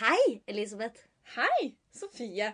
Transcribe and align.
Hei, 0.00 0.40
Elisabeth. 0.46 1.00
Hei, 1.36 1.74
Sofie. 1.94 2.52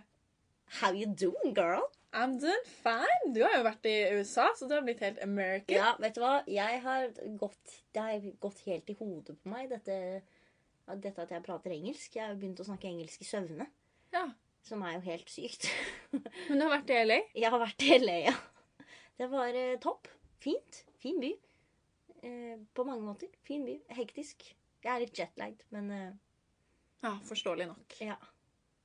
How 0.81 0.93
you 0.93 1.06
doing, 1.06 1.55
girl? 1.55 1.82
I'm 2.13 2.39
doing 2.40 2.65
fine. 2.65 3.32
Du 3.35 3.43
har 3.43 3.56
jo 3.59 3.65
vært 3.67 3.86
i 3.90 3.94
USA, 4.14 4.46
så 4.56 4.69
du 4.71 4.74
har 4.77 4.85
blitt 4.87 5.03
helt 5.03 5.19
American. 5.24 5.75
Ja, 5.77 5.91
vet 6.01 6.15
du 6.17 6.22
hva? 6.22 6.37
Jeg 6.49 6.80
har 6.85 7.09
gått, 7.41 7.75
det 7.95 8.04
har 8.07 8.27
gått 8.43 8.62
helt 8.69 8.91
i 8.91 8.96
hodet 9.01 9.37
på 9.43 9.51
meg, 9.51 9.69
dette, 9.72 9.96
dette 11.03 11.25
at 11.27 11.35
jeg 11.35 11.45
prater 11.46 11.75
engelsk. 11.75 12.17
Jeg 12.17 12.29
har 12.30 12.38
begynt 12.38 12.62
å 12.62 12.69
snakke 12.69 12.88
engelsk 12.91 13.25
i 13.26 13.29
søvne, 13.29 13.67
Ja. 14.15 14.29
som 14.65 14.83
er 14.87 14.97
jo 14.97 15.04
helt 15.11 15.29
sykt. 15.33 15.69
Men 16.48 16.61
du 16.61 16.66
har 16.68 16.76
vært 16.79 16.95
i 16.95 17.00
LA? 17.04 17.20
Jeg 17.34 17.50
har 17.52 17.61
vært 17.66 17.86
i 17.88 17.98
LA, 18.00 18.18
ja. 18.30 18.36
Det 19.18 19.29
var 19.30 19.54
eh, 19.58 19.74
topp. 19.82 20.08
Fint. 20.42 20.84
Fin 21.02 21.18
by. 21.22 21.34
Eh, 22.24 22.54
på 22.74 22.86
mange 22.86 23.04
måter. 23.04 23.29
Fin 23.46 23.66
by. 23.66 23.76
Hektisk. 23.98 24.46
Jeg 24.84 24.90
er 24.95 25.02
litt 25.04 25.18
jetlagd, 25.18 25.62
men 25.74 25.90
eh, 25.95 26.08
Ja, 27.05 27.14
forståelig 27.29 27.66
nok. 27.68 27.98
ja. 28.00 28.16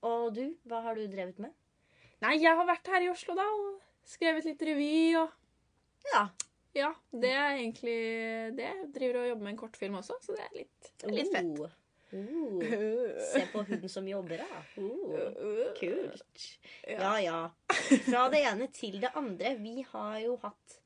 Og 0.07 0.29
du, 0.35 0.45
hva 0.67 0.81
har 0.85 0.95
du 0.95 1.05
drevet 1.11 1.39
med? 1.43 1.51
Nei, 2.23 2.37
jeg 2.39 2.55
har 2.55 2.67
vært 2.67 2.87
her 2.91 3.03
i 3.03 3.09
Oslo, 3.11 3.33
da, 3.35 3.43
og 3.47 3.79
skrevet 4.07 4.45
litt 4.47 4.61
revy 4.67 5.15
og 5.19 5.31
Ja. 6.13 6.27
Ja, 6.77 6.91
det 7.11 7.31
er 7.33 7.57
egentlig 7.57 7.95
det. 8.55 8.67
Jeg 8.69 8.87
driver 8.93 9.23
og 9.23 9.27
jobber 9.31 9.43
med 9.47 9.51
en 9.55 9.57
kortfilm 9.59 9.95
også, 9.99 10.15
så 10.21 10.35
det 10.37 10.43
er 10.45 10.57
litt, 10.59 10.89
litt 11.09 11.31
fett. 11.33 11.59
Oh. 11.59 11.75
Oh. 12.13 12.61
Se 13.31 13.41
på 13.51 13.63
hun 13.67 13.83
som 13.89 14.07
jobber, 14.07 14.43
da. 14.43 14.61
Oh. 14.81 15.73
Kult. 15.79 16.45
Ja, 16.87 17.15
ja. 17.23 17.39
Fra 18.05 18.23
det 18.33 18.43
ene 18.51 18.67
til 18.73 18.99
det 19.01 19.11
andre. 19.17 19.55
Vi 19.59 19.81
har 19.91 20.19
jo 20.23 20.37
hatt 20.45 20.77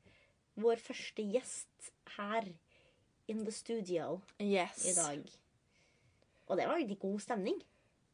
vår 0.60 0.80
første 0.82 1.22
gjest 1.36 1.92
her 2.16 2.48
in 3.28 3.44
the 3.44 3.52
studio 3.54 4.20
Yes. 4.40 4.84
i 4.88 4.96
dag. 4.96 5.22
Og 6.48 6.58
det 6.58 6.66
var 6.68 6.76
veldig 6.78 6.98
god 7.02 7.20
stemning. 7.24 7.60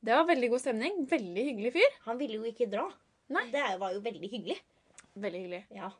Det 0.00 0.14
var 0.16 0.26
veldig 0.28 0.50
god 0.52 0.62
stemning. 0.62 1.00
Veldig 1.10 1.44
hyggelig 1.50 1.72
fyr. 1.76 1.96
Han 2.06 2.18
ville 2.20 2.38
jo 2.40 2.44
ikke 2.48 2.68
dra. 2.72 2.86
Nei. 3.30 3.46
Det 3.52 3.64
var 3.80 3.92
jo 3.94 4.00
veldig 4.04 4.30
hyggelig. 4.32 4.56
Veldig 5.20 5.40
hyggelig. 5.44 5.62
Ja. 5.76 5.90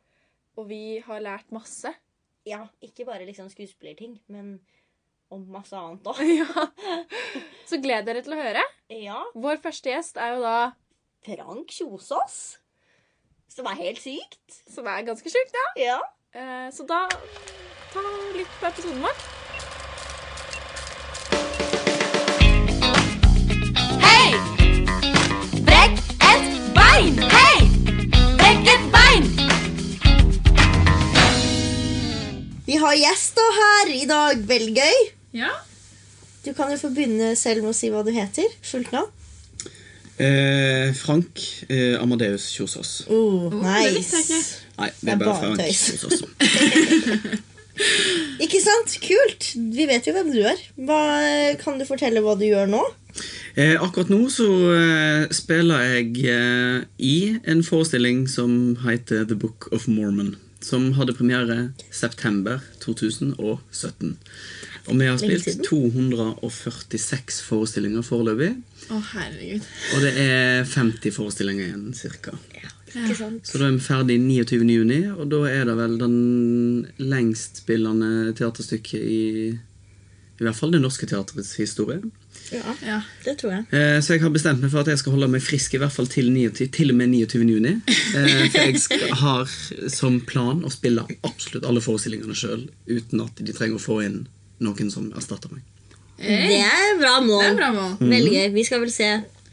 Og 0.59 0.69
vi 0.71 0.99
har 1.05 1.21
lært 1.25 1.51
masse. 1.55 1.93
ja 2.49 2.63
ikke 2.83 3.05
bare 3.05 3.27
liksom 3.29 3.51
skuespillerting, 3.53 4.15
men 4.33 4.61
om 5.31 5.45
masse 5.53 5.77
annet 5.77 6.07
òg. 6.11 6.23
ja. 6.41 6.65
Så 7.69 7.79
gled 7.83 8.07
dere 8.09 8.23
til 8.25 8.35
å 8.35 8.41
høre. 8.41 8.63
Ja. 8.91 9.19
Vår 9.35 9.61
første 9.63 9.93
gjest 9.93 10.17
er 10.19 10.37
jo 10.37 10.41
da 10.47 10.57
Frank 11.27 11.71
Kjosås. 11.77 12.39
Som 13.51 13.67
er 13.67 13.77
helt 13.83 14.01
sykt. 14.01 14.63
Som 14.71 14.87
er 14.91 15.03
ganske 15.07 15.31
sjukt, 15.31 15.55
ja. 15.59 15.67
Ja. 15.83 16.01
Eh, 16.33 16.71
Så 16.75 16.87
da 16.87 17.05
ta 17.93 18.03
litt 18.37 18.51
på 18.61 18.67
episoden 18.71 19.03
vår. 19.03 19.40
Her 33.61 33.93
i 33.95 34.05
dag. 34.09 34.45
Veldig 34.49 34.75
gøy. 34.77 35.01
Ja. 35.41 35.55
Du 36.45 36.53
kan 36.57 36.73
jo 36.73 36.79
få 36.81 36.91
begynne 36.95 37.35
selv 37.37 37.65
med 37.65 37.75
å 37.75 37.77
si 37.77 37.91
hva 37.93 38.05
du 38.07 38.13
heter. 38.15 38.49
Fullt 38.65 38.93
navn. 38.97 39.13
Eh, 40.21 40.91
Frank 40.97 41.41
eh, 41.73 41.97
Amadeus 42.01 42.51
Kjosås. 42.53 43.07
Oh, 43.09 43.49
det 43.53 43.95
visste 43.95 44.21
jeg. 44.21 44.43
Nei, 44.77 44.91
det 44.91 45.07
Det 45.07 45.15
er 45.15 45.23
bare 45.23 45.31
bare 45.31 45.55
Frank. 45.57 45.61
Kjosås. 45.73 46.21
Ikke 48.45 48.61
sant? 48.61 48.97
Kult. 49.01 49.47
Vi 49.57 49.87
vet 49.89 50.07
jo 50.09 50.13
hvem 50.17 50.29
du 50.35 50.43
er. 50.45 50.61
Hva, 50.77 51.01
kan 51.63 51.81
du 51.81 51.87
fortelle 51.89 52.21
hva 52.25 52.37
du 52.37 52.45
gjør 52.49 52.69
nå? 52.69 52.83
Eh, 53.57 53.77
akkurat 53.83 54.11
nå 54.13 54.21
så 54.31 54.49
eh, 54.77 55.25
spiller 55.35 55.87
jeg 55.89 56.13
eh, 56.31 56.85
i 57.03 57.17
en 57.51 57.65
forestilling 57.67 58.27
som 58.31 58.77
heter 58.85 59.25
The 59.25 59.39
Book 59.39 59.69
of 59.73 59.89
Mormon. 59.91 60.37
Som 60.61 60.91
hadde 60.99 61.17
premiere 61.17 61.73
september 61.91 62.61
2017. 62.83 64.17
Og 64.89 64.99
vi 64.99 65.07
har 65.07 65.17
spilt 65.21 65.63
246 65.67 67.41
forestillinger 67.47 68.05
foreløpig. 68.05 68.51
Å, 68.91 68.99
herregud. 69.15 69.71
Og 69.95 70.05
det 70.05 70.13
er 70.21 70.69
50 70.69 71.15
forestillinger 71.17 71.71
igjen, 71.71 71.89
cirka. 71.97 72.35
Ja, 72.57 72.67
ja. 72.67 72.77
Så 72.91 73.61
da 73.61 73.69
er 73.69 73.77
vi 73.77 73.83
ferdig 73.85 74.17
29. 74.19 74.65
juni, 74.67 75.01
og 75.13 75.29
da 75.31 75.45
er 75.47 75.69
det 75.69 75.77
vel 75.79 75.93
den 76.01 76.17
lengstspillende 76.99 78.33
teaterstykket 78.39 79.05
i 79.05 79.21
I 80.41 80.47
hvert 80.47 80.57
fall 80.57 80.73
Det 80.73 80.81
Norske 80.81 81.07
Teaterets 81.07 81.53
historie. 81.61 82.01
Ja, 82.53 82.75
Ja. 82.87 82.99
det 83.25 83.37
tror 83.39 83.53
jeg. 83.55 83.65
Eh, 83.73 84.01
så 84.03 84.15
jeg 84.17 84.23
har 84.25 84.31
bestemt 84.35 84.61
meg 84.63 84.71
for 84.73 84.81
at 84.83 84.91
jeg 84.91 84.99
skal 84.99 85.13
holde 85.15 85.29
meg 85.31 85.43
frisk 85.45 85.75
i 85.75 85.81
hvert 85.83 85.93
fall 85.95 86.07
til, 86.11 86.31
29, 86.35 86.67
til 86.75 86.91
og 86.91 86.97
med 86.99 87.09
29. 87.13 87.47
juni. 87.55 87.75
Eh, 87.87 88.49
for 88.51 88.59
jeg 88.65 88.81
skal, 88.83 89.05
har 89.23 89.47
som 89.95 90.21
plan 90.27 90.63
å 90.67 90.71
spille 90.75 91.05
absolutt 91.27 91.65
alle 91.69 91.81
forestillingene 91.85 92.35
sjøl, 92.35 92.69
uten 92.91 93.23
at 93.25 93.37
de 93.39 93.53
trenger 93.57 93.79
å 93.79 93.85
få 93.85 94.01
inn 94.05 94.27
noen 94.61 94.91
som 94.93 95.13
erstatter 95.17 95.53
meg. 95.55 95.63
Det 96.21 96.59
er 96.61 96.99
bra 97.01 97.15
mål. 97.25 97.45
Er 97.47 97.55
bra 97.57 97.71
mål. 97.73 97.95
Veldig 98.03 98.33
gøy. 98.35 98.49
Vi 98.59 98.65
skal 98.69 98.81
vel 98.83 98.91
se 98.93 99.09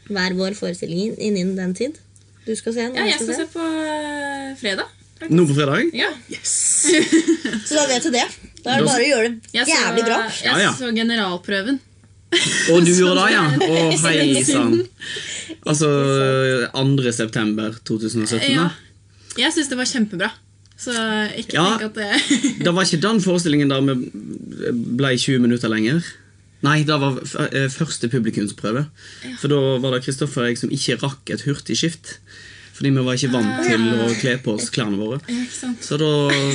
hver 0.08 0.34
vår 0.36 0.56
forestilling 0.58 1.14
innen 1.16 1.54
den 1.56 1.72
tid. 1.78 1.96
Du 2.44 2.54
skal 2.56 2.74
se 2.74 2.80
en, 2.88 2.94
Ja, 2.96 3.04
jeg 3.08 3.20
skal 3.22 3.34
se 3.42 3.46
på 3.52 3.60
eh, 3.64 4.54
fredag. 4.60 4.88
faktisk. 5.18 5.32
Nå 5.36 5.46
på 5.48 5.54
fredag? 5.56 5.90
Ja. 5.96 6.10
Yes! 6.32 6.52
Så 7.68 7.74
da 7.76 7.86
vet 7.88 8.02
du 8.04 8.10
det. 8.12 8.24
Da 8.64 8.74
er 8.74 8.82
det 8.82 8.88
bare 8.88 9.02
å 9.04 9.08
gjøre 9.08 9.28
det 9.32 9.64
jævlig 9.68 10.04
bra. 10.04 10.18
jeg 10.28 10.44
Ja, 10.44 10.58
ja. 10.66 10.72
så 10.76 10.90
generalprøven. 10.94 11.80
Og 12.72 12.84
du 12.84 12.90
gjorde 12.92 13.22
det, 13.22 13.30
ja? 13.32 13.44
Å, 13.68 13.78
hei 14.04 14.42
sann. 14.44 14.74
Altså 15.68 15.88
2. 16.74 17.12
september 17.16 17.74
2017, 17.88 18.52
Ja. 18.52 18.68
da? 18.68 18.70
Jeg 19.38 19.54
syns 19.54 19.68
det 19.70 19.78
var 19.78 19.86
kjempebra. 19.88 20.30
Så 20.78 20.92
ikke 21.38 21.56
Ja. 21.56 21.64
tenk 21.78 21.88
at 21.88 21.94
det 21.98 22.40
Det 22.66 22.72
var 22.74 22.84
ikke 22.86 23.00
den 23.02 23.20
forestillingen 23.24 23.70
der 23.72 23.80
vi 23.82 24.72
ble 24.98 25.12
20 25.16 25.40
minutter 25.42 25.68
lenger. 25.72 26.02
Nei, 26.62 26.82
det 26.82 26.96
var 26.98 27.18
eh, 27.52 27.68
første 27.70 28.08
publikumsprøve. 28.10 28.84
For 29.40 29.48
da 29.50 29.58
var 29.82 29.94
det 29.94 30.04
Kristoffer 30.04 30.42
og 30.42 30.48
jeg 30.50 30.58
som 30.58 30.72
ikke 30.74 30.96
rakk 31.02 31.30
et 31.30 31.44
hurtigskift. 31.46 32.16
Fordi 32.78 32.92
vi 32.94 33.02
var 33.02 33.16
ikke 33.18 33.32
vant 33.32 33.64
til 33.66 33.86
å 33.90 34.04
kle 34.20 34.32
på 34.38 34.52
oss 34.54 34.68
klærne 34.70 34.98
våre. 35.00 35.18
Så 35.82 35.96
da 35.98 36.10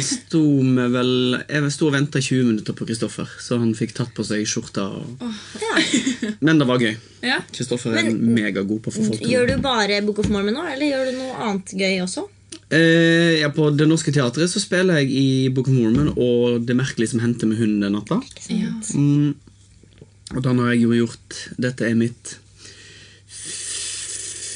sto 0.08 0.40
vi 0.64 0.86
vel 0.94 1.10
Jeg 1.42 1.72
sto 1.76 1.90
og 1.90 1.98
venta 1.98 2.22
20 2.24 2.46
minutter 2.48 2.78
på 2.78 2.88
Kristoffer, 2.88 3.28
så 3.44 3.58
han 3.60 3.74
fikk 3.76 3.92
tatt 3.98 4.14
på 4.16 4.24
seg 4.24 4.46
skjorta. 4.48 4.86
Og... 4.88 5.26
Men 6.48 6.62
det 6.62 6.68
var 6.70 6.80
gøy. 6.80 6.94
Ja. 7.28 7.42
Kristoffer 7.52 7.98
er 8.00 8.08
megagod 8.16 8.80
på 8.86 8.94
å 8.94 8.96
få 8.96 9.04
folk 9.10 9.20
til 9.20 9.34
Gjør 9.34 9.52
du 9.52 9.58
bare 9.66 10.00
Book 10.08 10.22
of 10.24 10.32
Mormon 10.32 10.56
nå, 10.56 10.64
eller 10.72 10.94
gjør 10.94 11.12
du 11.12 11.20
noe 11.20 11.36
annet 11.50 11.76
gøy 11.82 12.00
også? 12.06 12.24
Eh, 12.72 13.42
ja, 13.42 13.52
På 13.52 13.68
Det 13.76 13.90
Norske 13.90 14.14
Teatret 14.16 14.52
så 14.52 14.64
spiller 14.64 15.02
jeg 15.02 15.12
i 15.12 15.28
Book 15.52 15.68
of 15.68 15.76
Mormon 15.76 16.14
og 16.14 16.64
Det 16.64 16.78
merkelige 16.78 17.12
som 17.12 17.24
hendte 17.26 17.50
med 17.50 17.60
hunden 17.60 17.84
den 17.84 17.98
natta. 17.98 18.22
Mm, 18.96 19.36
og 20.38 20.40
den 20.48 20.64
har 20.64 20.72
jeg 20.72 20.86
jo 20.86 20.96
gjort 21.04 21.44
Dette 21.68 21.90
er 21.90 22.00
mitt 22.00 22.38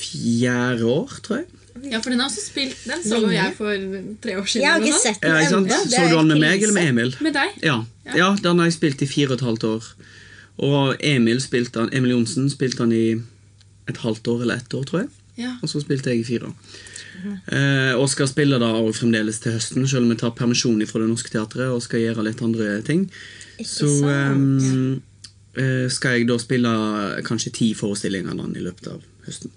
fjerde 0.08 0.88
år, 0.88 1.20
tror 1.28 1.42
jeg. 1.42 1.57
Ja, 1.84 2.00
for 2.02 2.10
den 2.14 2.20
har 2.20 2.30
også 2.30 2.44
spilt 2.44 2.84
Den 2.88 3.04
så 3.04 3.20
jo 3.22 3.30
jeg 3.34 3.54
for 3.58 3.88
tre 4.24 4.38
år 4.40 4.46
siden. 4.46 4.64
Jeg 4.64 4.72
har 4.72 4.82
ikke 4.82 4.96
noe. 4.96 5.04
sett 5.04 5.24
Ja, 5.24 5.34
den 5.34 5.42
ikke 5.42 5.54
sant? 5.54 5.68
ennå. 5.68 5.84
Det 5.84 5.96
Så 5.96 6.04
du 6.10 6.18
den 6.18 6.28
med 6.28 6.44
meg 6.44 6.64
eller 6.64 6.74
med. 6.74 6.90
Emil? 6.94 7.16
Med 7.22 7.34
deg. 7.38 7.58
Ja. 7.64 7.78
ja, 8.16 8.30
den 8.44 8.60
har 8.60 8.70
jeg 8.70 8.78
spilt 8.78 9.02
i 9.02 9.10
fire 9.10 9.34
og 9.34 9.40
et 9.40 9.46
halvt 9.48 9.64
år. 9.64 9.90
Og 10.58 10.96
Emil, 11.06 11.42
spilte 11.42 11.80
den, 11.84 11.94
Emil 11.94 12.16
Johnsen 12.16 12.50
spilte 12.50 12.84
den 12.86 12.94
i 12.98 13.06
et 13.88 13.98
halvt 14.04 14.28
år 14.28 14.42
eller 14.42 14.62
ett 14.62 14.74
år, 14.74 14.86
tror 14.90 15.04
jeg. 15.04 15.10
Ja. 15.38 15.56
Og 15.62 15.70
så 15.70 15.82
spilte 15.84 16.10
jeg 16.10 16.24
i 16.24 16.28
fire 16.28 16.50
år. 16.50 16.56
Eh, 17.26 17.94
og 17.98 18.10
skal 18.12 18.30
spille 18.30 18.60
da 18.62 18.70
og 18.78 18.94
fremdeles 18.96 19.40
til 19.42 19.56
høsten, 19.56 19.86
selv 19.90 20.06
om 20.06 20.14
jeg 20.14 20.22
tar 20.22 20.36
permisjon 20.38 20.82
fra 20.90 21.02
Det 21.02 21.10
Norske 21.10 21.34
Teatret 21.34 21.74
og 21.74 21.82
skal 21.86 22.04
gjøre 22.04 22.26
litt 22.28 22.42
andre 22.46 22.80
ting. 22.86 23.08
Ikke 23.58 23.70
Så 23.70 23.90
ehm, 24.12 25.02
eh, 25.58 25.88
skal 25.94 26.20
jeg 26.20 26.28
da 26.30 26.38
spille 26.42 26.74
kanskje 27.28 27.54
ti 27.58 27.72
forestillinger 27.78 28.38
da 28.38 28.50
i 28.54 28.66
løpet 28.66 28.92
av 28.94 29.02
høsten. 29.26 29.54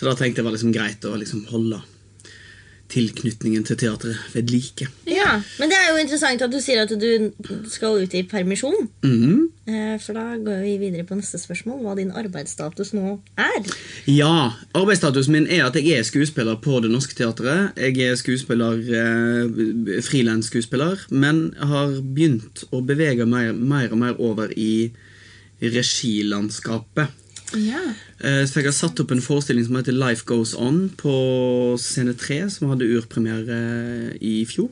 Så 0.00 0.08
da 0.08 0.14
tenkte 0.16 0.40
jeg 0.40 0.46
var 0.46 0.54
liksom 0.54 0.72
greit 0.72 1.04
å 1.04 1.12
liksom 1.20 1.42
holde 1.52 1.82
tilknytningen 2.90 3.66
til 3.68 3.76
teatret 3.78 4.16
ved 4.32 4.48
like. 4.50 4.86
Ja, 5.06 5.36
Men 5.60 5.68
det 5.70 5.76
er 5.76 5.90
jo 5.92 5.98
interessant 6.00 6.40
at 6.42 6.50
du 6.50 6.56
sier 6.64 6.80
at 6.82 6.90
du 6.90 7.66
skal 7.70 8.00
ut 8.00 8.14
i 8.16 8.22
permisjon. 8.24 8.88
Mm 9.04 9.18
-hmm. 9.20 9.98
For 10.00 10.12
da 10.16 10.36
går 10.36 10.62
vi 10.62 10.78
videre 10.78 11.04
på 11.04 11.14
neste 11.14 11.38
spørsmål. 11.38 11.82
Hva 11.84 11.94
din 11.96 12.10
arbeidsstatus 12.10 12.92
nå 12.92 13.20
er. 13.36 13.60
Ja, 14.06 14.52
arbeidsstatusen 14.74 15.32
min 15.32 15.46
er 15.46 15.66
at 15.66 15.76
jeg 15.76 15.98
er 15.98 16.02
skuespiller 16.02 16.56
på 16.56 16.80
Det 16.80 16.90
Norske 16.90 17.14
Teatret. 17.14 17.70
Jeg 17.76 17.98
er 17.98 18.14
skuespiller, 18.14 18.72
eh, 18.72 20.02
frilansskuespiller, 20.02 20.96
men 21.10 21.54
har 21.58 21.86
begynt 21.86 22.64
å 22.72 22.80
bevege 22.80 23.26
meg 23.26 23.54
mer 23.54 23.92
og 23.92 23.98
mer 23.98 24.20
over 24.20 24.48
i 24.56 24.90
regilandskapet. 25.62 27.06
Ja. 27.58 27.80
Eh, 28.20 28.44
Så 28.46 28.60
jeg 28.60 28.64
har 28.68 28.76
satt 28.76 29.00
opp 29.00 29.10
en 29.10 29.22
forestilling 29.24 29.64
som 29.66 29.76
heter 29.76 29.92
Life 29.96 30.24
Goes 30.26 30.54
On 30.54 30.88
på 30.96 31.76
Scene 31.78 32.14
3, 32.14 32.48
som 32.50 32.68
hadde 32.70 32.86
urpremiere 32.86 34.16
i 34.20 34.44
fjor. 34.46 34.70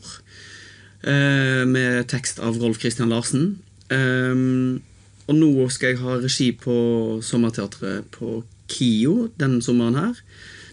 eh, 1.03 1.65
Med 1.65 2.07
tekst 2.09 2.39
av 2.39 2.59
Rolf 2.59 2.79
Christian 2.81 3.09
Larsen. 3.11 3.59
Um, 3.91 4.83
og 5.29 5.35
nå 5.37 5.71
skal 5.71 5.95
jeg 5.95 5.99
ha 6.03 6.19
regi 6.21 6.53
på 6.53 7.23
Sommerteatret 7.25 8.05
på 8.13 8.43
KIO 8.69 9.31
denne 9.39 9.63
sommeren 9.65 9.97
her. 9.97 10.15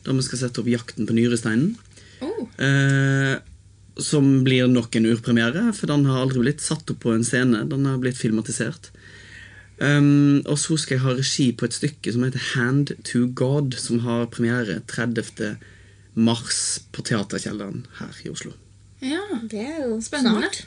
Da 0.03 0.11
vi 0.11 0.21
skal 0.21 0.39
sette 0.39 0.59
opp 0.59 0.67
'Jakten 0.67 1.07
på 1.07 1.15
nyresteinen'. 1.15 1.75
Oh. 2.21 2.47
Eh, 2.59 3.39
som 3.97 4.43
blir 4.43 4.67
nok 4.67 4.95
en 4.95 5.05
urpremiere, 5.05 5.73
for 5.73 5.87
den 5.87 6.03
har 6.05 6.21
aldri 6.25 6.39
blitt 6.43 6.59
satt 6.61 6.89
opp 6.91 6.99
på 6.99 7.13
en 7.15 7.23
scene. 7.23 7.67
Den 7.69 7.85
har 7.85 7.97
blitt 7.97 8.17
filmatisert. 8.17 8.89
Um, 9.75 10.41
og 10.47 10.55
så 10.61 10.77
skal 10.79 10.95
jeg 10.95 11.03
ha 11.03 11.13
regi 11.17 11.49
på 11.51 11.65
et 11.67 11.73
stykke 11.75 12.13
som 12.15 12.23
heter 12.23 12.43
Hand 12.53 12.93
to 13.09 13.25
God, 13.35 13.73
som 13.75 13.99
har 14.05 14.29
premiere 14.31 14.77
30. 14.87 15.57
mars 16.15 16.61
på 16.95 17.03
Teaterkjelleren 17.03 17.81
her 17.99 18.21
i 18.23 18.29
Oslo. 18.31 18.53
Ja. 19.03 19.19
Det 19.51 19.59
er 19.59 19.81
jo 19.89 19.97
Spennende. 20.01 20.45
snart. 20.47 20.61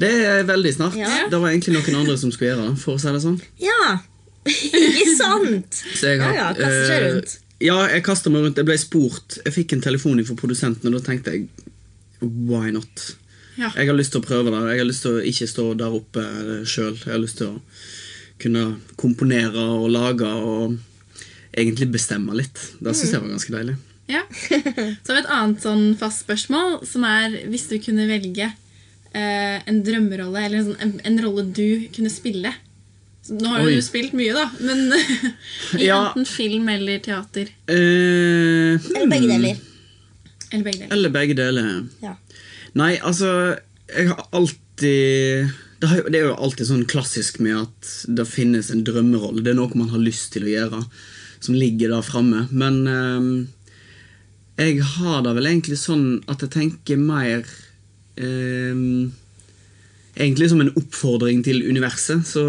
Det 0.00 0.10
er 0.26 0.42
veldig 0.48 0.72
snart. 0.74 0.96
Ja. 0.98 1.26
Det 1.30 1.38
var 1.42 1.52
egentlig 1.52 1.76
noen 1.76 2.00
andre 2.00 2.16
som 2.18 2.32
skulle 2.32 2.54
gjøre 2.54 2.70
det. 2.70 2.78
for 2.82 2.96
å 2.96 3.02
si 3.02 3.12
det 3.12 3.20
sånn. 3.22 3.36
Ja, 3.62 3.98
ikke 4.48 5.12
sant? 5.18 5.82
Så 5.94 6.14
jeg 6.14 6.18
Ja, 6.18 6.24
har, 6.24 6.34
ja, 6.34 6.46
kaster 6.56 6.88
seg 6.88 6.96
eh, 6.96 7.04
rundt. 7.12 7.36
Ja, 7.64 7.76
jeg 7.92 8.02
kasta 8.04 8.32
meg 8.32 8.42
rundt. 8.46 8.58
Jeg 8.58 8.66
ble 8.68 8.78
spurt. 8.80 9.36
Jeg 9.44 9.54
fikk 9.54 9.76
en 9.76 9.84
telefon 9.84 10.24
fra 10.26 10.34
produsenten, 10.40 10.88
og 10.90 10.98
da 10.98 11.04
tenkte 11.12 11.36
jeg 11.36 11.46
why 12.24 12.72
not? 12.74 13.10
Ja. 13.60 13.68
Jeg 13.76 13.86
har 13.92 13.94
lyst 14.00 14.16
til 14.16 14.24
å 14.24 14.26
prøve 14.26 14.50
det. 14.50 14.64
Jeg 14.72 14.82
har 14.82 14.88
lyst 14.88 15.04
til 15.04 15.20
å 15.20 15.22
ikke 15.30 15.46
stå 15.52 15.68
der 15.78 15.94
oppe 16.00 16.24
sjøl. 16.66 16.96
Jeg 17.04 17.12
har 17.12 17.22
lyst 17.22 17.38
til 17.38 17.52
å 17.52 17.60
kunne 18.44 18.64
komponere 19.00 19.64
og 19.78 19.88
lage 19.94 20.28
og 20.28 20.76
egentlig 21.54 21.90
bestemme 21.94 22.34
litt. 22.36 22.60
Det 22.82 22.94
syns 22.98 23.14
jeg 23.16 23.22
var 23.24 23.32
ganske 23.34 23.54
deilig. 23.56 23.76
Ja. 24.10 24.20
Så 24.36 25.08
har 25.08 25.16
vi 25.16 25.22
et 25.22 25.32
annet 25.32 25.62
sånn 25.64 25.84
fast 26.00 26.24
spørsmål, 26.26 26.80
som 26.88 27.06
er 27.08 27.38
hvis 27.48 27.68
du 27.70 27.78
kunne 27.80 28.04
velge 28.10 28.50
eh, 28.50 29.58
en 29.70 29.78
drømmerolle, 29.86 30.42
eller 30.44 30.58
en, 30.60 30.66
sånn, 30.68 30.80
en, 30.84 30.94
en 31.08 31.20
rolle 31.24 31.46
du 31.56 31.86
kunne 31.94 32.12
spille. 32.12 32.52
Så 33.24 33.38
nå 33.40 33.48
har 33.54 33.64
Oi. 33.64 33.78
du 33.78 33.84
spilt 33.86 34.12
mye, 34.18 34.34
da, 34.36 34.42
men 34.60 34.82
i 35.80 35.86
Ja. 35.86 36.02
enten 36.10 36.26
film 36.28 36.68
eller 36.68 36.98
teater. 37.06 37.48
Eh, 37.72 38.74
Eller 38.76 39.08
begge 39.14 39.30
deler. 39.30 39.62
Eller 40.52 40.64
begge 40.66 40.78
deler. 40.82 40.92
Eller 40.98 41.14
begge 41.14 41.38
deler. 41.38 41.70
Ja. 42.04 42.12
Nei, 42.76 42.92
altså 43.00 43.30
Jeg 43.94 44.08
har 44.10 44.20
alltid 44.34 45.48
det, 45.84 45.90
har, 45.90 46.06
det 46.08 46.20
er 46.20 46.30
jo 46.30 46.36
alltid 46.40 46.68
sånn 46.70 46.86
klassisk 46.88 47.42
med 47.44 47.58
at 47.66 47.88
det 48.16 48.24
finnes 48.24 48.70
en 48.72 48.84
drømmerolle. 48.86 49.42
Det 49.44 49.52
er 49.52 49.58
noe 49.58 49.76
man 49.76 49.90
har 49.92 50.00
lyst 50.00 50.32
til 50.32 50.46
å 50.46 50.52
gjøre, 50.54 50.80
som 51.44 51.58
ligger 51.58 51.92
der 51.92 52.06
framme. 52.06 52.46
Men 52.56 52.78
eh, 52.88 53.26
jeg 54.64 54.86
har 54.94 55.20
det 55.26 55.34
vel 55.36 55.50
egentlig 55.50 55.76
sånn 55.82 56.06
at 56.30 56.40
jeg 56.46 56.54
tenker 56.56 57.00
mer 57.00 57.44
eh, 58.16 58.80
Egentlig 60.14 60.46
som 60.46 60.60
en 60.62 60.70
oppfordring 60.78 61.40
til 61.42 61.64
universet. 61.66 62.20
Så 62.22 62.42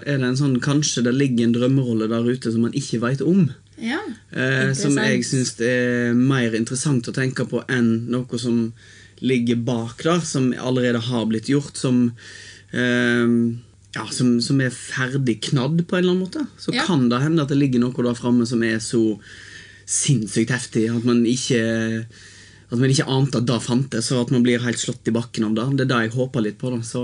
er 0.00 0.22
det 0.22 0.24
en 0.24 0.38
sånn 0.38 0.54
Kanskje 0.64 1.02
det 1.04 1.12
ligger 1.12 1.44
en 1.44 1.52
drømmerolle 1.52 2.06
der 2.08 2.24
ute 2.24 2.48
som 2.48 2.64
man 2.64 2.72
ikke 2.72 3.02
veit 3.02 3.20
om. 3.20 3.42
Ja. 3.76 4.00
Eh, 4.32 4.72
som 4.72 4.96
jeg 4.96 5.26
syns 5.28 5.52
er 5.60 6.16
mer 6.16 6.56
interessant 6.56 7.12
å 7.12 7.14
tenke 7.14 7.44
på 7.44 7.60
enn 7.68 8.08
noe 8.08 8.40
som 8.40 8.70
ligger 9.20 9.60
bak 9.68 10.00
der, 10.00 10.24
som 10.24 10.48
allerede 10.56 11.04
har 11.10 11.28
blitt 11.28 11.52
gjort, 11.52 11.76
som 11.76 12.06
ja, 12.72 14.04
som, 14.14 14.36
som 14.40 14.60
er 14.62 14.70
ferdig 14.70 15.40
knadd 15.50 15.80
på 15.88 15.96
en 15.96 16.04
eller 16.04 16.12
annen 16.14 16.26
måte. 16.26 16.44
Så 16.60 16.70
Ja. 16.74 16.84
kan 16.86 17.08
det 17.10 17.18
hende 17.22 17.42
at 17.42 17.48
det 17.50 17.58
ligger 17.58 17.80
noe 17.82 18.04
der 18.06 18.14
framme 18.14 18.46
som 18.46 18.62
er 18.62 18.78
så 18.78 19.18
sinnssykt 19.90 20.50
heftig 20.54 20.84
at 20.94 21.04
man 21.04 21.24
ikke 21.26 22.06
at 22.70 22.78
man 22.78 22.90
ikke 22.92 23.08
ante 23.10 23.38
at 23.40 23.46
det 23.48 23.56
fantes, 23.64 24.12
og 24.14 24.20
at 24.20 24.30
man 24.30 24.44
blir 24.46 24.62
helt 24.62 24.78
slått 24.78 25.08
i 25.10 25.14
bakken 25.14 25.42
av 25.48 25.54
det. 25.56 25.64
Det 25.74 25.84
er 25.84 25.88
det 25.90 26.02
jeg 26.04 26.12
håper 26.14 26.40
litt 26.44 26.58
på. 26.60 26.70
så, 26.86 27.00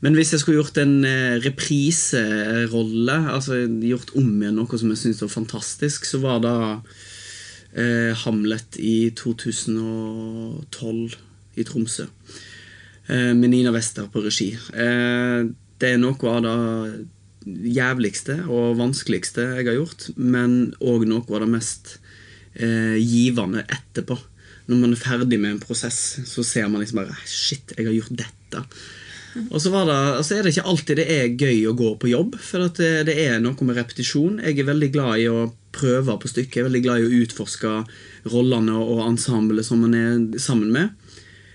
Men 0.00 0.14
hvis 0.14 0.30
jeg 0.30 0.40
skulle 0.40 0.60
gjort 0.62 0.78
en 0.78 1.02
eh, 1.04 1.40
repriserolle, 1.42 3.16
altså 3.34 3.58
gjort 3.66 4.14
om 4.14 4.30
igjen 4.38 4.54
noe 4.54 4.78
som 4.78 4.88
jeg 4.94 5.00
syns 5.02 5.22
var 5.24 5.34
fantastisk, 5.34 6.06
så 6.06 6.20
var 6.22 6.38
det 6.46 6.54
eh, 7.74 8.14
Hamlet 8.22 8.78
i 8.78 9.10
2012 9.18 11.18
i 11.58 11.66
Tromsø. 11.66 12.06
Eh, 13.06 13.34
med 13.34 13.50
Nina 13.50 13.72
Wester 13.72 14.08
på 14.12 14.22
regi. 14.24 14.54
Eh, 14.72 15.44
det 15.78 15.90
er 15.92 16.00
noe 16.00 16.30
av 16.30 16.44
det 16.46 17.74
jævligste 17.74 18.38
og 18.48 18.78
vanskeligste 18.78 19.44
jeg 19.58 19.68
har 19.68 19.76
gjort, 19.76 20.06
men 20.16 20.72
òg 20.80 21.04
noe 21.10 21.26
av 21.28 21.44
det 21.44 21.50
mest 21.52 21.98
eh, 22.54 22.96
givende 22.96 23.66
etterpå. 23.68 24.16
Når 24.70 24.80
man 24.80 24.94
er 24.94 25.02
ferdig 25.02 25.40
med 25.40 25.52
en 25.52 25.60
prosess, 25.60 25.98
så 26.24 26.44
ser 26.46 26.70
man 26.72 26.80
liksom 26.80 27.02
bare 27.02 27.18
Shit, 27.28 27.74
jeg 27.76 27.84
har 27.84 27.92
gjort 27.98 28.16
dette. 28.22 28.64
Og 29.50 29.58
så, 29.60 29.68
det, 29.68 29.92
altså 29.92 30.36
er 30.36 30.46
det 30.46 30.54
ikke 30.54 30.70
alltid 30.70 31.00
det 31.02 31.06
er 31.10 31.32
gøy 31.34 31.64
å 31.68 31.76
gå 31.76 31.90
på 32.00 32.08
jobb, 32.08 32.38
for 32.40 32.64
det, 32.78 32.90
det 33.10 33.18
er 33.26 33.42
noe 33.42 33.66
med 33.66 33.76
repetisjon. 33.76 34.38
Jeg 34.40 34.62
er 34.62 34.70
veldig 34.70 34.90
glad 34.94 35.20
i 35.20 35.28
å 35.28 35.48
prøve 35.74 36.16
på 36.22 36.30
stykket, 36.30 36.56
jeg 36.56 36.64
er 36.64 36.70
veldig 36.70 36.84
glad 36.86 37.02
i 37.02 37.08
å 37.08 37.22
utforske 37.26 37.72
rollene 38.32 38.78
og 38.78 39.02
ensemblet 39.10 39.66
som 39.66 39.82
man 39.84 39.98
er 39.98 40.40
sammen 40.40 40.72
med. 40.72 40.94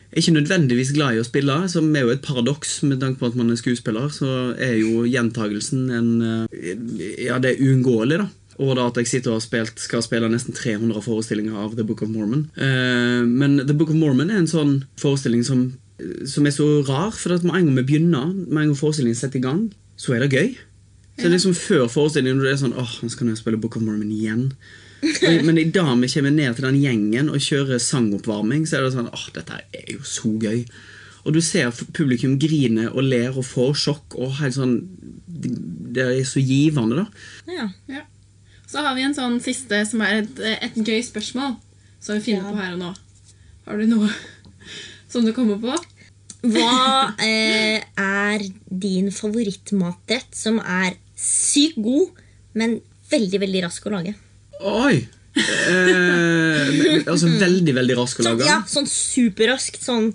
Er 0.10 0.24
ikke 0.24 0.34
nødvendigvis 0.40 0.92
glad 0.96 1.16
i 1.16 1.22
å 1.22 1.28
spille, 1.28 1.56
som 1.70 1.90
er 1.94 2.08
jo 2.08 2.14
et 2.16 2.24
paradoks 2.26 2.80
med 2.88 2.98
tanke 3.02 3.22
på 3.22 3.30
at 3.30 3.38
man 3.38 3.52
er 3.54 3.60
skuespiller. 3.60 4.10
Så 4.14 4.56
er 4.58 4.80
jo 4.80 5.04
gjentagelsen 5.06 5.90
en 5.94 6.10
eh, 6.26 7.26
Ja, 7.28 7.38
det 7.42 7.54
er 7.54 7.62
uunngåelig, 7.62 8.24
da. 8.24 8.30
Og 8.60 8.74
da 8.76 8.90
at 8.90 8.98
jeg 9.00 9.08
sitter 9.08 9.32
og 9.32 9.38
har 9.38 9.46
spilt, 9.46 9.78
skal 9.80 10.02
spille 10.04 10.28
nesten 10.32 10.58
300 10.58 11.04
forestillinger 11.06 11.56
av 11.62 11.78
The 11.78 11.86
Book 11.88 12.02
of 12.04 12.10
Mormon. 12.12 12.48
Eh, 12.58 13.22
men 13.24 13.62
The 13.62 13.76
Book 13.78 13.94
of 13.94 14.00
Mormon 14.00 14.34
er 14.34 14.42
en 14.42 14.50
sånn 14.52 14.74
forestilling 15.00 15.46
som, 15.48 15.70
som 16.28 16.50
er 16.50 16.58
så 16.58 16.68
rar, 16.90 17.14
for 17.16 17.38
at 17.38 17.46
med 17.46 17.56
en 17.56 17.70
gang 17.70 17.80
vi 17.80 17.86
begynner, 17.94 18.34
med 18.34 18.64
en 18.64 18.74
gang 18.74 18.82
forestillingen 18.82 19.20
setter 19.20 19.40
i 19.40 19.46
gang, 19.46 19.64
så 20.00 20.18
er 20.18 20.26
det 20.26 20.34
gøy. 20.34 20.52
Så 21.20 21.28
det 21.28 21.30
er 21.30 21.36
liksom 21.38 21.56
Før 21.60 21.88
forestillingen 21.92 22.40
når 22.40 22.48
det 22.48 22.52
er 22.56 22.62
sånn 22.64 22.78
åh, 22.80 22.92
nå 23.04 23.12
skal 23.12 23.30
jeg 23.30 23.40
spille 23.40 23.60
Book 23.62 23.78
of 23.78 23.84
Mormon 23.86 24.12
igjen. 24.16 24.46
Men, 25.02 25.56
da 25.56 25.62
i 25.62 25.70
dag 25.72 25.92
vi 26.02 26.10
kommer 26.12 26.34
ned 26.36 26.56
til 26.58 26.66
den 26.68 26.80
gjengen 26.82 27.30
og 27.32 27.44
kjører 27.44 27.80
sangoppvarming, 27.84 28.66
så 28.68 28.80
er 28.80 28.86
det 28.86 28.94
sånn 28.98 29.12
åh, 29.16 29.26
dette 29.36 29.60
er 29.74 29.94
jo 29.94 30.04
så 30.08 30.32
gøy. 30.42 30.64
Og 31.28 31.36
du 31.36 31.42
ser 31.44 31.72
publikum 31.96 32.38
grine 32.42 32.88
og 32.90 33.04
ler 33.06 33.36
og 33.36 33.46
får 33.48 33.76
sjokk, 33.84 34.18
og 34.20 34.38
helt 34.40 34.56
sånn 34.56 34.78
Det 35.28 35.52
det 35.90 36.06
er 36.06 36.26
så 36.28 36.42
givende, 36.44 37.02
da. 37.02 37.06
Ja. 37.50 37.68
Ja. 37.90 38.04
Så 38.70 38.84
har 38.86 38.94
vi 38.94 39.02
en 39.08 39.16
sånn 39.18 39.40
siste 39.42 39.80
som 39.90 40.04
er 40.06 40.20
et, 40.22 40.42
et 40.70 40.76
gøy 40.78 41.00
spørsmål 41.02 41.56
som 42.00 42.20
vi 42.20 42.28
finner 42.28 42.46
Ja. 42.46 42.52
på 42.52 42.60
her 42.62 42.76
og 42.76 42.84
nå. 42.84 42.92
Har 43.66 43.80
du 43.80 43.88
noe 43.90 44.10
som 45.10 45.26
du 45.26 45.34
kommer 45.34 45.58
på? 45.64 45.74
Hva 46.46 47.16
eh, 47.26 47.82
er 48.00 48.46
din 48.70 49.10
favorittmatrett 49.12 50.38
som 50.38 50.62
er 50.62 50.96
sykt 51.20 51.82
god, 51.84 52.14
men 52.54 52.78
veldig, 53.10 53.42
veldig 53.42 53.64
rask 53.66 53.90
å 53.90 53.96
lage? 53.98 54.14
Oi! 54.60 55.08
Eh, 55.40 57.04
altså 57.08 57.30
veldig, 57.40 57.74
veldig 57.78 57.96
rask 58.00 58.20
å 58.20 58.26
Sånn, 58.26 58.34
lage. 58.40 58.48
ja, 58.50 58.58
sånn 58.68 58.88
superraskt. 58.90 59.80
Sånn, 59.86 60.10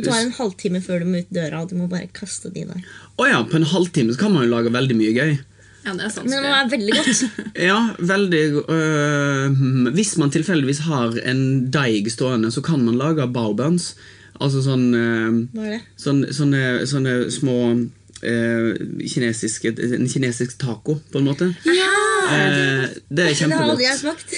du 0.00 0.08
har 0.10 0.22
en 0.24 0.34
halvtime 0.36 0.82
før 0.84 1.04
du 1.04 1.10
må 1.12 1.22
ut 1.22 1.30
døra, 1.32 1.62
og 1.64 1.70
du 1.72 1.76
må 1.78 1.86
bare 1.90 2.08
kaste 2.16 2.50
de 2.52 2.66
der. 2.68 2.82
Å 3.20 3.28
ja, 3.28 3.40
på 3.48 3.56
en 3.60 3.68
halvtime 3.70 4.16
kan 4.20 4.32
man 4.34 4.44
jo 4.46 4.52
lage 4.54 4.72
veldig 4.74 4.96
mye 4.98 5.14
gøy. 5.16 5.32
Ja, 5.80 5.94
det 5.96 6.04
er 6.04 6.12
sant, 6.12 6.26
Men 6.28 6.42
det 6.42 6.44
må 6.44 6.52
være 6.52 6.72
veldig 6.74 6.96
godt. 6.98 7.20
Ja, 7.70 7.78
veldig 8.04 8.40
øh, 8.68 9.60
Hvis 9.96 10.10
man 10.20 10.28
tilfeldigvis 10.34 10.82
har 10.84 11.14
en 11.24 11.40
deig 11.72 12.10
stående, 12.12 12.50
så 12.52 12.60
kan 12.64 12.82
man 12.84 12.98
lage 13.00 13.24
bowbuns. 13.32 13.94
Altså 14.40 14.60
sånn 14.64 14.84
øh, 14.92 15.38
Hva 15.56 15.64
er 15.64 15.72
det? 15.78 15.80
sånn, 16.00 16.20
sånne, 16.36 16.60
sånne 16.88 17.14
små 17.32 17.56
øh, 17.72 18.68
kinesiske 19.08 19.72
En 19.96 20.04
kinesisk 20.08 20.58
taco, 20.60 20.98
på 21.12 21.20
en 21.22 21.28
måte. 21.32 21.48
Eh, 21.64 21.80
det 22.30 22.40
er 22.40 22.96
Det 23.10 23.24
har 23.24 23.30
jeg 23.32 23.38
kjempegodt. 23.42 24.00
smakt. 24.00 24.34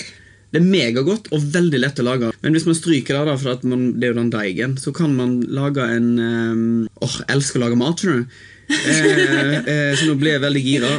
Det 0.53 0.61
er 0.61 0.65
megagodt 0.69 1.29
og 1.33 1.45
veldig 1.55 1.79
lett 1.81 2.01
å 2.03 2.05
lage. 2.05 2.31
Men 2.43 2.53
hvis 2.53 2.67
man 2.69 2.77
stryker 2.77 3.17
det, 3.17 3.27
da, 3.31 3.37
for 3.41 3.55
at 3.55 3.63
man, 3.65 3.87
det 3.97 4.09
er 4.09 4.13
jo 4.13 4.19
den 4.21 4.33
deigen, 4.35 4.75
så 4.77 4.93
kan 4.93 5.15
man 5.17 5.39
lage 5.49 5.81
en 5.81 6.11
øh, 6.21 6.89
Åh, 7.01 7.15
jeg 7.23 7.31
elsker 7.39 7.61
å 7.61 7.63
lage 7.65 7.79
mat, 7.81 8.03
skjønner 8.03 8.27
du. 8.27 8.43
Eh, 8.73 9.57
eh, 9.69 9.95
så 9.97 10.07
nå 10.11 10.15
ble 10.21 10.35
jeg 10.35 10.43
veldig 10.45 10.63
gira. 10.65 10.91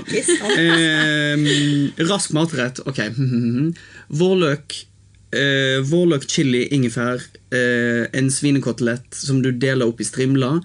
Eh, 0.58 1.46
rask 2.10 2.34
matrett. 2.36 2.82
Ok. 2.90 3.00
Vårløk, 4.20 4.76
eh, 5.34 5.80
vårløk, 5.90 6.26
chili, 6.30 6.66
ingefær, 6.76 7.22
eh, 7.54 8.06
en 8.14 8.30
svinekotelett 8.34 9.14
som 9.18 9.42
du 9.46 9.52
deler 9.52 9.90
opp 9.90 10.02
i 10.02 10.08
strimler. 10.10 10.62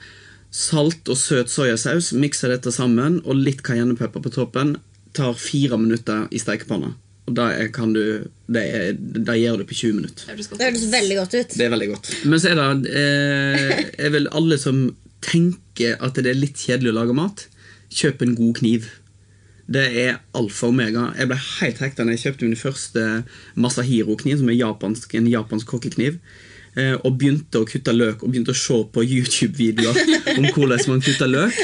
Salt 0.50 1.08
og 1.12 1.16
søt 1.20 1.52
soyasaus. 1.52 2.12
Mikser 2.16 2.52
dette 2.54 2.72
sammen, 2.72 3.20
og 3.24 3.36
litt 3.36 3.62
cayennepepper 3.66 4.24
på 4.24 4.32
toppen. 4.32 4.76
Tar 5.14 5.34
fire 5.34 5.78
minutter 5.78 6.26
i 6.30 6.38
stekepanna. 6.42 6.94
Og 7.28 7.34
det 7.36 7.44
er- 7.60 7.68
kan 7.72 7.92
du 7.92 8.24
Det, 8.50 8.62
er, 8.64 8.92
det 8.96 9.34
gjør 9.36 9.58
du 9.58 9.64
på 9.68 9.74
20 9.76 9.92
minutter. 9.98 10.24
Det 10.26 10.64
høres 10.64 10.86
veldig 10.92 11.16
godt 11.18 11.34
ut. 11.34 11.48
Det 11.58 11.66
er 11.66 11.70
veldig 11.70 11.88
godt. 11.92 12.12
Men 12.24 12.38
så 12.40 12.48
er 12.50 12.54
det 12.80 12.94
eh, 12.96 13.82
er 14.06 14.10
vel 14.14 14.28
alle 14.32 14.56
som 14.58 14.96
tenker 15.20 15.96
at 16.00 16.14
det 16.14 16.26
er 16.30 16.38
litt 16.38 16.56
kjedelig 16.56 16.92
å 16.94 16.96
lage 17.02 17.14
mat, 17.14 17.46
kjøp 17.92 18.22
en 18.22 18.34
god 18.38 18.54
kniv. 18.62 18.88
Det 19.68 19.84
er 20.00 20.20
alfa 20.34 20.66
og 20.66 20.72
omega. 20.72 21.12
Jeg 21.18 21.28
ble 21.28 21.36
helt 21.36 21.78
hekta 21.84 22.04
da 22.06 22.14
jeg 22.14 22.22
kjøpte 22.24 22.46
min 22.48 22.56
første 22.56 23.02
Masahiro-kniv, 23.60 24.38
som 24.40 24.48
er 24.48 24.56
japansk, 24.62 25.14
en 25.18 25.28
japansk 25.28 25.66
kokkekniv. 25.68 26.16
Eh, 26.78 26.94
Og 27.02 27.18
begynte 27.20 27.60
å 27.60 27.66
kutte 27.68 27.92
løk 27.94 28.22
og 28.22 28.32
begynte 28.32 28.54
å 28.54 28.58
se 28.58 28.78
på 28.94 29.04
YouTube-videoer 29.04 29.98
om 30.38 30.48
hvordan 30.54 30.84
man 30.92 31.02
kutter 31.04 31.30
løk. 31.30 31.58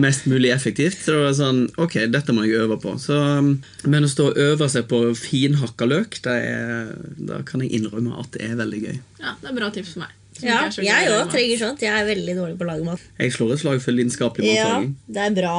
mest 0.00 0.24
mulig 0.30 0.52
effektivt. 0.54 1.02
Så 1.02 1.12
det 1.16 1.20
var 1.26 1.36
sånn, 1.36 1.60
ok, 1.82 1.98
dette 2.12 2.32
må 2.32 2.46
jeg 2.46 2.62
øve 2.64 2.78
på. 2.80 2.94
Så, 3.02 3.18
um, 3.18 3.52
men 3.84 4.06
å 4.06 4.10
stå 4.10 4.30
og 4.30 4.40
øve 4.40 4.68
seg 4.72 4.88
på 4.90 5.02
finhakka 5.18 5.88
løk, 5.90 6.18
det 6.24 6.38
er, 6.48 6.94
da 7.18 7.42
kan 7.48 7.64
jeg 7.64 7.74
innrømme 7.80 8.16
at 8.22 8.32
det 8.36 8.48
er 8.48 8.56
veldig 8.62 8.82
gøy. 8.86 8.98
Ja, 9.20 9.36
Det 9.42 9.52
er 9.52 9.58
bra 9.58 9.70
tips 9.74 9.94
for 9.96 10.06
meg. 10.06 10.18
Ja, 10.42 10.62
jeg 10.72 11.12
òg 11.12 11.28
trenger 11.30 11.60
sånt. 11.60 11.82
Jeg 11.84 11.92
er 11.92 12.08
veldig 12.08 12.34
dårlig 12.38 12.56
på 12.58 12.64
å 12.64 12.70
lage 12.72 12.86
mat. 12.86 13.02
Jeg 13.20 13.34
slår 13.36 13.52
et 13.54 13.62
slag 13.62 13.82
for 13.84 13.94
lidenskapelig 13.94 14.54
Ja, 14.56 14.80
det 14.82 15.26
er 15.28 15.36
bra. 15.36 15.56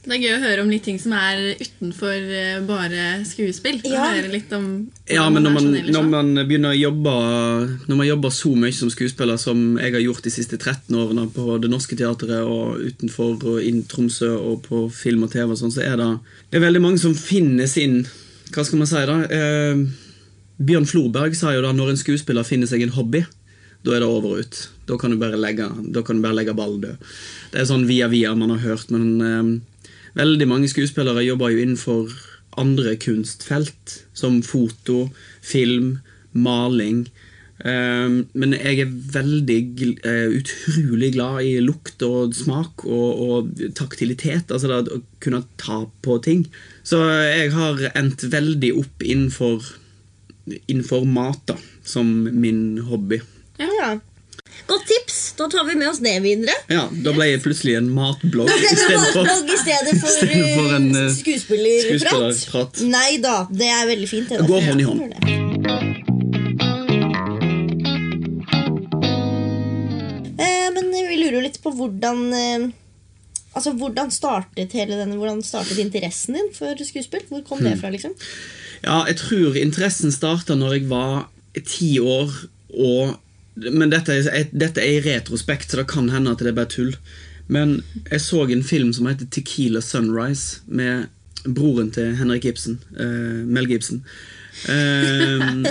Det 0.00 0.14
er 0.16 0.22
gøy 0.22 0.30
å 0.32 0.40
høre 0.40 0.62
om 0.64 0.70
litt 0.72 0.86
ting 0.86 0.96
som 1.00 1.12
er 1.12 1.58
utenfor 1.60 2.14
eh, 2.32 2.60
bare 2.64 3.20
skuespill. 3.28 3.82
Ja. 3.84 4.06
høre 4.14 4.30
litt 4.32 4.52
om 4.56 4.68
Ja, 5.10 5.26
men 5.28 5.44
når 5.44 5.52
man, 5.52 5.66
sånn 5.66 5.92
når 5.92 6.06
man 6.08 6.30
begynner 6.48 6.72
å 6.72 6.78
jobbe 6.78 7.12
Når 7.84 7.98
man 7.98 8.08
jobber 8.08 8.32
så 8.32 8.54
mye 8.56 8.72
som 8.76 8.92
skuespiller 8.92 9.36
som 9.40 9.76
jeg 9.76 9.92
har 9.92 10.04
gjort 10.06 10.24
de 10.24 10.32
siste 10.32 10.56
13 10.56 10.96
årene 10.96 11.26
på 11.34 11.58
Det 11.60 11.68
Norske 11.68 11.98
Teatret 12.00 12.40
og 12.40 12.80
utenfor 12.80 13.44
og 13.52 13.60
inn 13.60 13.82
Tromsø 13.90 14.32
og 14.38 14.62
på 14.64 14.86
film 14.94 15.26
og 15.26 15.34
TV, 15.34 15.50
og 15.52 15.60
sånn, 15.60 15.74
så 15.74 15.84
er 15.84 16.00
det, 16.00 16.08
det 16.48 16.60
er 16.60 16.64
veldig 16.64 16.84
mange 16.86 17.02
som 17.02 17.16
finner 17.16 17.68
sin 17.68 18.00
Hva 18.54 18.64
skal 18.64 18.80
man 18.80 18.88
si, 18.88 19.04
da? 19.10 19.18
Eh, 19.28 19.84
Bjørn 20.60 20.88
Florberg 20.88 21.36
sa 21.36 21.52
jo 21.54 21.60
da 21.64 21.74
når 21.76 21.92
en 21.92 22.00
skuespiller 22.00 22.44
finner 22.44 22.68
seg 22.68 22.82
en 22.84 22.92
hobby, 22.92 23.22
da 23.84 23.94
er 23.96 24.02
det 24.02 24.08
over 24.08 24.34
og 24.34 24.42
ut. 24.44 24.58
Da 24.88 24.98
kan 25.00 25.12
du 25.12 25.16
bare 25.20 25.38
legge, 25.40 25.68
da 25.94 26.02
kan 26.04 26.18
du 26.18 26.24
bare 26.24 26.36
legge 26.36 26.52
ballen 26.56 26.82
død. 26.82 27.12
Det 27.52 27.62
er 27.62 27.68
sånn 27.70 27.86
via 27.88 28.10
via 28.12 28.34
man 28.36 28.52
har 28.52 28.60
hørt, 28.66 28.92
men 28.92 29.06
eh, 29.24 29.48
veldig 30.18 30.48
mange 30.50 30.70
skuespillere 30.70 31.24
jobber 31.26 31.52
jo 31.54 31.64
innenfor 31.64 32.12
andre 32.58 32.96
kunstfelt, 33.00 34.00
som 34.16 34.40
foto, 34.42 35.08
film, 35.42 35.98
maling. 36.32 37.04
Eh, 37.60 38.08
men 38.32 38.54
jeg 38.56 38.84
er 38.84 38.92
veldig 39.14 39.58
eh, 40.08 40.36
utrolig 40.40 41.12
glad 41.16 41.44
i 41.44 41.54
lukt 41.62 42.02
og 42.06 42.34
smak 42.36 42.86
og, 42.88 43.22
og 43.24 43.64
taktilitet. 43.78 44.50
Altså 44.50 44.70
det 44.70 44.96
å 44.96 45.02
kunne 45.22 45.44
ta 45.60 45.82
på 46.04 46.18
ting. 46.24 46.46
Så 46.82 47.02
jeg 47.28 47.52
har 47.54 47.90
endt 47.94 48.26
veldig 48.32 48.74
opp 48.82 49.04
innenfor, 49.04 49.66
innenfor 50.66 51.06
mat 51.06 51.44
da, 51.52 51.58
som 51.86 52.10
min 52.30 52.80
hobby. 52.90 53.20
Ja. 53.60 53.98
Godt 54.66 54.86
tips. 54.86 55.32
Da 55.38 55.48
tar 55.48 55.64
vi 55.64 55.74
med 55.78 55.88
oss 55.88 55.98
det 56.04 56.16
videre. 56.22 56.54
Ja, 56.68 56.88
Da 57.04 57.12
ble 57.16 57.30
jeg 57.30 57.42
plutselig 57.44 57.76
en 57.78 57.88
matblogg 57.94 58.50
i 58.50 58.74
stedet 58.74 59.12
for, 59.14 59.24
i 59.26 59.58
stedet 59.62 59.94
for, 60.00 60.08
istedenfor 60.10 60.74
en, 60.76 60.90
eh, 60.96 61.06
eh, 61.06 61.14
skuespillerprat. 61.20 62.82
Nei 62.90 63.16
da, 63.22 63.46
det 63.50 63.70
er 63.70 63.86
veldig 63.94 64.08
fint. 64.08 64.28
Det, 64.28 64.38
Det 64.38 64.48
går 64.50 64.60
hånd 64.68 64.80
i 64.80 64.88
hånd. 64.90 65.00
Eh, 70.40 70.60
lurer 71.30 71.38
jo 71.38 71.46
litt 71.46 71.60
på 71.62 71.72
hvordan 71.76 72.22
eh, 72.34 72.68
Altså, 73.50 73.72
Hvordan 73.74 74.12
startet 74.14 74.76
hele 74.78 74.94
denne, 74.94 75.16
hvordan 75.18 75.40
startet 75.42 75.80
interessen 75.82 76.36
din 76.38 76.52
for 76.54 76.78
skuespill? 76.86 77.24
Hvor 77.28 77.40
kom 77.42 77.58
Hmm. 77.58 77.66
det 77.66 77.80
fra? 77.80 77.90
liksom? 77.90 78.12
Ja, 78.84 79.04
jeg 79.08 79.16
tror 79.18 79.56
interessen 79.58 80.12
starta 80.14 80.54
når 80.54 80.76
jeg 80.78 80.86
var 80.88 81.26
ti 81.66 81.98
år, 81.98 82.30
og 82.78 83.18
Men 83.68 83.92
dette 83.92 84.14
er, 84.16 84.48
dette 84.52 84.82
er 84.82 84.98
i 84.98 85.04
retrospekt, 85.04 85.70
så 85.70 85.80
det 85.80 85.88
kan 85.90 86.08
hende 86.12 86.32
at 86.32 86.42
det 86.42 86.52
er 86.52 86.58
bare 86.58 86.72
tull. 86.72 86.94
Men 87.50 87.80
jeg 88.10 88.22
så 88.22 88.44
en 88.46 88.62
film 88.62 88.92
som 88.94 89.08
heter 89.10 89.26
Tequila 89.30 89.82
Sunrise, 89.82 90.60
med 90.66 91.08
broren 91.44 91.90
til 91.90 92.16
Henrik 92.16 92.44
Ibsen. 92.44 92.80
Uh, 93.00 93.46
Mel 93.48 93.68
Gibson. 93.68 94.04
Uh, 94.68 95.64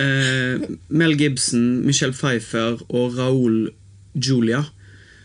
uh, 0.00 0.76
Mel 0.88 1.16
Gibson, 1.18 1.86
Michelle 1.86 2.14
Pfeiffer 2.14 2.80
og 2.88 3.18
Raoul 3.18 3.70
Julia, 4.14 4.64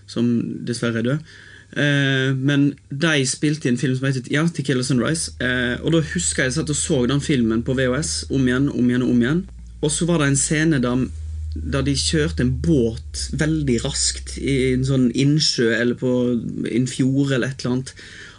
som 0.08 0.30
dessverre 0.68 1.02
er 1.02 1.10
død. 1.10 1.18
Men 2.38 2.70
de 2.88 3.26
spilte 3.28 3.68
i 3.68 3.72
en 3.74 3.78
film 3.78 3.96
som 3.98 4.06
heter 4.08 4.30
ja, 4.32 4.46
Tequila 4.48 4.84
Sunrise. 4.86 5.34
Og 5.82 5.92
da 5.92 6.00
husker 6.14 6.46
jeg 6.46 6.54
satt 6.56 6.70
og 6.72 6.78
så 6.78 7.02
den 7.10 7.20
filmen 7.20 7.66
på 7.68 7.74
VHS 7.76 8.30
om 8.30 8.46
igjen, 8.48 8.70
om 8.72 8.86
igjen 8.88 9.04
og 9.04 9.10
om 9.12 9.24
igjen. 9.24 9.42
Og 9.82 9.92
så 9.92 10.06
var 10.08 10.22
det 10.22 10.30
en 10.30 10.40
scene 10.40 10.80
der, 10.80 11.04
der 11.56 11.86
de 11.88 11.96
kjørte 11.96 12.44
en 12.44 12.54
båt 12.64 13.26
veldig 13.40 13.80
raskt 13.86 14.36
i 14.42 14.74
en 14.74 14.86
sånn 14.88 15.08
innsjø 15.16 15.70
eller 15.78 15.96
på 16.00 16.12
en 16.68 16.88
fjord 16.92 17.32
eller 17.32 17.54
et 17.54 17.64
eller 17.64 17.78
annet. 17.78 17.94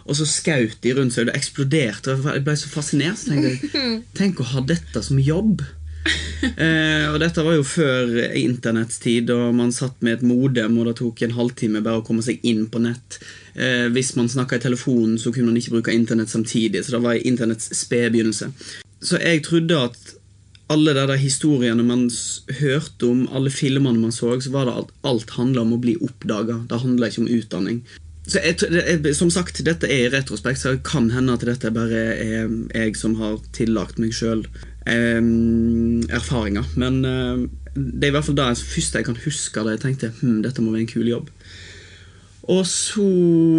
Og 0.07 0.19
så 0.19 0.27
skjøt 0.29 0.77
de 0.85 0.93
rundt 0.95 1.15
seg, 1.15 1.25
og 1.25 1.31
det 1.31 1.39
eksploderte. 1.39 2.15
Jeg 2.29 2.45
ble 2.45 2.55
så 2.55 2.69
fascinert. 2.71 3.19
Så 3.19 3.33
tenkte 3.33 3.51
jeg, 3.51 3.97
Tenk 4.19 4.39
å 4.39 4.51
ha 4.53 4.63
dette 4.63 5.03
som 5.03 5.19
jobb. 5.19 5.65
Eh, 6.07 7.07
og 7.09 7.17
dette 7.19 7.43
var 7.43 7.57
jo 7.57 7.65
før 7.67 8.13
internettstid, 8.37 9.31
og 9.33 9.55
man 9.57 9.73
satt 9.75 9.97
med 10.05 10.19
et 10.19 10.27
modem, 10.27 10.77
og 10.79 10.87
det 10.87 10.97
tok 11.01 11.23
en 11.25 11.35
halvtime 11.35 11.81
bare 11.83 12.01
å 12.01 12.05
komme 12.07 12.23
seg 12.23 12.43
inn 12.47 12.67
på 12.71 12.79
nett. 12.85 13.19
Eh, 13.57 13.87
hvis 13.91 14.13
man 14.19 14.31
snakka 14.31 14.59
i 14.59 14.63
telefonen, 14.63 15.17
så 15.19 15.33
kunne 15.33 15.51
man 15.51 15.59
ikke 15.59 15.75
bruke 15.75 15.95
internett 15.95 16.31
samtidig. 16.31 16.85
Så 16.85 16.95
det 16.95 17.03
var 17.03 17.19
internetts 17.19 17.73
spede 17.75 18.13
begynnelse. 18.15 18.51
Så 19.03 19.19
jeg 19.21 19.43
trodde 19.45 19.83
at 19.89 20.13
alle 20.73 20.93
de 20.93 21.05
der 21.07 21.19
historiene 21.21 21.83
man 21.85 22.09
hørte 22.59 23.07
om, 23.07 23.27
alle 23.31 23.51
filmene 23.53 23.99
man 24.01 24.11
så, 24.11 24.33
så 24.41 24.51
var 24.51 24.67
det 24.67 24.75
alt, 24.75 24.91
alt 25.07 25.37
handla 25.37 25.63
om 25.63 25.75
å 25.77 25.81
bli 25.83 25.95
oppdaga. 26.03 26.59
Det 26.67 26.81
handla 26.83 27.07
ikke 27.07 27.23
om 27.23 27.31
utdanning. 27.37 27.81
Så 28.27 28.41
jeg, 28.43 29.15
Som 29.15 29.29
sagt, 29.31 29.61
dette 29.63 29.87
er 29.87 30.07
i 30.07 30.11
retrospekt, 30.11 30.59
så 30.59 30.75
det 30.75 30.83
kan 30.87 31.07
hende 31.13 31.37
at 31.37 31.45
dette 31.47 31.71
bare 31.71 32.01
er 32.19 32.49
jeg 32.75 32.97
som 32.99 33.15
har 33.21 33.39
tillagt 33.55 34.01
meg 34.03 34.11
sjøl 34.15 34.43
erfaringer. 34.87 36.67
Men 36.79 36.99
eh, 37.07 37.47
det 37.75 38.07
er 38.07 38.11
i 38.11 38.15
hvert 38.15 38.27
fall 38.27 38.37
det 38.37 38.49
første 38.59 38.99
jeg 38.99 39.07
kan 39.07 39.19
huske 39.25 39.63
da 39.63 39.75
jeg 39.75 39.83
tenkte 39.83 40.11
hm, 40.19 40.41
dette 40.45 40.63
må 40.63 40.73
være 40.73 40.85
en 40.85 40.91
kul 40.91 41.07
jobb. 41.07 41.31
Og 42.47 42.63
så 42.67 43.07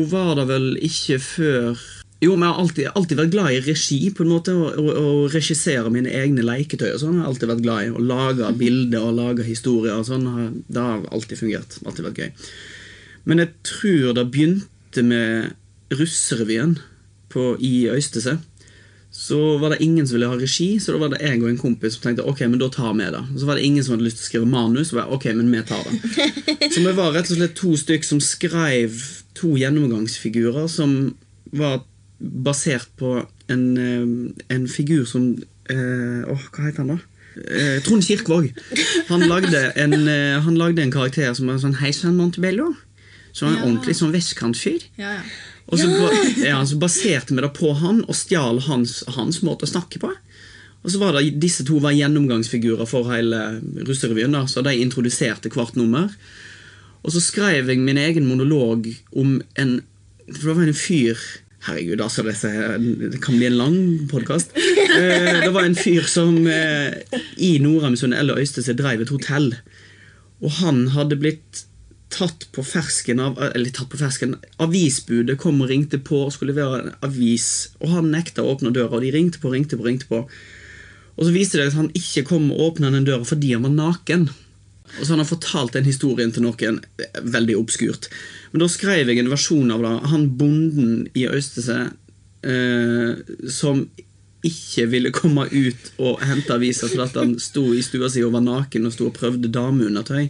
var 0.09 0.35
det 0.39 0.47
vel 0.49 0.71
ikke 0.85 1.19
før 1.21 1.81
Jo, 2.19 2.33
men 2.35 2.49
jeg 2.49 2.51
har 2.51 2.61
alltid, 2.65 2.87
alltid 2.99 3.19
vært 3.21 3.31
glad 3.31 3.53
i 3.55 3.61
regi, 3.63 3.99
på 4.11 4.25
en 4.25 4.33
måte, 4.33 4.55
og 4.59 5.29
regissere 5.31 5.91
mine 5.95 6.11
egne 6.11 6.43
leketøy. 6.43 6.91
og 6.97 7.01
sånn. 7.05 7.15
Jeg 7.15 7.23
har 7.23 7.31
alltid 7.31 7.53
vært 7.53 7.63
glad 7.63 7.85
i 7.85 7.93
Å 7.95 8.03
lage 8.03 8.51
bilder 8.59 9.07
og 9.07 9.15
lage 9.21 9.47
historier. 9.47 9.95
og 9.95 10.07
sånn. 10.09 10.65
Det 10.67 10.83
har 10.83 11.07
alltid 11.15 11.39
fungert. 11.39 11.79
Alltid 11.87 12.09
vært 12.09 12.19
gøy. 12.19 12.33
Men 13.25 13.39
jeg 13.39 13.53
tror 13.63 14.15
det 14.19 14.31
begynte 14.33 15.05
med 15.07 15.55
russerevyen 15.95 16.79
i 17.61 17.75
Øystese. 17.93 18.39
Så 19.15 19.59
var 19.59 19.71
det 19.71 19.83
ingen 19.83 20.07
som 20.07 20.17
ville 20.17 20.29
ha 20.29 20.37
regi, 20.37 20.79
så 20.81 20.93
da 20.93 20.99
var 20.99 21.13
det 21.13 21.23
jeg 21.23 21.41
og 21.43 21.49
en 21.49 21.59
kompis 21.59 21.95
som 21.95 22.03
tenkte 22.03 22.27
ok, 22.29 22.41
men 22.51 22.59
da 22.59 22.69
tar 22.69 22.93
vi 22.99 23.07
det. 23.09 23.23
Så 23.39 23.47
var 23.47 23.57
det 23.57 23.65
ingen 23.65 23.85
som 23.85 23.95
hadde 23.95 24.05
lyst 24.05 24.19
til 24.21 24.27
å 24.27 24.29
skrive 24.29 24.51
manus. 24.51 24.91
Så 24.91 24.99
var 24.99 25.07
jeg, 25.07 25.15
ok, 25.15 25.27
men 25.39 25.53
vi 25.55 25.63
tar 25.63 25.87
det. 25.87 25.95
Så 26.75 26.83
vi 26.83 26.97
var 26.99 27.15
rett 27.15 27.31
og 27.31 27.39
slett 27.39 27.55
to 27.59 27.73
stykk 27.79 28.05
som 28.05 28.21
skrev 28.21 28.99
to 29.39 29.55
gjennomgangsfigurer 29.61 30.67
som 30.69 31.15
var 31.55 31.81
basert 32.21 32.89
på 32.99 33.27
en, 33.49 33.65
eh, 33.79 34.55
en 34.55 34.67
figur 34.69 35.05
som 35.07 35.31
eh, 35.71 36.25
Åh, 36.29 36.45
hva 36.53 36.65
heter 36.67 36.83
han, 36.85 36.97
da? 36.97 36.99
Eh, 37.39 37.79
Trond 37.85 38.03
Kirkvaag. 38.03 38.49
Han 39.09 39.21
lagde 39.29 39.61
en, 39.77 39.93
eh, 40.09 40.41
han 40.43 40.57
lagde 40.59 40.83
en 40.83 40.91
karakter 40.95 41.35
som 41.35 41.47
var 41.47 41.61
sånn 41.63 41.77
Heisan 41.83 42.17
Montebello. 42.17 42.75
Som 43.33 43.49
var 43.49 43.57
en 43.57 43.63
Ja. 43.63 43.67
ordentlig 43.69 43.95
sånn 43.99 44.13
vestkantfyr. 44.15 44.83
Ja, 44.99 45.13
ja. 45.19 45.23
Og 45.69 45.79
så, 45.79 45.89
ja, 46.43 46.63
så 46.65 46.79
baserte 46.81 47.35
vi 47.37 47.43
det 47.45 47.53
på 47.55 47.75
han 47.77 48.01
og 48.09 48.15
stjal 48.17 48.59
hans, 48.65 49.03
hans 49.07 49.43
måte 49.45 49.67
å 49.67 49.71
snakke 49.71 50.01
på. 50.01 50.11
Og 50.83 50.91
så 50.91 50.99
var 50.99 51.13
det, 51.13 51.39
Disse 51.39 51.65
to 51.69 51.79
var 51.79 51.93
gjennomgangsfigurer 51.93 52.89
for 52.89 53.05
hele 53.13 53.61
russerevyen. 53.85 54.33
da, 54.33 54.47
Så 54.47 54.63
de 54.65 54.73
introduserte 54.81 55.51
hvert 55.53 55.77
nummer. 55.77 56.09
Og 57.05 57.13
så 57.13 57.21
skrev 57.21 57.69
jeg 57.69 57.79
min 57.79 57.99
egen 57.99 58.27
monolog 58.27 58.89
om 59.15 59.43
en 59.57 59.83
For 60.33 60.49
det 60.49 60.57
var 60.57 60.67
en 60.67 60.75
fyr 60.75 61.17
Herregud, 61.67 62.01
altså 62.01 62.23
det 62.23 63.19
kan 63.25 63.35
bli 63.35 63.49
en 63.49 63.59
lang 63.59 63.79
podkast. 64.11 64.55
Det 64.55 65.51
var 65.53 65.65
en 65.67 65.75
fyr 65.77 66.07
som 66.07 66.47
eh, 66.47 66.95
i 67.37 67.57
Nordheimsund 67.63 68.15
eller 68.15 68.39
Øystese 68.39 68.77
drev 68.79 69.03
et 69.03 69.11
hotell. 69.13 69.51
Og 70.39 70.55
han 70.61 70.87
hadde 70.95 71.19
blitt 71.19 71.65
tatt 72.15 72.47
på 72.57 72.63
fersken 72.65 73.21
av 73.21 73.37
Eller 73.51 73.73
tatt 73.75 73.91
på 73.93 73.99
fersken 74.01 74.37
Avisbudet 74.63 75.37
kom 75.41 75.59
og 75.61 75.69
ringte 75.69 75.99
på 76.01 76.23
og 76.25 76.33
skulle 76.33 76.55
levere 76.55 76.81
en 76.81 76.95
avis, 77.05 77.69
og 77.83 77.93
han 77.93 78.13
nekta 78.15 78.45
å 78.45 78.55
åpne 78.55 78.73
døra. 78.73 78.95
Og 78.97 79.05
de 79.05 79.13
ringte 79.15 79.43
på, 79.43 79.53
ringte 79.53 79.77
på, 79.77 79.87
ringte 79.87 80.09
på. 80.09 80.23
Og 81.19 81.27
så 81.27 81.35
viste 81.35 81.59
det 81.59 81.73
at 81.73 81.79
han 81.79 81.91
ikke 81.99 82.27
kom 82.31 82.53
og 82.55 82.63
åpna 82.71 82.93
den 82.95 83.07
døra 83.09 83.27
fordi 83.27 83.53
han 83.57 83.67
var 83.67 83.75
naken. 83.75 84.29
Og 84.97 85.03
så 85.03 85.13
han 85.13 85.21
har 85.21 85.29
fortalt 85.29 85.75
den 85.77 85.89
historien 85.89 86.33
til 86.33 86.47
noen 86.47 86.81
eh, 87.03 87.23
veldig 87.23 87.59
obskurt. 87.59 88.09
Men 88.53 88.65
da 88.65 88.69
skrev 88.73 89.11
jeg 89.11 89.21
en 89.21 89.33
versjon 89.33 89.73
av 89.75 89.85
det. 89.85 89.95
Han 90.13 90.29
bonden 90.41 90.93
i 91.19 91.27
Øystese 91.29 91.91
eh, 92.43 93.19
som 93.53 93.85
ikke 94.47 94.87
ville 94.87 95.11
komme 95.15 95.49
ut 95.51 95.91
og 95.99 96.23
hente 96.23 96.55
aviser 96.55 96.91
fordi 96.91 97.19
han 97.19 97.37
sto 97.43 97.65
i 97.75 97.83
stua 97.83 98.11
si 98.13 98.23
og 98.23 98.37
var 98.37 98.45
naken 98.47 98.87
og 98.87 98.95
sto 98.95 99.09
og 99.09 99.17
prøvde 99.19 99.51
dameundertøy. 99.53 100.29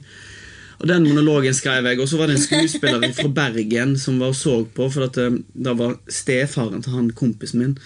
Og 0.79 0.87
Den 0.89 1.09
monologen 1.09 1.55
skrev 1.55 1.87
jeg, 1.91 1.99
og 1.99 2.09
så 2.09 2.21
var 2.21 2.31
det 2.31 2.37
en 2.37 2.45
skuespiller 2.45 3.13
fra 3.17 3.29
Bergen 3.35 3.97
som 3.99 4.21
var 4.23 4.31
og 4.31 4.39
så 4.39 4.61
på, 4.63 4.87
for 4.95 5.09
at 5.09 5.17
det, 5.19 5.43
det 5.55 5.75
var 5.79 5.97
stefaren 6.07 6.85
til 6.85 6.95
han 6.95 7.11
kompisen 7.11 7.63
min. 7.63 7.79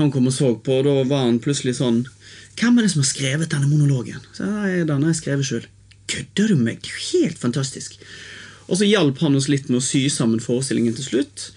Han 0.00 0.10
kom 0.14 0.30
og 0.30 0.32
så 0.32 0.54
på, 0.54 0.78
og 0.80 0.86
da 0.86 1.02
var 1.10 1.26
han 1.26 1.42
plutselig 1.42 1.76
sånn 1.80 2.06
Hvem 2.58 2.78
er 2.78 2.86
det 2.86 2.90
som 2.90 3.04
har 3.04 3.10
skrevet 3.12 3.52
denne 3.52 3.68
monologen? 3.70 4.22
Så 4.34 4.48
jeg, 4.66 4.86
Den 4.88 5.04
har 5.04 5.12
jeg 5.12 5.20
skrevet 5.20 5.46
sjøl. 5.46 5.68
Kødder 6.10 6.48
du 6.48 6.56
med 6.56 6.64
meg? 6.64 6.80
Det 6.82 6.90
er 6.90 6.96
jo 6.96 7.04
helt 7.12 7.38
fantastisk. 7.38 8.00
Og 8.68 8.76
så 8.76 8.88
hjalp 8.88 9.20
han 9.24 9.36
oss 9.38 9.48
litt 9.48 9.70
med 9.70 9.80
å 9.80 9.84
sy 9.84 10.04
sammen 10.12 10.42
forestillingen 10.44 10.96
til 10.96 11.06
slutt. 11.06 11.48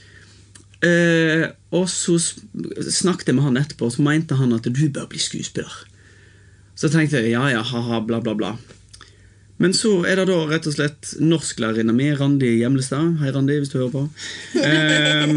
Eh, 0.82 1.46
og 1.76 1.88
så 1.92 2.18
snakket 2.18 3.30
jeg 3.30 3.38
med 3.38 3.46
han 3.46 3.60
etterpå, 3.62 3.90
og 3.90 3.96
så 3.98 4.06
mente 4.06 4.40
han 4.40 4.56
at 4.56 4.66
du 4.66 4.84
bør 4.90 5.10
bli 5.12 5.22
skuespiller. 5.22 5.74
Så 6.76 6.90
tenkte 6.90 7.22
jeg 7.22 7.36
ja, 7.36 7.44
ja, 7.52 7.62
ha-ha, 7.68 8.00
bla, 8.06 8.22
bla, 8.24 8.34
bla. 8.38 8.56
Men 9.62 9.76
så 9.78 10.00
er 10.10 10.18
det 10.18 10.32
da 10.32 10.40
rett 10.50 10.66
og 10.66 10.74
slett 10.74 11.12
norsklærerinna 11.22 11.94
mi, 11.94 12.08
Randi 12.18 12.56
Gjemlestad. 12.64 13.20
Hei, 13.22 13.30
Randi, 13.36 13.60
hvis 13.62 13.70
du 13.70 13.78
hører 13.78 13.94
på. 13.94 14.08
Eh, 14.58 15.36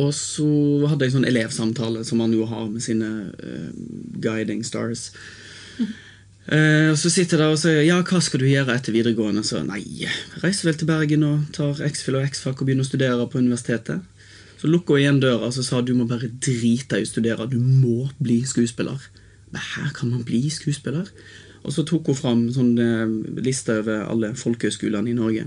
og 0.00 0.12
så 0.16 0.50
hadde 0.90 1.06
jeg 1.06 1.14
sånn 1.14 1.28
elevsamtale, 1.28 2.04
som 2.08 2.20
man 2.20 2.34
jo 2.36 2.44
har 2.48 2.68
med 2.68 2.84
sine 2.84 3.08
eh, 3.40 3.70
guiding 4.20 4.60
stars. 4.66 5.10
Eh, 6.48 6.88
og 6.90 6.96
så 6.98 7.10
sitter 7.12 7.36
jeg 7.36 7.42
der 7.42 7.52
og 7.52 7.60
sier 7.60 7.82
ja, 7.84 7.98
hva 8.06 8.20
skal 8.24 8.40
du 8.42 8.48
gjøre 8.48 8.74
etter 8.74 8.94
videregående? 8.96 9.44
Så 9.46 9.60
nei, 9.66 9.82
reiser 10.42 10.70
vel 10.70 10.78
til 10.80 10.88
Bergen 10.88 11.26
og 11.26 11.50
tar 11.56 11.82
X-Fil 11.90 12.16
og 12.18 12.24
X-fak 12.30 12.62
og 12.62 12.68
begynner 12.68 12.86
å 12.86 12.90
studere 12.90 13.28
på 13.30 13.42
universitetet. 13.42 14.00
Så 14.60 14.68
lukka 14.68 14.96
hun 14.96 15.02
igjen 15.02 15.20
døra 15.22 15.48
og 15.48 15.54
så 15.56 15.64
sa 15.64 15.80
du 15.80 15.94
må 15.96 16.08
bare 16.08 16.28
drite 16.32 17.00
i 17.00 17.06
å 17.06 17.08
studere. 17.08 17.48
Du 17.48 17.60
må 17.60 18.08
bli 18.20 18.40
skuespiller. 18.48 19.04
Men 19.50 19.64
her 19.74 19.92
kan 19.96 20.12
man 20.12 20.24
bli 20.26 20.42
skuespiller? 20.52 21.08
Og 21.60 21.74
så 21.76 21.84
tok 21.84 22.08
hun 22.08 22.16
fram 22.16 22.42
sånn 22.54 22.74
eh, 22.80 23.70
over 23.76 24.04
alle 24.06 24.32
folkehøyskolene 24.38 25.12
i 25.12 25.16
Norge. 25.16 25.46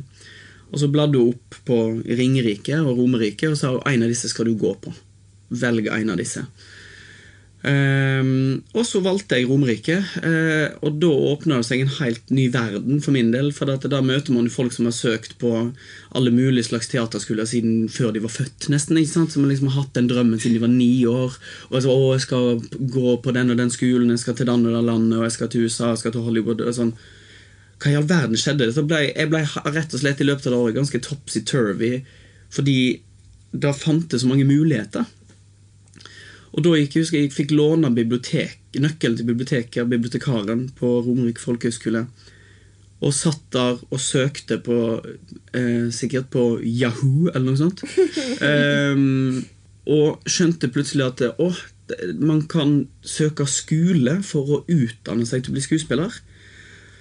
Og 0.73 0.81
så 0.81 0.89
bladde 0.89 1.21
hun 1.21 1.33
opp 1.33 1.57
på 1.67 1.79
Ringerike 2.05 2.79
og 2.81 2.97
Romerike 2.97 3.49
og 3.51 3.57
sa 3.59 3.75
en 3.89 4.05
av 4.05 4.09
disse 4.09 4.29
skal 4.31 4.49
du 4.49 4.55
gå 4.57 4.73
på. 4.81 4.93
Velg 5.53 5.89
en 5.93 6.13
av 6.13 6.17
disse. 6.21 6.45
Ehm, 7.63 8.59
og 8.75 8.83
så 8.83 8.99
valgte 8.99 9.37
jeg 9.39 9.47
Romerike, 9.47 9.95
eh, 10.27 10.73
og 10.83 10.97
da 10.99 11.11
åpna 11.31 11.61
det 11.61 11.67
seg 11.69 11.83
en 11.85 11.93
helt 12.01 12.33
ny 12.35 12.49
verden 12.51 12.99
for 13.03 13.15
min 13.15 13.31
del. 13.31 13.53
For 13.55 13.71
da 13.71 14.01
møter 14.03 14.35
man 14.35 14.51
folk 14.51 14.75
som 14.75 14.89
har 14.89 14.95
søkt 14.95 15.37
på 15.39 15.53
alle 16.13 16.33
mulige 16.35 16.67
slags 16.67 16.91
teaterskoler 16.91 17.47
siden 17.47 17.87
før 17.89 18.11
de 18.11 18.23
var 18.25 18.33
født. 18.35 18.67
nesten, 18.69 18.99
ikke 18.99 19.13
sant? 19.13 19.31
Som 19.31 19.47
liksom 19.47 19.71
har 19.71 19.83
hatt 19.83 19.95
den 19.95 20.11
drømmen 20.11 20.39
siden 20.39 20.59
de 20.59 20.65
var 20.65 20.73
ni 20.73 21.05
år. 21.07 21.39
Og 21.71 21.81
så, 21.81 21.89
å, 21.89 22.11
jeg 22.17 22.27
skal 22.27 22.61
gå 22.99 23.17
på 23.23 23.31
den 23.31 23.55
og 23.55 23.57
den 23.57 23.71
skolen, 23.71 24.11
jeg 24.11 24.19
skal 24.19 24.35
til 24.35 24.49
og 24.49 24.59
den 24.59 24.85
landet, 24.85 25.17
og 25.17 25.23
jeg 25.23 25.37
skal 25.37 25.47
til 25.49 25.63
USA, 25.63 25.93
jeg 25.93 26.03
skal 26.03 26.11
til 26.11 26.27
Hollywood. 26.27 26.61
og 26.61 26.75
sånn. 26.75 26.93
Hva 27.79 27.91
i 27.91 27.95
all 27.95 28.07
verden 28.07 28.39
skjedde? 28.39 28.73
Så 28.75 28.83
ble, 28.83 29.07
jeg 29.15 29.31
ble 29.31 29.43
rett 29.71 29.93
og 29.93 29.99
slett 29.99 30.19
i 30.19 30.27
løpet 30.27 30.47
av 30.47 30.51
det 30.51 30.59
året 30.59 30.75
ganske 30.75 30.99
topsy-turvy, 30.99 32.03
fordi 32.51 32.77
det 33.53 33.75
fantes 33.75 34.21
så 34.21 34.27
mange 34.27 34.47
muligheter. 34.47 35.07
Og 36.53 36.61
da 36.65 36.75
gikk 36.77 36.97
jeg, 36.97 37.05
husker 37.05 37.23
jeg 37.23 37.33
fikk 37.33 37.55
låne 37.57 37.89
bibliotek, 37.95 38.59
nøkkelen 38.77 39.17
til 39.17 39.29
biblioteket 39.29 39.81
av 39.81 39.89
bibliotekaren 39.89 40.67
på 40.77 40.91
Romerike 41.05 41.41
folkehøgskole. 41.41 42.05
Og 43.03 43.15
satt 43.15 43.41
der 43.55 43.81
og 43.89 43.99
søkte 43.99 44.59
på 44.63 44.77
eh, 45.01 45.89
Sikkert 45.91 46.29
på 46.31 46.45
Yahoo 46.61 47.31
eller 47.33 47.47
noe 47.49 47.59
sånt. 47.59 47.81
um, 48.39 49.41
og 49.97 50.29
skjønte 50.29 50.69
plutselig 50.71 51.09
at 51.09 51.23
å, 51.41 51.49
man 52.21 52.45
kan 52.47 52.83
søke 53.03 53.47
skole 53.49 54.19
for 54.23 54.53
å 54.53 54.61
utdanne 54.71 55.27
seg 55.27 55.43
til 55.43 55.51
å 55.51 55.57
bli 55.57 55.65
skuespiller. 55.65 56.21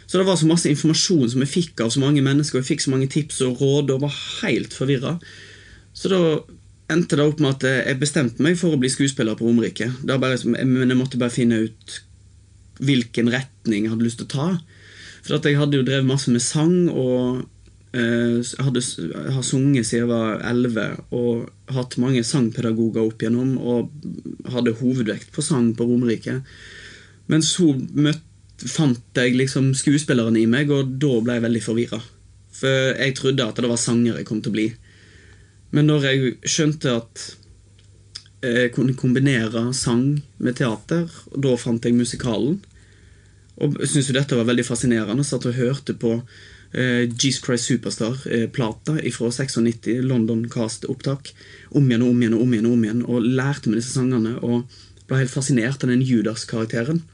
Så 0.09 0.19
det 0.19 0.27
var 0.27 0.41
så 0.41 0.49
masse 0.49 0.69
informasjon 0.73 1.31
som 1.33 1.45
jeg 1.45 1.53
fikk 1.53 1.85
av 1.85 1.93
så 1.95 2.03
mange 2.03 2.25
mennesker, 2.25 2.59
og 2.59 2.65
jeg 2.65 2.73
fikk 2.75 2.83
så 2.85 2.91
mange 2.93 3.09
tips 3.13 3.39
og 3.47 3.63
råd 3.63 3.95
og 3.95 4.03
var 4.09 4.19
helt 4.43 4.75
forvirra. 4.77 5.15
Så 5.97 6.11
da 6.13 6.19
endte 6.93 7.19
det 7.19 7.25
opp 7.27 7.41
med 7.43 7.57
at 7.57 7.67
jeg 7.89 8.01
bestemte 8.01 8.45
meg 8.45 8.59
for 8.61 8.75
å 8.75 8.81
bli 8.81 8.91
skuespiller 8.93 9.37
på 9.39 9.47
Romerike. 9.49 9.91
Det 10.03 10.13
var 10.15 10.23
bare, 10.23 10.39
som- 10.39 10.53
Men 10.53 10.89
jeg 10.89 10.99
måtte 10.99 11.19
bare 11.19 11.31
finne 11.31 11.65
ut 11.65 12.01
hvilken 12.81 13.31
retning 13.31 13.85
jeg 13.85 13.93
hadde 13.93 14.05
lyst 14.05 14.19
til 14.19 14.27
å 14.27 14.35
ta. 14.37 14.61
For 15.23 15.39
jeg 15.39 15.59
hadde 15.59 15.79
jo 15.79 15.87
drevet 15.87 16.07
masse 16.09 16.29
med 16.31 16.43
sang, 16.43 16.89
og 16.89 17.47
eh, 17.95 18.41
hadde, 18.65 18.83
har 19.35 19.43
sunget 19.43 19.87
siden 19.87 20.03
jeg 20.03 20.09
var 20.09 20.41
11, 20.49 21.05
og 21.13 21.51
hatt 21.69 21.99
mange 21.99 22.25
sangpedagoger 22.25 23.05
opp 23.05 23.23
igjennom, 23.23 23.59
og 23.59 23.91
hadde 24.51 24.75
hovedvekt 24.81 25.31
på 25.35 25.45
sang 25.45 25.75
på 25.77 25.87
Romerike. 25.87 26.41
Men 27.29 27.45
så 27.47 27.71
møtte, 27.77 28.21
fant 28.63 29.19
jeg 29.19 29.35
liksom 29.35 29.73
skuespilleren 29.75 30.37
i 30.39 30.47
meg, 30.47 30.71
og 30.71 30.99
da 31.03 31.21
ble 31.21 31.39
jeg 31.39 31.43
veldig 31.47 31.63
forvirra. 31.63 32.03
For 32.55 32.95
jeg 32.95 33.17
trodde 33.19 33.47
at 33.47 33.59
det 33.59 33.71
var 33.71 33.81
sanger 33.81 34.21
jeg 34.21 34.27
kom 34.29 34.43
til 34.43 34.53
å 34.53 34.57
bli. 34.59 34.67
Men 35.73 35.89
når 35.89 36.09
jeg 36.09 36.35
skjønte 36.53 36.99
at 37.01 37.23
jeg 38.43 38.73
kunne 38.75 38.97
kombinere 38.99 39.69
sang 39.77 40.23
med 40.43 40.57
teater, 40.59 41.07
og 41.31 41.43
da 41.45 41.55
fant 41.61 41.85
jeg 41.87 41.95
musikalen. 41.95 42.59
Og 43.63 43.77
syntes 43.85 44.09
jo 44.11 44.17
dette 44.17 44.39
var 44.39 44.49
veldig 44.49 44.65
fascinerende. 44.67 45.25
Satt 45.27 45.47
og 45.47 45.55
hørte 45.55 45.95
på 45.95 46.17
eh, 46.75 47.07
Jesus 47.07 47.43
Christ 47.45 47.71
Superstar-plata 47.71 48.97
fra 49.15 49.31
96, 49.31 50.03
London 50.03 50.49
Cast-opptak, 50.51 51.31
om 51.71 51.87
igjen 51.87 52.03
og 52.03 52.17
om 52.17 52.25
igjen 52.25 52.35
og 52.35 52.43
om 52.43 52.57
igjen, 52.57 52.67
og 52.67 52.75
om 52.75 52.87
igjen, 52.89 53.05
og 53.07 53.29
lærte 53.39 53.71
meg 53.71 53.79
disse 53.79 53.95
sangene. 53.95 54.35
Og 54.43 54.67
ble 55.07 55.23
helt 55.23 55.35
fascinert 55.35 55.85
av 55.85 55.93
den 55.93 56.03
Judas-karakteren. 56.03 57.05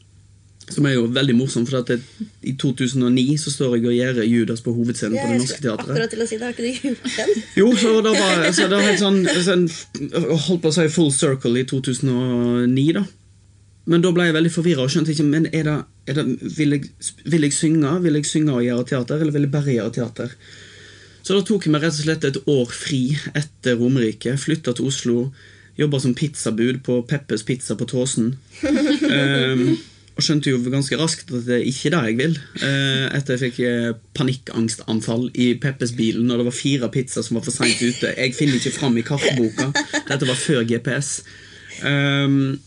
Som 0.69 0.87
er 0.89 0.97
jo 0.99 1.07
veldig 1.13 1.35
morsom, 1.39 1.65
for 1.69 1.81
at 1.81 1.91
det, 1.93 2.27
i 2.45 2.53
2009 2.61 3.37
så 3.41 3.53
står 3.53 3.77
jeg 3.79 3.87
og 3.89 3.95
gjør 3.97 4.19
Judas 4.29 4.61
på 4.65 4.75
hovedscenen 4.77 5.17
på 5.17 5.31
Det 5.31 5.39
Norske 5.43 5.63
Teatret. 5.65 5.93
Akkurat 5.95 6.13
til 6.13 6.25
å 6.25 6.27
si 6.29 6.37
det, 6.37 6.45
har 6.45 6.57
ikke 6.57 6.67
du 6.67 6.89
gjort 6.89 7.07
den? 7.17 7.45
Jo, 7.57 7.69
så 7.81 7.95
det 8.05 8.13
var, 8.19 8.43
så 8.53 8.67
det 8.67 8.75
var 8.75 8.85
helt 8.85 9.03
sånn, 9.03 9.23
sånn 9.47 9.65
Holdt 10.49 10.63
på 10.65 10.73
å 10.73 10.77
si 10.77 10.87
full 10.93 11.11
circle 11.15 11.63
i 11.63 11.65
2009, 11.69 12.87
da. 12.99 13.07
Men 13.89 14.05
da 14.05 14.13
ble 14.13 14.29
jeg 14.29 14.37
veldig 14.37 14.53
forvirra 14.53 14.85
og 14.85 14.93
skjønte 14.93 15.15
ikke 15.15 15.25
men 15.25 15.49
er 15.49 15.65
det, 15.65 15.77
er 16.11 16.19
det, 16.19 16.25
vil, 16.59 16.77
jeg, 16.77 17.13
vil 17.25 17.47
jeg 17.47 17.55
synge 17.57 17.95
Vil 18.05 18.19
jeg 18.21 18.29
synge 18.29 18.57
og 18.59 18.67
gjøre 18.67 18.89
teater, 18.91 19.23
eller 19.23 19.33
vil 19.33 19.47
jeg 19.47 19.55
bare 19.55 19.77
gjøre 19.79 19.95
teater? 19.97 20.35
Så 21.25 21.37
da 21.37 21.45
tok 21.45 21.67
jeg 21.67 21.73
meg 21.75 21.85
rett 21.85 21.97
og 21.97 22.05
slett 22.05 22.25
et 22.25 22.39
år 22.49 22.71
fri 22.73 23.03
etter 23.37 23.77
Romerike. 23.77 24.33
Flytta 24.41 24.73
til 24.77 24.89
Oslo. 24.89 25.17
Jobba 25.77 26.01
som 26.01 26.15
pizzabud 26.17 26.81
på 26.87 27.03
Peppes 27.11 27.45
Pizza 27.45 27.77
på 27.77 27.85
Tåsen. 27.91 28.31
Ehm, 29.13 29.77
og 30.19 30.25
skjønte 30.27 30.51
jo 30.51 30.59
ganske 30.67 30.97
raskt 30.99 31.29
at 31.31 31.45
det 31.47 31.61
er 31.61 31.67
ikke 31.71 31.93
det 31.95 31.99
jeg 32.09 32.17
vil. 32.19 32.33
Eh, 32.67 33.05
etter 33.15 33.37
jeg 33.37 33.43
fikk 33.45 33.59
eh, 33.69 33.91
panikkangstanfall 34.19 35.29
i 35.39 35.53
Peppes 35.63 35.93
bil 35.95 36.25
når 36.27 36.41
det 36.41 36.47
var 36.49 36.57
fire 36.59 36.89
pizzaer 36.91 37.27
som 37.27 37.39
var 37.39 37.45
for 37.47 37.55
seint 37.55 37.79
ute. 37.79 38.11
Jeg 38.11 38.35
finner 38.35 38.59
ikke 38.59 38.75
fram 38.75 38.99
i 38.99 39.05
kartboka. 39.07 39.69
Dette 40.09 40.27
var 40.27 40.41
før 40.41 40.67
GPS. 40.67 41.21
Um, 41.87 42.59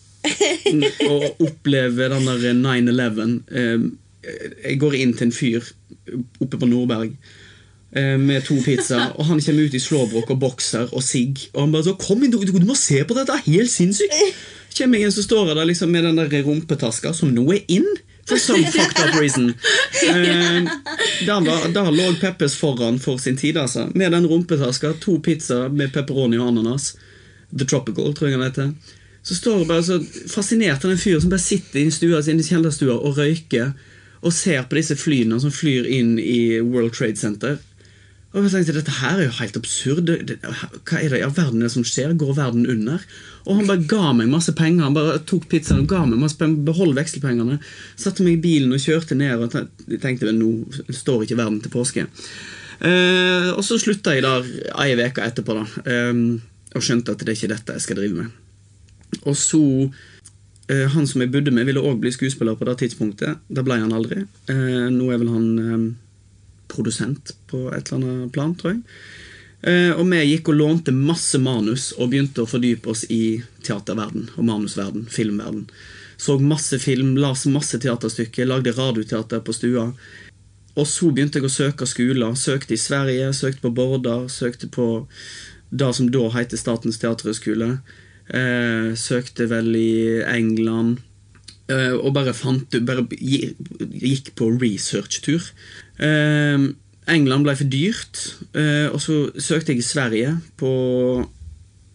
og 1.10 1.44
oppleve 1.44 2.08
den 2.14 2.30
der 2.30 2.54
9-11 2.56 3.20
um, 3.52 3.86
Jeg 4.22 4.78
går 4.80 4.96
inn 5.02 5.12
til 5.18 5.28
en 5.28 5.36
fyr 5.36 5.66
oppe 6.40 6.56
på 6.56 6.70
Nordberg 6.70 7.10
eh, 7.12 8.16
med 8.22 8.46
to 8.48 8.56
pizzaer, 8.64 9.12
og 9.18 9.28
han 9.28 9.44
kommer 9.44 9.68
ut 9.68 9.76
i 9.76 9.84
slåbrok 9.84 10.32
og 10.32 10.40
bokser 10.46 10.96
og 10.96 11.04
sigg. 11.04 11.50
Og 11.52 11.66
han 11.66 11.76
bare 11.76 11.90
så 11.90 11.98
'Kom 12.00 12.24
inn, 12.24 12.32
du, 12.32 12.40
du 12.40 12.66
må 12.66 12.80
se 12.80 13.04
på 13.04 13.18
dette! 13.18 13.28
Det 13.28 13.40
er 13.42 13.52
helt 13.52 13.76
sinnssykt!' 13.76 14.61
Kommer 14.78 14.98
jeg 14.98 15.08
inn, 15.10 15.14
så 15.16 15.26
står 15.26 15.52
jeg 15.52 15.60
der 15.60 15.70
liksom 15.70 15.92
med 15.92 16.08
den 16.08 16.20
der 16.20 16.46
rumpetaska, 16.46 17.14
som 17.14 17.34
nå 17.36 17.46
er 17.56 17.68
inn. 17.68 17.88
For 18.30 18.38
some 18.38 18.64
fucked 18.74 19.00
up 19.02 19.16
reason. 19.20 19.50
Eh, 20.08 20.68
der, 21.26 21.40
var, 21.42 21.68
der 21.74 21.92
lå 21.92 22.14
Peppes 22.22 22.56
foran 22.56 23.00
for 23.00 23.18
sin 23.18 23.38
tid, 23.38 23.58
altså. 23.58 23.90
Med 23.96 24.12
den 24.12 24.28
rumpetaska, 24.28 24.94
to 25.02 25.18
pizzaer 25.20 25.70
med 25.70 25.94
pepperoni 25.94 26.38
og 26.38 26.48
ananas. 26.54 26.94
The 27.52 27.66
Tropical, 27.66 28.14
tror 28.14 28.30
jeg 28.30 28.38
han 28.38 28.48
heter. 28.48 28.72
Så 29.24 29.36
står 29.36 29.58
jeg 29.58 29.68
bare 29.68 29.84
så 29.84 30.00
fascinert 30.32 30.86
av 30.86 30.94
den 30.94 31.02
fyren 31.02 31.22
som 31.22 31.34
bare 31.34 31.44
sitter 31.44 31.84
i 31.84 31.92
stua 31.94 32.22
sin 32.26 32.40
i 32.42 32.46
kjellerstua 32.46 32.96
og 32.96 33.20
røyker 33.20 33.74
og 34.22 34.34
ser 34.34 34.64
på 34.70 34.78
disse 34.78 34.96
flyene 34.98 35.38
som 35.42 35.54
flyr 35.54 35.86
inn 35.90 36.16
i 36.22 36.62
World 36.62 36.94
Trade 36.98 37.20
Center. 37.20 37.60
Og 38.32 38.46
jeg 38.46 38.52
tenkte, 38.54 38.78
Dette 38.78 38.94
her 39.02 39.18
er 39.20 39.26
jo 39.26 39.34
helt 39.42 39.58
absurd. 39.60 40.08
Hva 40.08 41.00
er 41.02 41.12
det 41.12 41.20
i 41.20 41.26
all 41.26 41.34
verden 41.36 41.66
som 41.72 41.84
skjer? 41.84 42.14
Går 42.16 42.38
verden 42.38 42.64
under? 42.70 43.04
Og 43.44 43.58
han 43.58 43.68
bare 43.68 43.84
ga 43.92 44.14
meg 44.16 44.32
masse 44.32 44.54
penger. 44.56 44.86
Han 44.86 44.96
bare 44.96 45.18
tok 45.28 45.50
pizzaen 45.52 45.84
og 45.84 45.90
ga 45.92 46.06
meg 46.08 46.22
masse 46.22 46.40
penger. 46.40 46.62
Behold 46.70 46.96
vekselpengene. 46.96 47.60
Satte 48.00 48.24
meg 48.24 48.38
i 48.38 48.44
bilen 48.46 48.72
og 48.72 48.80
kjørte 48.80 49.18
ned. 49.20 49.44
Og 49.44 50.00
tenkte, 50.00 50.32
nå 50.32 50.54
står 50.96 51.26
ikke 51.26 51.40
verden 51.42 51.60
til 51.64 51.74
påske. 51.74 52.06
Eh, 52.82 53.50
og 53.52 53.62
så 53.68 53.78
slutta 53.78 54.16
jeg 54.16 54.24
der 54.26 54.48
ei 54.82 54.96
uke 54.96 55.26
etterpå, 55.28 55.58
da. 55.60 55.66
Eh, 55.92 56.22
og 56.72 56.86
skjønte 56.86 57.12
at 57.12 57.26
det 57.26 57.34
er 57.34 57.38
ikke 57.38 57.52
dette 57.52 57.76
jeg 57.76 57.84
skal 57.84 58.00
drive 58.00 58.22
med. 58.22 58.40
Og 59.28 59.36
så 59.36 59.60
eh, 60.72 60.88
Han 60.96 61.04
som 61.08 61.20
jeg 61.22 61.34
bodde 61.34 61.52
med, 61.52 61.68
ville 61.68 61.84
òg 61.84 62.00
bli 62.00 62.14
skuespiller 62.16 62.56
på 62.56 62.70
det 62.70 62.78
tidspunktet. 62.86 63.44
Det 63.52 63.66
ble 63.68 63.82
han 63.84 63.92
aldri. 63.92 64.24
Eh, 64.48 64.88
nå 64.88 65.12
er 65.12 65.20
vel 65.20 65.34
han 65.36 65.52
eh, 65.60 65.84
produsent 66.72 67.36
på 67.52 67.68
et 67.76 67.92
eller 67.92 68.08
annet 68.08 68.34
plan, 68.36 68.56
tror 68.58 68.76
jeg. 68.76 68.82
Eh, 69.62 69.92
og 69.94 70.08
vi 70.10 70.24
gikk 70.26 70.50
og 70.50 70.58
lånte 70.58 70.94
masse 70.96 71.38
manus 71.42 71.92
og 72.00 72.10
begynte 72.12 72.42
å 72.42 72.50
fordype 72.50 72.90
oss 72.94 73.04
i 73.14 73.42
teaterverden 73.62 74.32
og 74.34 74.48
manusverden, 74.48 75.06
filmverden. 75.12 75.68
Så 76.22 76.38
masse 76.42 76.78
film, 76.82 77.16
las 77.18 77.46
masse 77.50 77.80
teaterstykker, 77.82 78.50
lagde 78.50 78.74
radioteater 78.78 79.42
på 79.46 79.54
stua. 79.58 79.88
Og 80.78 80.88
så 80.88 81.10
begynte 81.12 81.42
jeg 81.42 81.48
å 81.48 81.54
søke 81.54 81.88
skoler. 81.90 82.36
Søkte 82.38 82.76
i 82.78 82.82
Sverige, 82.82 83.32
søkte 83.34 83.66
på 83.66 83.74
Border, 83.76 84.28
søkte 84.30 84.70
på 84.72 84.88
det 85.70 85.90
som 85.98 86.10
da 86.14 86.28
heter 86.36 86.60
Statens 86.60 87.00
teaterhøgskole. 87.02 87.72
Eh, 88.32 88.92
søkte 88.98 89.50
vel 89.52 89.74
i 89.76 90.22
England. 90.24 91.02
Eh, 91.72 91.94
og 91.96 92.14
bare 92.16 92.36
fant 92.36 92.80
Bare 92.86 93.06
gikk 93.16 94.34
på 94.40 94.52
researchtur. 94.62 95.52
Eh, 96.02 96.72
England 97.12 97.46
ble 97.46 97.56
for 97.58 97.70
dyrt, 97.72 98.20
eh, 98.54 98.88
og 98.92 99.02
så 99.02 99.16
søkte 99.36 99.74
jeg 99.74 99.82
i 99.82 99.86
Sverige 99.86 100.40
på 100.58 100.74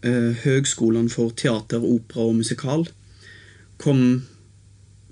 Høgskolen 0.06 1.08
for 1.10 1.32
teater, 1.34 1.82
opera 1.82 2.28
og 2.28 2.36
musikal. 2.38 2.84
Kom 3.82 4.22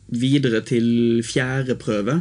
videre 0.07 0.61
til 0.63 1.19
fjerde 1.27 1.75
prøve. 1.75 2.21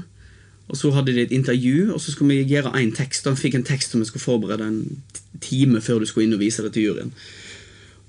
Og 0.72 0.78
så 0.80 0.90
hadde 0.96 1.14
de 1.14 1.22
et 1.22 1.36
intervju, 1.36 1.92
og 1.94 2.02
så 2.02 2.12
skulle 2.12 2.34
vi 2.34 2.56
gjøre 2.56 2.74
én 2.80 2.96
tekst. 2.96 3.28
Jeg 3.28 3.38
fikk 3.38 3.60
en 3.60 3.68
tekst 3.68 3.92
som 3.92 4.02
vi 4.02 4.08
skulle 4.10 4.24
forberede 4.24 4.66
en 4.66 5.04
time 5.42 5.82
før 5.82 6.00
du 6.00 6.06
skulle 6.10 6.26
inn 6.26 6.34
og 6.34 6.42
vise 6.42 6.64
det 6.64 6.74
til 6.74 6.88
juryen. 6.88 7.14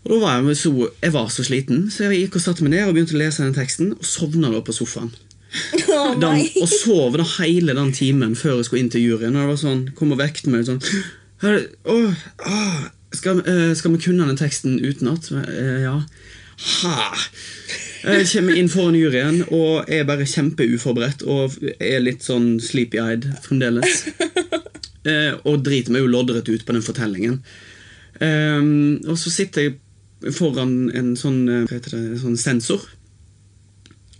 Og 0.04 0.10
da 0.12 0.18
var 0.20 0.42
jeg, 0.44 0.56
så, 0.60 0.72
jeg 1.00 1.12
var 1.14 1.28
så 1.32 1.44
sliten, 1.46 1.86
så 1.90 2.08
jeg 2.08 2.26
gikk 2.26 2.38
og 2.38 2.44
satte 2.44 2.64
meg 2.64 2.74
ned 2.74 2.88
og 2.88 2.96
begynte 2.96 3.16
å 3.16 3.20
lese 3.22 3.44
den 3.44 3.56
teksten, 3.56 3.94
og 3.96 4.04
sovna 4.04 4.50
da 4.52 4.60
på 4.64 4.74
sofaen. 4.76 5.14
Oh, 5.94 6.16
Den, 6.18 6.40
og 6.60 6.68
sov 6.68 7.14
da 7.14 7.24
hele 7.38 7.76
den 7.76 7.92
timen 7.94 8.34
før 8.36 8.58
jeg 8.58 8.66
skulle 8.66 8.82
inn 8.82 8.90
til 8.92 9.04
juryen. 9.04 9.36
Og 9.36 9.44
det 9.44 9.50
var 9.52 9.60
sånn, 9.60 9.84
kom 9.96 10.14
og 10.14 10.20
vekte 10.20 10.50
meg 10.52 10.66
sånn 10.66 10.82
«Hør, 11.44 11.60
åh, 11.90 12.24
ah, 12.48 12.80
skal, 13.14 13.42
uh, 13.46 13.70
skal 13.76 13.94
vi 13.94 14.00
kunne 14.02 14.26
den 14.28 14.38
teksten 14.40 14.78
utenat? 14.82 15.28
Uh, 15.30 15.78
ja. 15.84 15.94
Ha. 16.64 16.96
Jeg 18.04 18.26
kommer 18.30 18.58
inn 18.58 18.70
foran 18.70 18.96
juryen 18.98 19.40
og 19.48 19.90
er 19.90 20.04
bare 20.08 20.26
kjempeuforberedt 20.28 21.24
og 21.26 21.56
er 21.78 22.02
litt 22.02 22.26
sånn 22.26 22.56
sleepy-eyed 22.62 23.26
fremdeles. 23.46 24.08
Uh, 25.04 25.36
og 25.44 25.62
driter 25.66 25.92
meg 25.94 26.04
jo 26.04 26.10
loddrett 26.12 26.48
ut 26.48 26.66
på 26.66 26.76
den 26.76 26.84
fortellingen. 26.84 27.40
Um, 28.20 29.00
og 29.10 29.18
så 29.18 29.32
sitter 29.32 29.66
jeg 29.66 29.74
foran 30.32 30.90
en 30.96 31.14
sånn, 31.18 31.42
eh, 31.48 31.66
det, 31.68 31.92
en 31.92 32.20
sånn 32.20 32.38
sensor. 32.40 32.86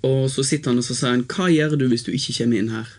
Og 0.04 0.28
så 0.28 0.44
sitter 0.44 0.72
han 0.72 0.82
og 0.82 0.84
så 0.84 0.94
sier 0.94 1.14
han, 1.14 1.24
'Hva 1.24 1.48
gjør 1.48 1.78
du 1.78 1.88
hvis 1.88 2.04
du 2.04 2.12
ikke 2.12 2.36
kommer 2.42 2.58
inn 2.58 2.68
her?' 2.68 2.92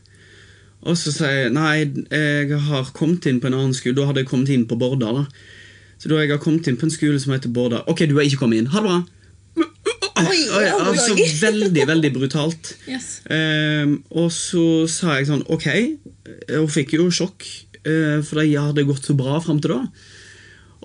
Og 0.86 0.98
så 0.98 1.12
sier 1.12 1.46
jeg 1.46 1.54
nei, 1.54 1.86
jeg 2.12 2.60
har 2.62 2.92
kommet 2.94 3.26
inn 3.26 3.40
på 3.42 3.48
en 3.48 3.58
annen 3.58 3.74
skole. 3.74 3.96
Da 3.96 4.06
hadde 4.06 4.22
jeg 4.22 4.30
kommet 4.30 4.50
inn 4.50 4.68
på 4.70 4.78
Borda. 4.78 5.12
da. 5.14 5.26
Så 5.98 6.10
da 6.10 6.20
jeg 6.22 6.30
har 6.30 6.38
kommet 6.38 6.68
inn 6.68 6.78
på 6.78 6.86
en 6.86 6.94
skole 6.94 7.20
som 7.20 7.34
heter 7.34 7.50
Borda 7.50 7.84
Ok, 7.88 8.06
du 8.06 8.16
har 8.16 8.28
ikke 8.28 8.44
kommet 8.44 8.62
inn. 8.62 8.68
Ha 8.68 8.82
det 8.84 8.90
bra. 8.90 9.00
Oi, 10.16 10.42
Oi, 10.56 10.66
altså, 10.72 11.16
veldig, 11.42 11.88
veldig 11.90 12.12
brutalt. 12.16 12.76
Yes. 12.88 13.22
Um, 13.28 13.98
og 14.16 14.30
så 14.32 14.86
sa 14.92 15.18
jeg 15.18 15.28
sånn 15.28 15.44
Ok. 15.52 15.68
Hun 16.54 16.70
fikk 16.72 16.96
jo 16.96 17.10
sjokk, 17.12 17.44
uh, 17.84 18.22
for 18.24 18.40
det 18.40 18.54
hadde 18.54 18.88
gått 18.88 19.10
så 19.10 19.16
bra 19.18 19.42
fram 19.44 19.60
til 19.64 19.76
da. 19.76 19.82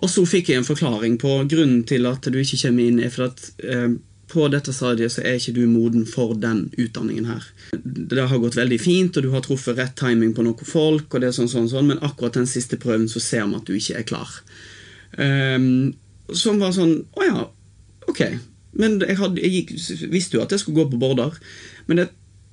Og 0.00 0.08
så 0.08 0.24
fikk 0.28 0.50
jeg 0.50 0.60
en 0.60 0.68
forklaring 0.68 1.18
på 1.20 1.34
grunnen 1.50 1.82
til 1.88 2.08
at 2.08 2.24
du 2.32 2.38
ikke 2.40 2.60
kommer 2.62 2.88
inn, 2.88 3.02
er 3.04 3.12
for 3.12 3.28
at 3.28 3.42
eh, 3.60 3.90
på 4.30 4.46
dette 4.52 4.72
stadiet 4.72 5.12
så 5.12 5.24
er 5.26 5.38
ikke 5.38 5.56
du 5.56 5.64
moden 5.68 6.04
for 6.08 6.36
den 6.38 6.68
utdanningen 6.78 7.26
her. 7.28 7.46
Det 7.74 8.26
har 8.30 8.42
gått 8.42 8.58
veldig 8.58 8.78
fint, 8.80 9.16
og 9.16 9.26
du 9.26 9.32
har 9.34 9.42
truffet 9.44 9.78
rett 9.78 9.96
timing 9.98 10.32
på 10.36 10.44
noen 10.46 10.66
folk, 10.66 11.08
og 11.10 11.22
det 11.22 11.30
er 11.30 11.36
sånn, 11.36 11.50
sånn, 11.50 11.68
sånn, 11.72 11.90
men 11.90 12.04
akkurat 12.06 12.38
den 12.38 12.48
siste 12.48 12.78
prøven 12.80 13.08
så 13.10 13.22
ser 13.22 13.48
vi 13.48 13.58
at 13.58 13.66
du 13.66 13.74
ikke 13.76 13.98
er 13.98 14.06
klar. 14.06 14.30
Um, 15.18 15.90
som 16.30 16.60
var 16.62 16.70
sånn 16.76 17.00
Å 17.18 17.24
ja, 17.26 17.40
ok. 18.06 18.20
Men 18.78 19.00
jeg, 19.02 19.16
hadde, 19.18 19.42
jeg 19.42 19.50
gikk, 19.56 19.72
visste 20.12 20.38
jo 20.38 20.44
at 20.44 20.54
jeg 20.54 20.62
skulle 20.62 20.84
gå 20.84 20.92
på 20.92 21.00
Border, 21.02 21.34
Men 21.90 22.04
jeg 22.04 22.12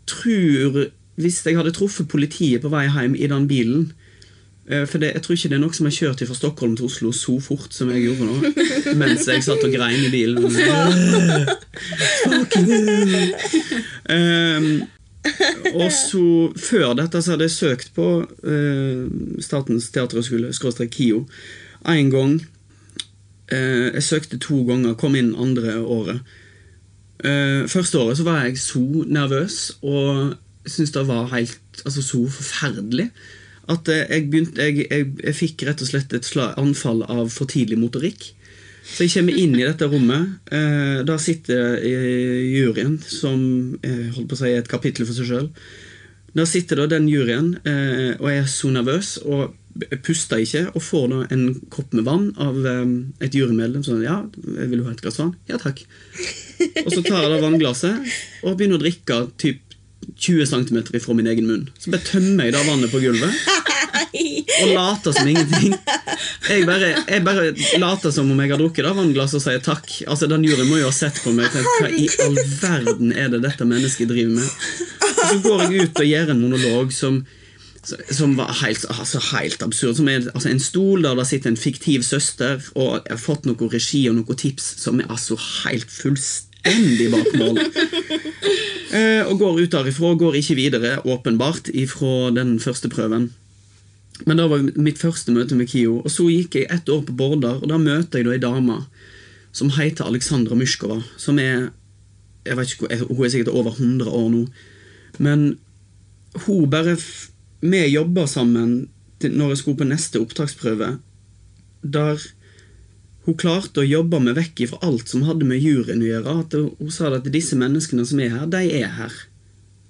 tror 0.09 0.87
Hvis 1.21 1.43
jeg 1.45 1.59
hadde 1.59 1.75
truffet 1.75 2.09
politiet 2.09 2.63
på 2.63 2.71
vei 2.73 2.87
hjem 2.87 3.13
i 3.13 3.29
den 3.29 3.45
bilen 3.45 3.91
For 4.67 4.99
det, 4.99 5.13
jeg 5.13 5.23
tror 5.23 5.35
ikke 5.37 5.49
det 5.51 5.55
er 5.55 5.61
noe 5.63 5.75
som 5.75 5.85
har 5.87 5.93
kjørt 5.95 6.21
fra 6.27 6.35
Stockholm 6.35 6.73
til 6.75 6.89
Oslo 6.89 7.13
så 7.15 7.37
fort 7.39 7.71
som 7.71 7.87
jeg 7.93 8.01
gjorde 8.03 8.25
nå. 8.27 8.35
Mens 8.99 9.23
jeg 9.29 9.45
satt 9.45 9.63
og 9.63 9.71
grein 9.71 10.03
i 10.03 10.11
bilen. 10.11 10.43
Um, 14.07 14.83
og 15.75 15.87
så 15.91 16.25
Før 16.55 16.93
dette 16.99 17.21
så 17.21 17.33
hadde 17.33 17.47
jeg 17.47 17.55
søkt 17.55 17.93
på 17.95 18.07
uh, 18.23 19.07
Statens 19.43 19.89
teaterhøgskole, 19.95 20.89
KIO, 20.91 21.23
én 21.87 22.11
gang. 22.11 22.37
Uh, 23.51 23.87
jeg 23.93 24.03
søkte 24.03 24.39
to 24.43 24.63
ganger, 24.67 24.97
kom 24.99 25.15
inn 25.15 25.35
andre 25.35 25.79
året. 25.79 26.21
Uh, 27.23 27.63
første 27.71 27.99
året 27.99 28.19
så 28.19 28.27
var 28.27 28.43
jeg 28.45 28.59
så 28.61 28.83
nervøs 29.07 29.77
og 29.81 30.35
syntes 30.67 30.91
det 30.93 31.07
var 31.07 31.31
helt 31.31 31.81
altså, 31.85 32.03
så 32.03 32.19
forferdelig 32.29 33.07
at 33.71 33.91
eh, 33.91 34.05
jeg, 34.05 34.27
begynte, 34.31 34.63
jeg, 34.63 34.87
jeg, 34.87 35.11
jeg 35.23 35.37
fikk 35.37 35.67
rett 35.67 35.83
og 35.83 35.89
slett 35.91 36.15
et 36.15 36.27
slag, 36.27 36.55
anfall 36.61 37.03
av 37.07 37.27
for 37.33 37.49
tidlig 37.51 37.79
motorikk. 37.81 38.31
Så 38.87 39.03
jeg 39.03 39.17
kommer 39.17 39.35
inn 39.35 39.57
i 39.57 39.65
dette 39.65 39.89
rommet. 39.91 40.37
Eh, 40.47 41.03
der 41.07 41.19
sitter 41.19 41.75
juryen, 41.83 42.95
som 43.03 43.41
eh, 43.83 44.07
holdt 44.15 44.31
på 44.31 44.37
å 44.37 44.41
si 44.41 44.53
et 44.55 44.71
kapittel 44.71 45.07
for 45.07 45.17
seg 45.17 45.27
sjøl. 45.31 45.51
Der 46.37 46.47
sitter 46.47 46.83
da 46.83 46.87
den 46.91 47.07
juryen, 47.09 47.55
eh, 47.67 48.13
og 48.19 48.29
jeg 48.29 48.43
er 48.43 48.51
så 48.51 48.71
nervøs 48.71 49.17
og 49.25 49.55
puster 50.05 50.41
ikke, 50.41 50.63
og 50.73 50.81
får 50.81 51.05
da 51.11 51.19
en 51.33 51.45
kopp 51.73 51.93
med 51.97 52.05
vann 52.07 52.27
av 52.41 52.57
eh, 52.63 52.83
et 53.25 53.35
jurymedlem. 53.35 53.83
Sånn, 53.85 54.03
ja, 54.05 54.21
vil 54.45 54.79
du 54.79 54.85
ha 54.87 54.93
et 54.93 55.03
glass 55.03 55.19
vann? 55.21 55.35
Ja, 55.49 55.59
takk. 55.61 55.83
Og 56.85 56.91
så 56.93 57.03
tar 57.03 57.23
jeg 57.23 57.33
da 57.33 57.41
vannglasset 57.43 58.17
og 58.45 58.57
begynner 58.57 58.79
å 58.79 58.85
drikke 58.85 59.21
typ 59.41 59.66
20 60.15 60.45
cm 60.45 61.01
fra 61.03 61.13
min 61.17 61.27
egen 61.27 61.47
munn. 61.49 61.69
Så 61.79 61.91
bare 61.93 62.05
tømmer 62.07 62.47
jeg 62.47 62.55
da 62.55 62.63
vannet 62.67 62.93
på 62.93 63.01
gulvet 63.03 63.33
og 64.61 64.69
later 64.73 65.13
som 65.13 65.27
ingenting. 65.27 65.73
Jeg 66.47 66.65
bare, 66.65 66.91
jeg 67.07 67.23
bare 67.25 67.49
later 67.81 68.13
som 68.13 68.31
om 68.31 68.39
jeg 68.41 68.53
har 68.53 68.61
drukket 68.61 68.87
vannglasset 68.87 69.39
og 69.39 69.43
sier 69.43 69.63
takk. 69.63 69.89
Altså, 70.07 70.29
Den 70.31 70.45
juryen 70.47 70.69
må 70.69 70.79
jo 70.79 70.89
ha 70.89 70.95
sett 70.95 71.19
på 71.23 71.33
meg 71.35 71.51
tenkt 71.53 71.81
hva 71.81 71.91
i 71.91 72.07
all 72.25 72.39
verden 72.61 73.11
er 73.13 73.33
det 73.33 73.43
dette 73.45 73.67
mennesket 73.67 74.09
driver 74.09 74.37
med? 74.37 74.47
Og 75.07 75.19
så 75.19 75.41
går 75.43 75.65
jeg 75.65 75.89
ut 75.89 76.01
og 76.01 76.09
gjør 76.13 76.33
en 76.33 76.45
monolog 76.45 76.95
som 76.95 77.25
som 77.87 78.33
var 78.35 78.49
helt, 78.59 78.83
altså 78.91 79.21
helt 79.31 79.61
absurd. 79.63 79.95
Som 79.95 80.09
er 80.11 80.25
altså 80.33 80.49
en 80.51 80.59
stol 80.59 81.05
der 81.05 81.15
det 81.15 81.23
sitter 81.29 81.53
en 81.53 81.59
fiktiv 81.59 82.03
søster, 82.03 82.59
og 82.75 82.97
jeg 82.97 83.13
har 83.13 83.21
fått 83.21 83.47
noe 83.47 83.69
regi 83.71 84.01
og 84.09 84.17
noen 84.17 84.39
tips 84.41 84.73
som 84.81 84.99
er 84.99 85.07
altså 85.07 85.37
helt 85.39 85.87
fullstendig 85.87 86.46
bak 87.13 87.33
mål. 87.39 87.59
Eh, 88.87 89.19
og 89.27 89.39
går 89.41 89.57
ut 89.59 89.73
derifra, 89.73 90.13
går 90.15 90.37
ikke 90.39 90.55
videre, 90.55 90.93
åpenbart, 91.03 91.67
ifra 91.75 92.29
den 92.31 92.55
første 92.59 92.87
prøven. 92.89 93.25
Men 94.25 94.39
det 94.39 94.45
var 94.49 94.63
mitt 94.79 94.97
første 95.01 95.33
møte 95.35 95.57
med 95.59 95.67
KIO. 95.67 95.99
Og 96.05 96.11
så 96.11 96.25
gikk 96.31 96.55
jeg 96.55 96.69
ett 96.73 96.89
år 96.89 97.03
på 97.05 97.15
Bordar, 97.19 97.59
og 97.61 97.67
da 97.69 97.77
møter 97.77 98.23
jeg 98.23 98.27
da 98.29 98.33
ei 98.33 98.41
dame 98.41 98.77
som 99.51 99.69
heter 99.75 100.07
Aleksandra 100.07 100.55
Myskova. 100.57 101.01
Som 101.19 101.39
er 101.43 101.69
jeg 102.47 102.57
vet 102.57 102.73
ikke, 102.73 103.05
Hun 103.11 103.25
er 103.25 103.29
sikkert 103.29 103.53
over 103.53 103.71
100 103.71 104.09
år 104.09 104.29
nå. 104.31 104.47
Men 105.19 105.57
hun 106.45 106.69
bare 106.69 106.97
Vi 107.61 107.87
jobba 107.87 108.25
sammen 108.27 108.89
når 109.21 109.49
jeg 109.49 109.57
skulle 109.57 109.77
på 109.77 109.83
neste 109.83 110.19
opptaksprøve, 110.21 110.99
der 111.81 112.21
hun 113.27 113.35
klarte 113.35 113.83
å 113.83 113.87
jobbe 113.87 114.21
meg 114.23 114.37
vekk 114.37 114.61
fra 114.71 114.77
alt 114.87 115.11
som 115.11 115.25
hadde 115.27 115.43
med 115.43 115.59
juryen 115.59 115.99
å 115.99 116.07
gjøre. 116.07 116.35
At 116.45 116.53
hun 116.55 116.91
sa 116.95 117.09
at 117.11 117.27
disse 117.27 117.57
menneskene 117.59 118.05
som 118.07 118.21
er 118.23 118.31
her, 118.31 118.45
de 118.47 118.61
er 118.79 118.93
her. 118.95 119.15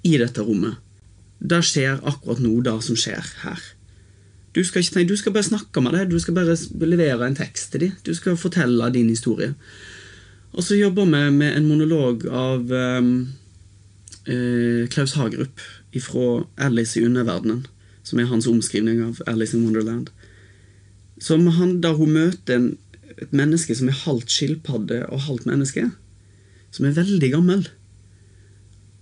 I 0.02 0.16
dette 0.18 0.42
rommet. 0.42 0.80
Det 1.38 1.60
skjer 1.62 2.00
akkurat 2.02 2.42
nå 2.42 2.56
det 2.66 2.74
som 2.82 2.98
skjer 2.98 3.28
her. 3.44 3.62
Du 4.58 4.64
skal, 4.66 4.82
ikke 4.82 4.96
tenke, 4.96 5.12
du 5.12 5.20
skal 5.22 5.36
bare 5.36 5.46
snakke 5.46 5.84
med 5.86 5.94
dem, 5.94 6.10
du 6.10 6.18
skal 6.18 6.34
bare 6.34 6.56
levere 6.82 7.28
en 7.28 7.38
tekst 7.38 7.76
til 7.76 7.84
dem. 7.84 8.00
Du 8.02 8.16
skal 8.18 8.40
fortelle 8.42 8.90
din 8.96 9.12
historie. 9.14 9.52
Og 10.58 10.66
så 10.66 10.80
jobber 10.80 11.06
vi 11.06 11.30
med 11.36 11.52
en 11.60 11.68
monolog 11.70 12.26
av 12.26 12.72
um, 12.74 13.12
uh, 14.26 14.88
Klaus 14.90 15.14
Hagerup 15.14 15.62
fra 16.02 16.26
Alice 16.58 16.98
i 16.98 17.06
underverdenen. 17.06 17.68
Som 18.02 18.18
er 18.18 18.32
hans 18.32 18.50
omskrivning 18.50 19.04
av 19.06 19.22
Alice 19.30 19.54
in 19.54 19.68
Wonderland. 19.68 20.10
Som 21.22 21.46
han, 21.54 21.78
der 21.86 21.94
hun 21.94 22.18
møter 22.18 22.58
en, 22.58 22.70
et 23.22 23.34
menneske 23.34 23.76
som 23.76 23.90
er 23.90 24.02
halvt 24.06 24.34
skilpadde 24.34 25.02
og 25.10 25.26
halvt 25.26 25.48
menneske. 25.50 25.88
Som 26.74 26.88
er 26.88 26.98
veldig 26.98 27.32
gammel. 27.34 27.68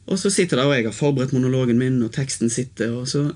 Og 0.06 0.20
så 0.22 0.30
sitter 0.30 0.60
der, 0.60 0.70
og 0.70 0.76
jeg 0.78 0.86
har 0.86 0.96
forberedt 0.96 1.34
monologen 1.34 1.80
min, 1.82 2.04
og 2.06 2.14
teksten 2.14 2.52
sitter, 2.54 2.94
og 2.94 3.08
så 3.10 3.32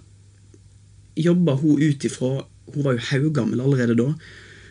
jobber 1.18 1.58
hun 1.60 1.82
ut 1.82 2.06
ifra 2.06 2.46
Hun 2.70 2.84
var 2.86 2.94
jo 2.94 3.06
haugammel 3.10 3.62
allerede 3.62 3.96
da, 3.98 4.12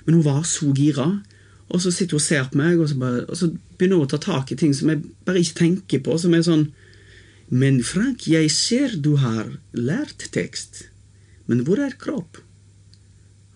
men 0.06 0.14
hun 0.14 0.24
var 0.24 0.44
så 0.46 0.70
gira. 0.70 1.22
Og 1.68 1.80
så 1.82 1.90
sitter 1.90 2.14
hun 2.14 2.20
og 2.20 2.22
ser 2.22 2.44
på 2.46 2.58
meg, 2.60 2.78
og 2.78 2.88
så, 2.88 2.94
bare, 2.94 3.24
og 3.26 3.36
så 3.36 3.48
begynner 3.76 3.98
hun 3.98 4.06
å 4.06 4.10
ta 4.12 4.20
tak 4.22 4.52
i 4.52 4.56
ting 4.56 4.70
som 4.70 4.92
jeg 4.92 5.02
bare 5.26 5.42
ikke 5.42 5.58
tenker 5.58 6.04
på. 6.06 6.14
Som 6.14 6.36
er 6.36 6.44
sånn 6.46 6.68
Men 7.50 7.82
Frank, 7.82 8.28
jeg 8.28 8.52
ser 8.54 8.94
du 9.02 9.16
har 9.16 9.56
lært 9.72 10.28
tekst, 10.30 10.84
men 11.48 11.64
hvor 11.66 11.80
er 11.82 11.96
kropp? 11.98 12.38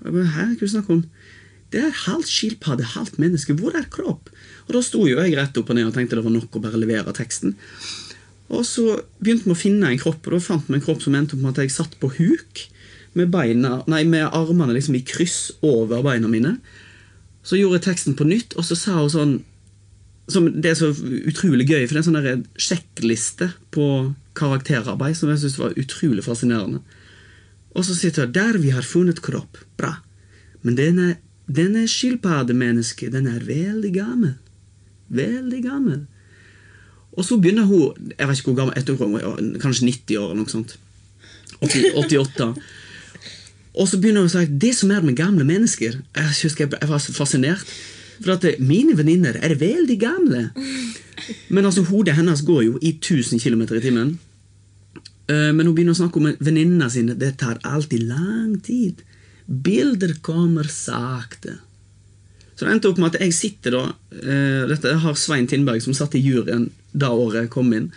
Jeg 0.02 0.16
bare, 0.16 0.32
Hæ, 0.34 0.46
hva 0.58 0.68
snakker 0.74 0.90
du 0.90 0.98
om? 0.98 1.04
Det 1.72 1.80
er 1.80 2.02
halvt 2.04 2.28
skilpadde, 2.28 2.84
halvt 2.94 3.18
menneske. 3.22 3.56
Hvor 3.56 3.76
er 3.78 3.88
kropp? 3.92 4.28
Og 4.66 4.74
da 4.76 4.82
sto 4.84 5.06
jo 5.08 5.18
jeg 5.18 5.36
rett 5.38 5.56
opp 5.58 5.72
og 5.72 5.78
ned 5.78 5.88
og 5.88 5.96
tenkte 5.96 6.18
det 6.18 6.24
var 6.26 6.34
nok 6.34 6.58
å 6.58 6.62
bare 6.62 6.80
levere 6.80 7.14
teksten. 7.16 7.56
Og 8.52 8.66
så 8.68 8.98
begynte 9.22 9.48
vi 9.48 9.54
å 9.54 9.58
finne 9.58 9.88
en 9.88 10.00
kropp, 10.00 10.26
og 10.26 10.36
da 10.36 10.42
fant 10.44 10.68
vi 10.68 10.76
en 10.76 10.84
kropp 10.84 11.00
som 11.04 11.16
endte 11.16 11.36
opp 11.36 11.44
med 11.44 11.54
at 11.54 11.64
jeg 11.64 11.74
satt 11.74 11.96
på 12.00 12.10
huk 12.18 12.66
med, 13.16 13.30
beina, 13.32 13.78
nei, 13.90 14.02
med 14.08 14.28
armene 14.28 14.76
liksom 14.76 14.96
i 14.98 15.04
kryss 15.08 15.54
over 15.64 16.04
beina 16.04 16.28
mine. 16.28 16.56
Så 17.44 17.58
gjorde 17.58 17.80
jeg 17.80 17.86
teksten 17.88 18.16
på 18.18 18.28
nytt, 18.28 18.56
og 18.56 18.66
så 18.68 18.78
sa 18.78 18.98
hun 19.00 19.10
sånn 19.12 19.40
Det 20.62 20.70
er 20.70 20.76
så 20.78 20.92
utrolig 20.92 21.66
gøy, 21.66 21.82
for 21.86 21.96
det 21.96 21.98
er 21.98 22.04
en 22.04 22.10
sånn 22.12 22.44
sjekkliste 22.60 23.50
på 23.74 23.86
karakterarbeid 24.38 25.16
som 25.18 25.32
jeg 25.32 25.42
syntes 25.42 25.58
var 25.60 25.74
utrolig 25.80 26.24
fascinerende. 26.24 26.80
Og 27.74 27.84
så 27.88 27.96
sitter 27.96 28.28
hun 28.28 28.36
der 28.36 28.60
vi 28.62 28.70
har 28.72 28.86
funnet 28.86 29.20
kropp. 29.24 29.58
Bra. 29.80 29.96
Men 30.62 30.78
denne, 30.78 31.08
denne 31.50 31.86
skilpaddemennesket, 31.90 33.12
den 33.12 33.26
er 33.26 33.44
veldig 33.46 33.92
gammel. 33.94 34.34
Veldig 35.12 35.62
gammel. 35.64 36.04
Og 37.12 37.26
så 37.28 37.36
begynner 37.36 37.66
hun 37.68 37.92
Jeg 38.18 38.28
vet 38.28 38.38
ikke 38.38 38.52
hvor 38.52 38.60
gammel, 38.62 39.22
var 39.22 39.60
kanskje 39.60 39.84
90 39.84 40.16
år 40.18 40.30
eller 40.30 40.44
noe 40.44 40.52
sånt. 40.52 40.76
80, 41.60 41.92
88. 41.98 42.46
Og 43.74 43.88
så 43.88 43.98
begynner 44.00 44.24
hun 44.24 44.30
å 44.30 44.32
si 44.32 44.58
det 44.62 44.72
som 44.76 44.90
er 44.92 45.04
med 45.04 45.16
gamle 45.16 45.44
mennesker 45.44 45.98
Jeg 46.00 46.32
husker 46.42 46.66
jeg, 46.66 46.88
var 46.88 47.02
fascinert. 47.12 47.68
For 48.22 48.36
at 48.36 48.46
mine 48.62 48.96
venninner 48.96 49.36
er 49.42 49.56
veldig 49.58 49.98
gamle. 50.00 50.42
Men 51.50 51.64
altså, 51.66 51.82
hodet 51.88 52.14
hennes 52.16 52.44
går 52.46 52.62
jo 52.68 52.76
i 52.80 52.94
1000 52.96 53.40
km 53.42 53.64
i 53.76 53.82
timen. 53.82 54.12
Eh, 55.28 55.50
Men 55.52 55.66
hun 55.66 55.74
begynner 55.74 55.96
å 55.96 56.00
snakke 56.00 56.20
om 56.20 56.28
venninnene 56.38 56.90
sine. 56.90 57.16
Det 57.18 57.34
tar 57.40 57.60
alltid 57.64 58.06
lang 58.08 58.60
tid. 58.62 59.02
Bilder 59.46 60.14
kommer 60.24 60.68
sakte. 60.70 61.58
Så 62.54 62.64
det 62.64 62.74
endte 62.76 62.90
opp 62.92 63.00
med 63.02 63.14
at 63.14 63.24
jeg 63.24 63.34
sitter 63.34 63.74
da 63.74 63.84
uh, 63.90 64.64
Dette 64.70 64.96
har 65.02 65.18
Svein 65.18 65.48
Tindberg, 65.50 65.82
som 65.84 65.96
satt 65.96 66.16
i 66.18 66.22
juryen 66.22 66.68
da 66.92 67.10
året 67.10 67.50
kom 67.52 67.72
inn. 67.74 67.90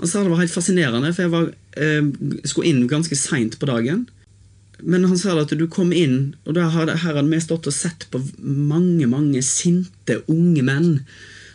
Han 0.00 0.08
sa 0.08 0.22
det 0.24 0.32
var 0.32 0.42
helt 0.42 0.54
fascinerende, 0.54 1.12
for 1.14 1.26
jeg 1.26 1.34
var, 1.34 1.50
uh, 1.80 2.40
skulle 2.44 2.72
inn 2.72 2.86
ganske 2.90 3.16
seint 3.18 3.58
på 3.60 3.68
dagen. 3.70 4.06
Men 4.82 5.04
han 5.04 5.18
sa 5.20 5.34
at 5.40 5.52
du 5.56 5.66
kom 5.68 5.92
inn, 5.92 6.34
og 6.48 6.56
hadde, 6.56 6.96
her 7.02 7.18
hadde 7.18 7.28
vi 7.28 7.42
stått 7.42 7.68
og 7.68 7.76
sett 7.76 8.06
på 8.12 8.22
mange, 8.40 9.08
mange 9.10 9.42
sinte 9.44 10.22
unge 10.30 10.64
menn 10.64 10.94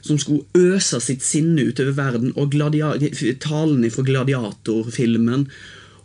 som 0.06 0.20
skulle 0.22 0.46
øse 0.54 1.00
sitt 1.02 1.24
sinne 1.26 1.64
utover 1.66 1.96
verden, 1.98 2.34
og 2.38 2.54
talen 3.42 3.88
fra 3.90 4.06
gladiatorfilmen. 4.06 5.48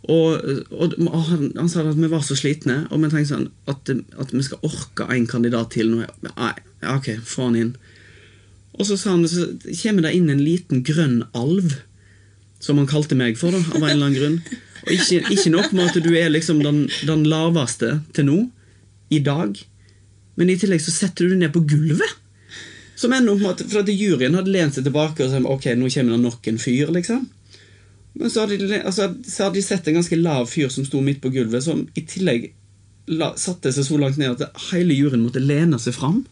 Og, 0.09 0.41
og, 0.73 0.95
han, 1.27 1.51
han 1.53 1.69
sa 1.69 1.83
at 1.85 1.99
vi 1.99 2.09
var 2.09 2.23
så 2.25 2.35
slitne, 2.37 2.85
og 2.89 3.03
vi 3.03 3.11
tenkte 3.11 3.35
sånn 3.35 3.49
at, 3.69 3.91
at 4.17 4.33
vi 4.33 4.41
skal 4.45 4.63
orke 4.65 5.05
en 5.13 5.27
kandidat 5.29 5.73
til. 5.75 5.91
Nå. 5.93 6.07
Nei, 6.25 6.53
ok, 6.89 7.13
få 7.27 7.49
han 7.49 7.59
inn. 7.59 7.71
Og 8.79 8.87
så 8.87 8.97
sa 8.97 9.13
han, 9.13 9.27
så 9.29 9.51
kommer 9.83 10.07
det 10.07 10.15
inn 10.17 10.31
en 10.31 10.41
liten 10.41 10.81
grønn 10.87 11.21
alv, 11.37 11.75
som 12.61 12.79
han 12.81 12.89
kalte 12.89 13.17
meg 13.17 13.37
for, 13.37 13.53
da, 13.53 13.61
av 13.75 13.83
en 13.83 13.89
eller 13.89 14.07
annen 14.07 14.17
grunn. 14.17 14.39
Og 14.87 14.95
ikke, 14.95 15.21
ikke 15.33 15.53
nok 15.53 15.75
med 15.77 15.91
at 15.91 16.01
du 16.01 16.09
er 16.17 16.31
liksom 16.33 16.63
den, 16.65 16.87
den 17.05 17.27
laveste 17.29 17.99
til 18.17 18.29
nå, 18.29 18.39
i 19.11 19.19
dag, 19.21 19.57
men 20.39 20.49
i 20.49 20.55
tillegg 20.57 20.81
så 20.81 20.93
setter 20.93 21.27
du 21.27 21.35
deg 21.35 21.43
ned 21.43 21.53
på 21.53 21.65
gulvet. 21.67 22.17
Som 22.97 23.13
en 23.13 23.27
opp 23.31 23.41
med 23.41 23.51
at, 23.51 23.63
For 23.67 23.81
at 23.81 23.89
juryen 23.91 24.37
hadde 24.37 24.53
lent 24.53 24.77
seg 24.77 24.85
tilbake 24.85 25.25
og 25.25 25.33
sagt 25.33 25.49
ok, 25.49 25.67
nå 25.77 25.89
kommer 25.91 26.15
det 26.15 26.21
nok 26.21 26.49
en 26.51 26.59
fyr. 26.61 26.91
liksom. 26.93 27.25
Men 28.19 28.31
så 28.31 28.43
hadde, 28.43 28.57
de, 28.59 28.81
altså, 28.83 29.07
så 29.23 29.45
hadde 29.45 29.55
de 29.55 29.63
sett 29.65 29.87
en 29.87 29.97
ganske 29.99 30.17
lav 30.19 30.49
fyr 30.51 30.71
som 30.73 30.85
sto 30.87 30.99
midt 31.03 31.21
på 31.23 31.31
gulvet, 31.33 31.63
som 31.63 31.85
i 31.95 32.03
tillegg 32.03 32.49
la, 33.11 33.31
satte 33.39 33.71
seg 33.73 33.87
så 33.87 33.99
langt 33.99 34.19
ned 34.19 34.35
at 34.35 34.63
hele 34.71 34.95
juryen 34.97 35.23
måtte 35.23 35.43
lene 35.43 35.79
seg 35.81 35.95
fram 35.95 36.23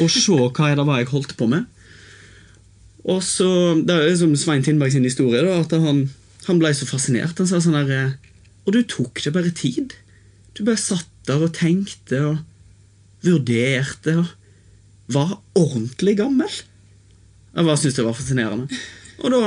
og 0.00 0.12
se 0.12 0.36
hva 0.36 0.70
det 0.78 0.86
var 0.86 1.00
jeg 1.00 1.10
holdt 1.10 1.34
på 1.38 1.48
med. 1.50 1.66
Og 3.06 3.22
så, 3.22 3.48
Det 3.82 3.94
er 3.94 4.08
liksom 4.08 4.34
Svein 4.38 4.62
Tindberg 4.62 4.92
sin 4.92 5.06
historie. 5.06 5.42
da, 5.42 5.60
at 5.60 5.72
han, 5.72 6.08
han 6.46 6.58
ble 6.58 6.72
så 6.74 6.86
fascinert. 6.86 7.38
Han 7.38 7.46
sa 7.46 7.60
sånn 7.62 7.78
eh, 7.90 8.14
Og 8.66 8.74
du 8.74 8.82
tok 8.82 9.22
det 9.22 9.32
bare 9.34 9.54
tid. 9.54 9.94
Du 10.54 10.64
bare 10.64 10.80
satt 10.80 11.10
der 11.26 11.42
og 11.42 11.54
tenkte 11.54 12.22
og 12.22 12.38
vurderte 13.26 14.16
og 14.22 14.26
var 15.10 15.36
ordentlig 15.54 16.16
gammel. 16.18 16.50
Jeg 16.50 17.64
bare 17.64 17.78
syntes 17.78 17.98
det 17.98 18.06
var 18.06 18.18
fascinerende. 18.18 18.80
Og 19.22 19.32
da 19.32 19.40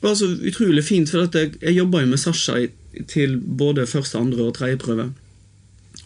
var 0.00 0.16
så 0.18 0.28
utrolig 0.48 0.84
fint, 0.84 1.10
for 1.10 1.26
at 1.26 1.36
jeg, 1.36 1.54
jeg 1.62 1.78
jobba 1.78 2.02
jo 2.02 2.10
med 2.10 2.20
Sasha 2.20 2.58
til 3.10 3.38
både 3.38 3.86
første, 3.88 4.18
andre 4.18 4.48
og 4.48 4.56
tredje 4.58 4.80
prøve. 4.80 5.10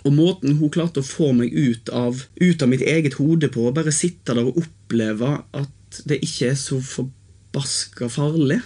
Og 0.00 0.12
måten 0.16 0.57
hun 0.57 0.72
klarte 0.72 1.03
å 1.03 1.07
få 1.07 1.33
meg 1.37 1.53
ut 1.53 1.90
av, 1.92 2.22
ut 2.40 2.62
av 2.62 2.70
mitt 2.70 2.85
eget 2.87 3.18
hode 3.20 3.50
på, 3.53 3.68
bare 3.76 3.94
sitte 3.94 4.35
der 4.37 4.46
og 4.46 4.61
oppleve 4.62 5.40
at 5.57 6.03
det 6.09 6.20
ikke 6.24 6.53
er 6.53 6.61
så 6.61 6.79
forbaska 6.85 8.09
farlig, 8.12 8.61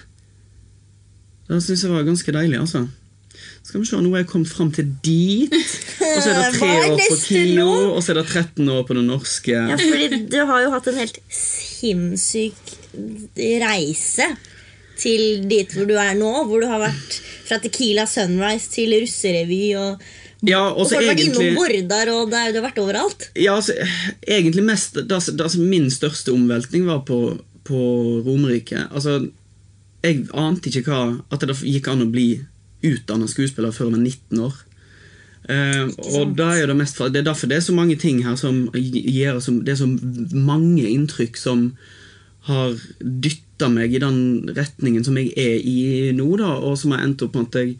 det 1.48 1.60
syns 1.60 1.82
jeg 1.84 1.92
var 1.92 2.06
ganske 2.06 2.32
deilig, 2.32 2.56
altså. 2.56 2.86
Skal 3.64 3.82
vi 3.82 3.88
se, 3.88 3.98
nå 4.00 4.12
er 4.14 4.22
jeg 4.22 4.30
kommet 4.30 4.48
fram 4.48 4.70
til 4.72 4.88
dit. 5.04 5.52
Og 5.52 6.20
så 6.22 6.30
er 6.30 6.38
det 6.38 6.54
tre 6.58 6.70
år 6.86 6.96
på 7.00 7.18
KIO, 7.20 7.68
og 7.90 8.00
så 8.04 8.14
er 8.14 8.20
det 8.20 8.26
13 8.30 8.70
år 8.72 8.82
på 8.88 8.96
det 8.96 9.04
norske. 9.04 9.52
Ja, 9.52 9.76
fordi 9.80 10.22
du 10.32 10.38
har 10.48 10.64
jo 10.64 10.72
hatt 10.72 10.88
en 10.88 11.00
helt 11.00 11.20
sinnssyk 11.32 12.74
reise 13.64 14.30
til 15.00 15.44
dit 15.50 15.70
hvor 15.74 15.88
du 15.88 15.94
er 16.00 16.14
nå. 16.18 16.32
Hvor 16.48 16.62
du 16.62 16.68
har 16.70 16.82
vært 16.82 17.18
fra 17.44 17.60
Tequila 17.62 18.06
Sunrise 18.10 18.70
til 18.72 18.94
russerevy 19.02 19.64
og, 19.80 20.04
Ja, 20.44 20.60
og 20.68 20.90
folk 20.90 21.00
har 21.00 21.14
vært 21.14 21.24
innom 21.24 21.56
Vordar, 21.56 22.10
og 22.12 22.32
det 22.32 22.42
du 22.52 22.58
har 22.60 22.66
vært 22.66 22.82
overalt. 22.82 23.30
Ja, 23.38 23.56
altså, 23.56 23.76
egentlig 24.28 24.66
mest 24.66 24.98
det, 24.98 25.06
det, 25.08 25.40
altså, 25.40 25.62
Min 25.62 25.88
største 25.92 26.34
omveltning 26.34 26.84
var 26.90 27.00
på, 27.08 27.20
på 27.64 27.80
Romerike. 28.26 28.86
Altså, 28.90 29.22
jeg 30.04 30.26
ante 30.36 30.68
ikke 30.68 30.84
hva 30.90 31.04
At 31.32 31.46
det 31.48 31.56
gikk 31.62 31.88
an 31.88 32.04
å 32.04 32.12
bli 32.12 32.28
utdanna 32.84 33.24
skuespiller 33.30 33.72
før 33.72 33.88
jeg 33.88 33.94
var 33.94 34.02
19 34.04 34.44
år. 34.44 34.56
Uh, 35.44 35.90
og 36.16 36.32
da 36.38 36.54
er 36.56 36.70
det, 36.70 36.76
mest, 36.78 37.00
det 37.12 37.20
er 37.20 37.26
derfor 37.26 37.50
det 37.50 37.58
er 37.58 37.64
så 37.66 37.74
mange 37.76 37.98
ting 38.00 38.22
her 38.24 38.36
som 38.40 38.62
gir 38.72 39.36
som, 39.44 39.58
Det 39.60 39.74
er 39.74 39.82
så 39.82 39.88
mange 40.32 40.86
inntrykk 40.88 41.36
som 41.36 41.66
har 42.48 42.74
dytta 43.00 43.70
meg 43.72 43.94
i 43.94 44.02
den 44.02 44.50
retningen 44.56 45.04
som 45.06 45.16
jeg 45.20 45.32
er 45.40 45.60
i 45.60 46.12
nå, 46.16 46.26
da, 46.40 46.56
og 46.60 46.76
som 46.80 46.92
har 46.94 47.04
endt 47.06 47.24
opp 47.24 47.38
med 47.38 47.48
at 47.48 47.62
jeg 47.62 47.76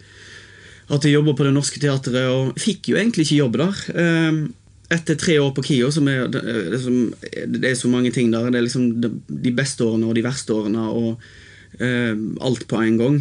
at 0.93 1.05
jeg 1.07 1.15
jobber 1.15 1.37
på 1.37 1.47
Det 1.47 1.55
Norske 1.55 1.81
Teatret, 1.81 2.27
og 2.29 2.59
fikk 2.61 2.91
jo 2.93 2.99
egentlig 3.01 3.25
ikke 3.25 3.41
jobb 3.41 3.59
der. 3.63 3.81
Eh, 3.97 4.45
Etter 4.93 5.17
tre 5.17 5.39
år 5.41 5.55
på 5.57 5.63
KIO, 5.65 5.89
som 5.91 6.09
er, 6.13 6.27
det, 6.29 7.63
er 7.65 7.75
så 7.75 7.89
mange 7.89 8.11
ting 8.13 8.29
der. 8.31 8.51
Det 8.53 8.59
er 8.61 8.67
liksom 8.67 8.91
de, 9.01 9.53
beste 9.57 9.83
årene 9.83 10.11
og 10.11 10.15
de 10.15 10.23
verste 10.27 10.53
årene, 10.53 10.85
og 10.93 11.81
eh, 11.81 12.13
alt 12.45 12.67
på 12.69 12.83
en 12.83 12.99
gang. 13.01 13.17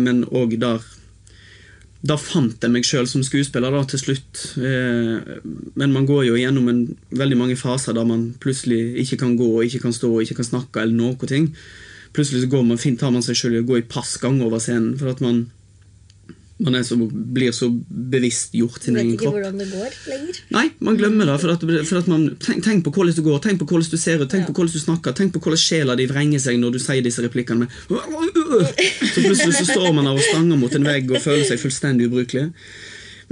Men 0.00 0.24
òg 0.32 0.56
der 0.62 0.80
Da 2.02 2.16
fant 2.18 2.58
jeg 2.58 2.72
meg 2.74 2.86
sjøl 2.86 3.06
som 3.06 3.22
skuespiller 3.22 3.70
da, 3.70 3.84
til 3.86 4.00
slutt. 4.00 4.42
Eh, 4.58 5.38
Men 5.78 5.94
man 5.94 6.06
går 6.08 6.24
jo 6.26 6.38
gjennom 6.40 6.68
en, 6.72 6.82
veldig 7.14 7.38
mange 7.38 7.56
faser 7.60 7.94
der 7.94 8.08
man 8.08 8.32
plutselig 8.42 8.98
ikke 9.04 9.20
kan 9.22 9.36
gå, 9.38 9.50
ikke 9.62 9.84
kan 9.86 9.94
stå, 9.94 10.10
ikke 10.20 10.40
kan 10.40 10.50
snakke 10.50 10.82
eller 10.82 10.98
noe 10.98 11.30
ting. 11.30 11.52
Plutselig 12.12 12.42
så 12.42 12.50
går 12.52 12.66
man, 12.66 12.80
fint 12.82 12.98
tar 13.00 13.14
man 13.14 13.22
seg 13.24 13.38
sjøl 13.38 13.54
i 13.56 13.62
å 13.62 13.68
gå 13.68 13.78
i 13.78 13.86
passgang 13.88 14.42
over 14.42 14.60
scenen, 14.60 14.96
for 14.98 15.14
at 15.14 15.22
man 15.24 15.46
man 16.62 16.76
er 16.78 16.84
så, 16.86 16.96
blir 16.96 17.52
så 17.54 17.68
bevisst 18.12 18.54
gjort 18.54 18.84
sin 18.84 18.94
kropp. 18.94 19.00
vet 19.00 19.06
egen 19.06 19.16
ikke 19.16 19.32
hvordan 19.34 19.58
det 19.58 19.66
går 19.72 19.96
lenger. 20.10 20.38
Nei, 20.54 20.64
man 20.86 20.98
glemmer 21.00 21.28
det. 21.28 21.36
For 21.42 21.54
at, 21.54 21.66
for 21.88 22.00
at 22.00 22.10
man, 22.10 22.24
tenk, 22.42 22.62
tenk 22.64 22.84
på 22.86 22.92
hvordan 22.94 23.16
du 23.16 23.22
går, 23.26 23.42
tenk 23.42 23.60
på 23.62 23.68
hvordan 23.70 23.90
du 23.90 23.98
ser 24.00 24.22
ut, 24.22 24.30
tenk 24.30 24.46
på 24.48 24.54
hvordan 24.56 24.76
du 24.76 24.82
snakker, 24.82 25.16
tenk 25.18 25.34
på 25.34 25.42
hvordan 25.42 25.62
sjela 25.62 25.96
di 25.98 26.06
vrenger 26.10 26.42
seg 26.42 26.60
når 26.62 26.76
du 26.76 26.80
sier 26.82 27.04
disse 27.04 27.24
replikkene. 27.24 27.66
med 27.66 27.70
Så 27.90 29.24
plutselig 29.24 29.58
så 29.58 29.68
står 29.72 29.92
man 29.96 30.06
der 30.06 30.16
og 30.18 30.26
stanger 30.28 30.60
mot 30.60 30.74
en 30.78 30.86
vegg 30.86 31.10
og 31.10 31.22
føler 31.24 31.46
seg 31.48 31.62
fullstendig 31.62 32.10
ubrukelig. 32.10 32.48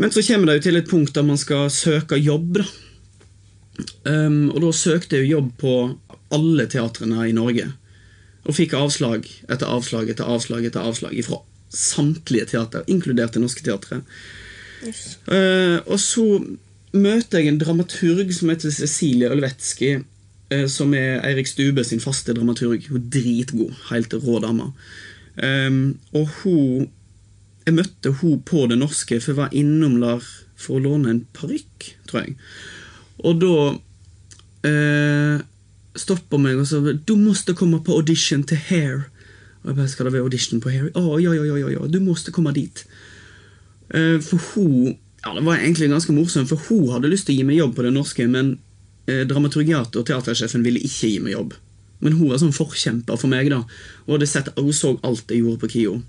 Men 0.01 0.15
så 0.15 0.25
kommer 0.27 0.51
det 0.51 0.61
jo 0.61 0.67
til 0.69 0.81
et 0.81 0.91
punkt 0.91 1.15
der 1.15 1.27
man 1.27 1.39
skal 1.41 1.69
søke 1.71 2.19
jobb. 2.19 2.63
da. 2.63 2.69
Um, 4.05 4.51
og 4.51 4.61
da 4.65 4.73
søkte 4.77 5.17
jeg 5.19 5.29
jo 5.29 5.39
jobb 5.39 5.53
på 5.61 5.75
alle 6.35 6.67
teatrene 6.71 7.29
i 7.29 7.37
Norge. 7.37 7.69
Og 8.49 8.57
fikk 8.57 8.75
avslag 8.79 9.29
etter 9.51 9.69
avslag 9.69 10.11
etter 10.11 10.29
avslag 10.29 10.67
etter 10.67 10.85
avslag 10.85 11.17
fra 11.27 11.43
samtlige 11.71 12.51
teater, 12.55 12.85
inkludert 12.91 13.35
Det 13.35 13.43
Norske 13.43 13.65
Teatret. 13.67 14.07
Uh, 15.29 15.79
og 15.87 15.99
så 16.01 16.25
møter 16.97 17.41
jeg 17.41 17.51
en 17.51 17.61
dramaturg 17.61 18.33
som 18.35 18.51
heter 18.51 18.73
Cecilie 18.75 19.31
Ølvetski, 19.31 19.93
uh, 20.55 20.67
som 20.73 20.95
er 20.99 21.21
Eirik 21.29 21.51
Stube 21.51 21.85
sin 21.87 22.03
faste 22.03 22.35
dramaturg. 22.37 22.89
Hun 22.91 23.01
er 23.01 23.11
dritgod. 23.19 23.77
Helt 23.91 24.17
rå 24.25 24.41
dame. 24.43 24.73
Um, 25.41 25.99
og 26.13 26.27
hun 26.41 26.89
Jeg 27.67 27.75
møtte 27.77 28.11
hun 28.19 28.41
på 28.43 28.65
Det 28.67 28.79
Norske, 28.81 29.19
for 29.21 29.31
jeg 29.31 29.37
var 29.37 29.53
innom 29.55 29.99
der 30.01 30.25
for 30.59 30.79
å 30.79 30.83
låne 30.83 31.11
en 31.13 31.21
parykk, 31.37 31.91
tror 32.09 32.25
jeg. 32.25 32.33
Og 33.29 33.37
da 33.41 33.57
eh, 34.67 35.43
stopper 36.01 36.41
meg 36.41 36.61
og 36.61 36.69
sier 36.71 36.97
'Du 36.97 37.17
måste 37.21 37.55
komme 37.55 37.83
på 37.85 37.97
audition 37.97 38.43
til 38.43 38.61
Hair'. 38.71 39.10
Og 39.63 39.69
jeg 39.69 39.77
bare 39.77 39.89
'Skal 39.89 40.07
det 40.07 40.13
være 40.13 40.23
audition 40.23 40.61
på 40.61 40.71
Hair?' 40.71 40.91
'Å, 40.95 41.19
ja, 41.23 41.33
ja, 41.33 41.45
ja, 41.45 41.57
ja, 41.57 41.69
ja, 41.69 41.87
du 41.87 42.01
måtte 42.01 42.33
komme 42.33 42.53
dit'. 42.53 42.85
Uh, 43.95 44.21
for 44.21 44.37
hun 44.55 44.97
Ja, 45.27 45.35
det 45.35 45.45
var 45.45 45.57
egentlig 45.57 45.91
ganske 45.91 46.13
morsomt, 46.13 46.49
for 46.49 46.57
hun 46.57 46.93
hadde 46.93 47.11
lyst 47.11 47.27
til 47.27 47.35
å 47.35 47.39
gi 47.39 47.43
meg 47.45 47.57
jobb 47.57 47.75
på 47.77 47.83
Det 47.83 47.93
Norske, 47.93 48.27
men 48.27 48.59
uh, 49.11 49.25
dramaturgiat 49.29 49.97
og 49.97 50.07
teatersjefen 50.07 50.65
ville 50.65 50.81
ikke 50.81 51.11
gi 51.11 51.19
meg 51.19 51.33
jobb. 51.33 51.53
Men 52.01 52.13
hun 52.17 52.31
var 52.31 52.39
sånn 52.41 52.57
forkjemper 52.57 53.19
for 53.21 53.29
meg, 53.29 53.51
da. 53.51 53.61
Og 54.07 54.15
hadde 54.17 54.27
sett, 54.27 54.49
hun 54.57 54.73
så 54.73 54.95
alt 55.05 55.29
jeg 55.29 55.43
gjorde 55.43 55.61
på 55.61 55.69
KIO. 55.69 56.03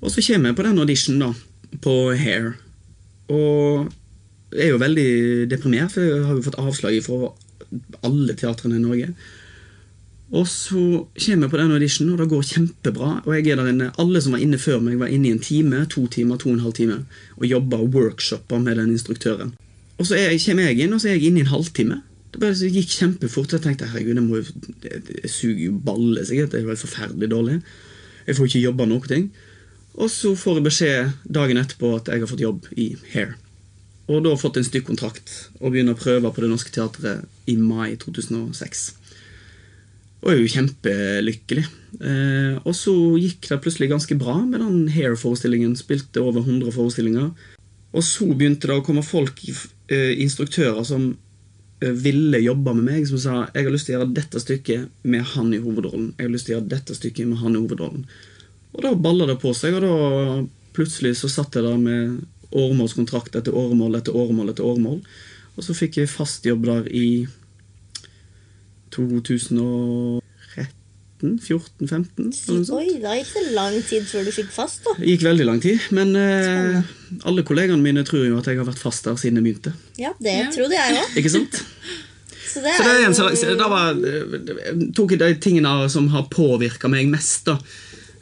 Og 0.00 0.10
så 0.10 0.22
kommer 0.22 0.52
jeg 0.52 0.56
på 0.56 0.62
den 0.62 0.78
auditionen, 0.78 1.18
da, 1.18 1.32
på 1.82 2.14
Hair. 2.14 2.52
Og 3.28 3.90
jeg 4.54 4.68
er 4.68 4.70
jo 4.70 4.82
veldig 4.82 5.10
deprimert, 5.50 5.90
for 5.90 6.06
jeg 6.06 6.22
har 6.22 6.36
jo 6.36 6.44
fått 6.46 6.60
avslag 6.62 7.00
fra 7.02 7.32
alle 8.06 8.36
teatrene 8.38 8.78
i 8.78 8.84
Norge. 8.84 9.08
Og 10.32 10.48
så 10.48 11.04
kommer 11.26 11.46
jeg 11.46 11.50
på 11.50 11.58
den 11.60 11.74
auditionen, 11.74 12.14
og 12.14 12.18
det 12.22 12.28
går 12.30 12.46
kjempebra. 12.48 13.10
Og 13.24 13.34
jeg 13.36 13.52
er 13.52 13.60
der 13.60 13.68
inne, 13.70 13.90
Alle 13.98 14.22
som 14.22 14.32
var 14.32 14.42
inne 14.42 14.58
før 14.58 14.80
meg, 14.80 14.98
var 14.98 15.12
inne 15.12 15.28
i 15.28 15.34
en 15.34 15.42
time, 15.42 15.84
to 15.86 16.06
timer, 16.06 16.36
to 16.36 16.48
og 16.48 16.54
en 16.54 16.64
halv 16.64 16.72
time 16.72 17.04
og 17.36 17.46
jobba 17.46 17.76
og 17.76 17.94
workshoppa 17.94 18.58
med 18.58 18.76
den 18.76 18.90
instruktøren. 18.90 19.54
Og 19.98 20.06
så 20.06 20.16
jeg, 20.16 20.40
kommer 20.46 20.62
jeg 20.62 20.80
inn, 20.80 20.92
og 20.92 21.00
så 21.00 21.08
er 21.08 21.18
jeg 21.18 21.28
inne 21.28 21.42
i 21.42 21.46
en 21.46 21.52
halvtime. 21.52 22.00
Det 22.32 22.40
bare 22.40 22.70
gikk 22.72 22.90
kjempefort. 22.90 23.52
Jeg 23.52 23.62
tenkte 23.62 23.86
herregud, 23.92 24.14
det, 24.14 24.24
må, 24.24 24.40
jeg, 24.40 25.02
det 25.06 25.30
suger 25.30 25.68
jo 25.68 25.78
balle 25.78 26.24
sikkert. 26.26 26.50
Det 26.52 26.64
er 26.64 26.80
forferdelig 26.80 27.30
dårlig. 27.30 27.60
Jeg 28.26 28.36
får 28.36 28.48
ikke 28.48 28.64
jobba 28.64 28.88
noen 28.90 29.08
ting. 29.10 29.28
Og 29.94 30.10
så 30.10 30.34
får 30.34 30.58
jeg 30.58 30.66
beskjed 30.66 31.12
dagen 31.30 31.60
etterpå 31.60 31.92
at 31.94 32.10
jeg 32.10 32.24
har 32.24 32.30
fått 32.30 32.42
jobb 32.42 32.66
i 32.74 32.96
Hair. 33.12 33.36
Og 34.08 34.18
da 34.18 34.32
har 34.32 34.34
jeg 34.34 34.42
fått 34.42 34.58
en 34.58 34.66
stykkontrakt 34.66 35.34
og 35.60 35.70
begynner 35.70 35.94
å 35.94 36.00
prøve 36.00 36.32
på 36.34 36.42
Det 36.42 36.50
Norske 36.50 36.74
Teatret 36.74 37.22
i 37.48 37.54
mai 37.56 37.94
2006. 38.02 38.82
Og 40.24 40.30
er 40.32 40.38
jo 40.40 40.52
kjempelykkelig. 40.54 41.64
Eh, 42.00 42.54
og 42.64 42.72
så 42.76 42.94
gikk 43.20 43.44
det 43.50 43.60
plutselig 43.60 43.90
ganske 43.90 44.16
bra 44.16 44.38
med 44.40 44.62
den 44.62 44.86
Hair-forestillingen. 44.94 45.76
Spilte 45.76 46.22
over 46.24 46.40
100 46.40 46.72
forestillinger. 46.72 47.28
Og 47.94 48.02
så 48.02 48.30
begynte 48.32 48.70
det 48.70 48.78
å 48.78 48.84
komme 48.86 49.04
folk, 49.04 49.42
eh, 49.92 50.16
instruktører, 50.24 50.82
som 50.84 51.10
eh, 51.82 51.92
ville 51.92 52.40
jobbe 52.40 52.74
med 52.74 52.88
meg, 52.88 53.06
som 53.06 53.20
sa 53.20 53.34
jeg 53.52 53.66
har 53.66 53.74
lyst 53.74 53.86
til 53.90 53.98
å 53.98 53.98
gjøre 54.00 54.14
dette 54.16 54.40
stykket 54.40 54.88
med 55.02 55.28
han 55.34 55.52
i 55.52 55.60
hovedrollen. 55.60 56.14
Jeg 56.16 56.26
har 56.26 56.32
lyst 56.32 56.48
til 56.48 56.54
å 56.54 56.58
gjøre 56.58 56.72
dette 56.72 56.96
stykket 56.96 57.28
med 57.28 57.42
han 57.44 57.54
i 57.54 57.60
hovedrollen. 57.60 58.08
Og 58.74 58.82
da 58.82 58.94
balla 58.96 59.28
det 59.28 59.38
på 59.44 59.52
seg, 59.54 59.76
og 59.76 59.84
da 59.84 60.46
plutselig 60.74 61.18
så 61.20 61.28
satt 61.30 61.54
jeg 61.54 61.68
der 61.68 61.78
med 61.78 62.24
åremålskontrakt 62.54 63.36
etter 63.36 63.54
åremål 63.54 63.98
etter 63.98 64.16
åremål 64.16 64.50
etter 64.50 64.66
åremål. 64.66 65.00
Og 65.54 65.66
så 65.66 65.76
fikk 65.76 66.00
jeg 66.00 66.10
fast 66.10 66.46
jobb 66.48 66.64
der 66.66 66.88
i 66.90 67.26
2013? 68.94 70.20
14? 71.40 71.88
15? 71.88 72.08
Eller 72.18 72.58
noe 72.58 72.66
sånt. 72.66 72.72
Oi, 72.76 72.98
da 73.00 73.14
gikk 73.16 73.30
det 73.38 73.44
lang 73.56 73.76
tid 73.88 74.04
før 74.10 74.26
du 74.26 74.32
fikk 74.34 74.50
fast, 74.52 74.82
da. 74.84 74.92
Det 74.98 75.08
gikk 75.14 75.22
veldig 75.24 75.46
lang 75.48 75.60
tid, 75.64 75.78
men 75.96 76.10
eh, 76.20 76.80
alle 77.24 77.44
kollegaene 77.46 77.80
mine 77.84 78.02
tror 78.04 78.26
jo 78.28 78.40
at 78.40 78.50
jeg 78.50 78.58
har 78.60 78.68
vært 78.68 78.82
fast 78.82 79.06
der 79.08 79.16
siden 79.20 79.40
jeg 79.40 79.46
begynte. 79.48 79.72
Ja, 80.00 80.12
det 80.20 80.34
Ja. 80.42 80.50
trodde 80.52 80.76
jeg 80.76 80.98
òg. 81.00 81.16
Ikke 81.22 81.32
sant? 81.32 81.54
Så 82.54 82.60
det 82.62 82.74
Så 82.76 82.84
det 82.86 82.92
er 82.92 83.06
en 83.08 83.14
så, 83.16 83.24
da 83.58 83.66
var, 83.72 83.96
eh, 83.98 84.76
tok 84.94 85.10
jeg 85.16 85.18
de 85.22 85.30
tingene 85.42 85.88
som 85.90 86.06
har 86.12 86.28
påvirka 86.30 86.86
meg 86.92 87.08
mest, 87.10 87.48
da. 87.48 87.56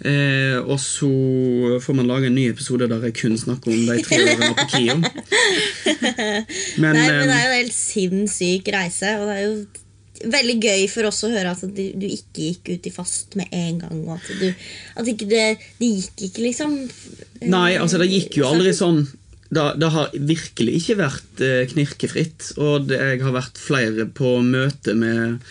Eh, 0.03 0.57
og 0.63 0.79
så 0.83 1.07
får 1.85 1.95
man 1.95 2.09
lage 2.09 2.27
en 2.31 2.35
ny 2.35 2.49
episode 2.51 2.89
der 2.91 3.05
jeg 3.07 3.15
kun 3.21 3.37
snakker 3.39 3.71
om 3.71 3.83
de 3.87 3.99
tre 4.03 4.19
årene 4.23 4.55
på 4.59 4.65
KIO. 4.73 4.97
Men, 6.83 6.97
Nei, 6.97 7.05
men 7.07 7.29
det 7.29 7.29
eh, 7.29 7.37
er 7.37 7.45
jo 7.45 7.53
en 7.53 7.61
helt 7.61 7.77
sinnssyk 7.77 8.71
reise, 8.75 9.13
og 9.21 9.29
det 9.29 9.37
er 9.37 9.45
jo 9.45 9.55
veldig 10.21 10.57
gøy 10.61 10.85
for 10.91 11.09
oss 11.09 11.23
å 11.27 11.31
høre 11.33 11.55
at 11.55 11.63
du, 11.65 11.83
du 11.99 12.07
ikke 12.07 12.49
gikk 12.49 12.71
ut 12.75 12.87
i 12.89 12.93
fast 12.95 13.37
med 13.39 13.53
en 13.57 13.81
gang. 13.83 14.03
At 14.15 14.29
du, 14.39 14.49
at 15.01 15.11
ikke 15.11 15.29
det, 15.31 15.47
det 15.81 15.91
gikk 15.91 16.27
ikke, 16.29 16.45
liksom. 16.47 16.77
Nei, 17.53 17.73
altså 17.81 18.01
det 18.03 18.11
gikk 18.13 18.39
jo 18.39 18.47
aldri 18.47 18.75
sånn 18.77 19.03
Det, 19.53 19.65
det 19.83 19.89
har 19.93 20.13
virkelig 20.15 20.75
ikke 20.79 20.99
vært 21.03 21.45
eh, 21.45 21.63
knirkefritt. 21.73 22.53
Og 22.57 22.89
det, 22.89 23.01
jeg 23.01 23.23
har 23.25 23.35
vært 23.37 23.61
flere 23.61 24.07
på 24.09 24.39
møte 24.47 24.95
med, 24.97 25.43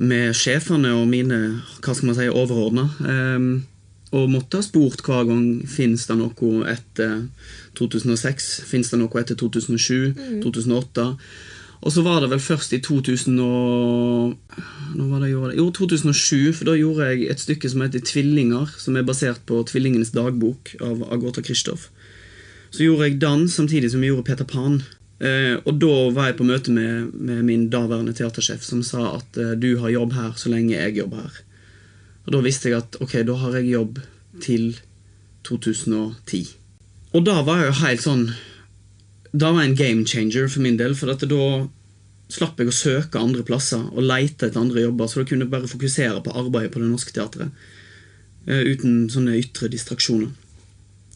med 0.00 0.36
sjefene 0.36 0.92
og 0.98 1.06
mine 1.08 1.38
hva 1.80 1.94
skal 1.94 2.10
man 2.10 2.18
si, 2.18 2.28
overordna. 2.28 2.88
Um, 3.00 3.52
og 4.12 4.28
måtte 4.28 4.60
ha 4.60 4.64
spurt 4.64 5.00
hver 5.06 5.24
gang 5.24 5.62
finnes 5.64 6.04
det 6.04 6.18
noe 6.18 6.66
etter 6.68 7.22
2006. 7.80 8.50
finnes 8.68 8.92
det 8.92 9.00
noe 9.00 9.22
etter 9.22 9.38
2007? 9.40 10.42
2008? 10.44 11.06
Og 11.82 11.90
så 11.90 12.02
var 12.06 12.20
det 12.22 12.30
vel 12.30 12.42
først 12.42 12.72
i 12.76 12.80
2000 12.82 13.40
og... 13.42 14.36
Det. 14.92 15.30
Jo, 15.56 15.70
2007, 15.74 16.52
for 16.54 16.68
da 16.68 16.76
gjorde 16.76 17.08
jeg 17.08 17.30
et 17.32 17.40
stykke 17.40 17.70
som 17.72 17.82
heter 17.82 18.02
Tvillinger, 18.06 18.70
som 18.78 18.96
er 18.96 19.06
basert 19.08 19.40
på 19.48 19.62
Tvillingenes 19.66 20.12
dagbok 20.14 20.74
av 20.84 21.02
Agota 21.14 21.42
Kristoff. 21.42 21.88
Så 22.70 22.84
gjorde 22.84 23.08
jeg 23.08 23.20
den 23.22 23.46
samtidig 23.50 23.90
som 23.92 24.04
jeg 24.04 24.12
gjorde 24.12 24.26
Peter 24.28 24.48
Pan. 24.48 24.82
Eh, 25.22 25.56
og 25.64 25.80
da 25.80 25.96
var 26.14 26.30
jeg 26.30 26.38
på 26.38 26.46
møte 26.46 26.74
med, 26.74 27.10
med 27.14 27.42
min 27.48 27.66
daværende 27.72 28.14
teatersjef, 28.16 28.62
som 28.66 28.84
sa 28.86 29.16
at 29.16 29.40
eh, 29.40 29.56
du 29.58 29.74
har 29.82 29.94
jobb 29.94 30.14
her 30.18 30.32
så 30.38 30.52
lenge 30.52 30.76
jeg 30.76 30.96
jobber 31.00 31.24
her. 31.24 31.42
Og 32.26 32.36
da 32.36 32.44
visste 32.44 32.70
jeg 32.70 32.78
at 32.78 33.00
ok, 33.02 33.18
da 33.26 33.38
har 33.42 33.58
jeg 33.58 33.72
jobb 33.72 34.00
til 34.44 34.72
2010. 35.48 36.44
Og 37.12 37.26
da 37.26 37.40
var 37.46 37.62
jeg 37.62 37.72
jo 37.72 37.78
helt 37.82 38.04
sånn 38.04 38.26
Da 39.32 39.52
var 39.52 39.64
en 39.64 39.74
game 39.76 40.04
changer 40.06 40.48
for 40.48 40.60
min 40.60 40.76
del, 40.76 40.94
for 40.94 41.12
at 41.12 41.24
da 41.28 41.46
slapp 42.32 42.60
jeg 42.60 42.68
å 42.68 42.74
søke 42.74 43.20
andre 43.20 43.44
plasser 43.44 43.80
og 43.92 44.04
lete 44.04 44.48
etter 44.48 44.60
andre 44.60 44.86
jobber, 44.86 45.08
så 45.08 45.20
da 45.20 45.28
kunne 45.28 45.46
jeg 45.46 45.52
bare 45.52 45.70
fokusere 45.70 46.22
på 46.24 46.34
arbeidet 46.36 46.72
på 46.72 46.80
Det 46.80 46.88
Norske 46.90 47.12
Teatret. 47.16 47.50
eh, 48.46 48.64
uten 48.74 49.08
sånne 49.12 49.36
ytre 49.38 49.68
distraksjoner. 49.70 50.32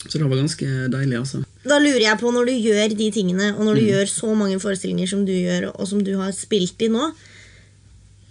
Så 0.06 0.18
det 0.20 0.28
var 0.28 0.38
ganske 0.38 0.66
deilig, 0.92 1.16
altså. 1.18 1.40
Da 1.66 1.80
lurer 1.82 2.04
jeg 2.04 2.18
på, 2.20 2.30
når 2.30 2.46
du 2.46 2.52
gjør 2.52 2.92
de 2.94 3.08
tingene, 3.10 3.48
og 3.56 3.64
når 3.66 3.74
du 3.80 3.84
gjør 3.88 4.06
så 4.06 4.34
mange 4.38 4.60
forestillinger 4.62 5.08
som 5.10 5.24
du 5.26 5.32
gjør, 5.32 5.72
og 5.72 5.88
som 5.88 6.04
du 6.06 6.12
har 6.20 6.30
spilt 6.36 6.84
i 6.86 6.90
nå, 6.92 7.08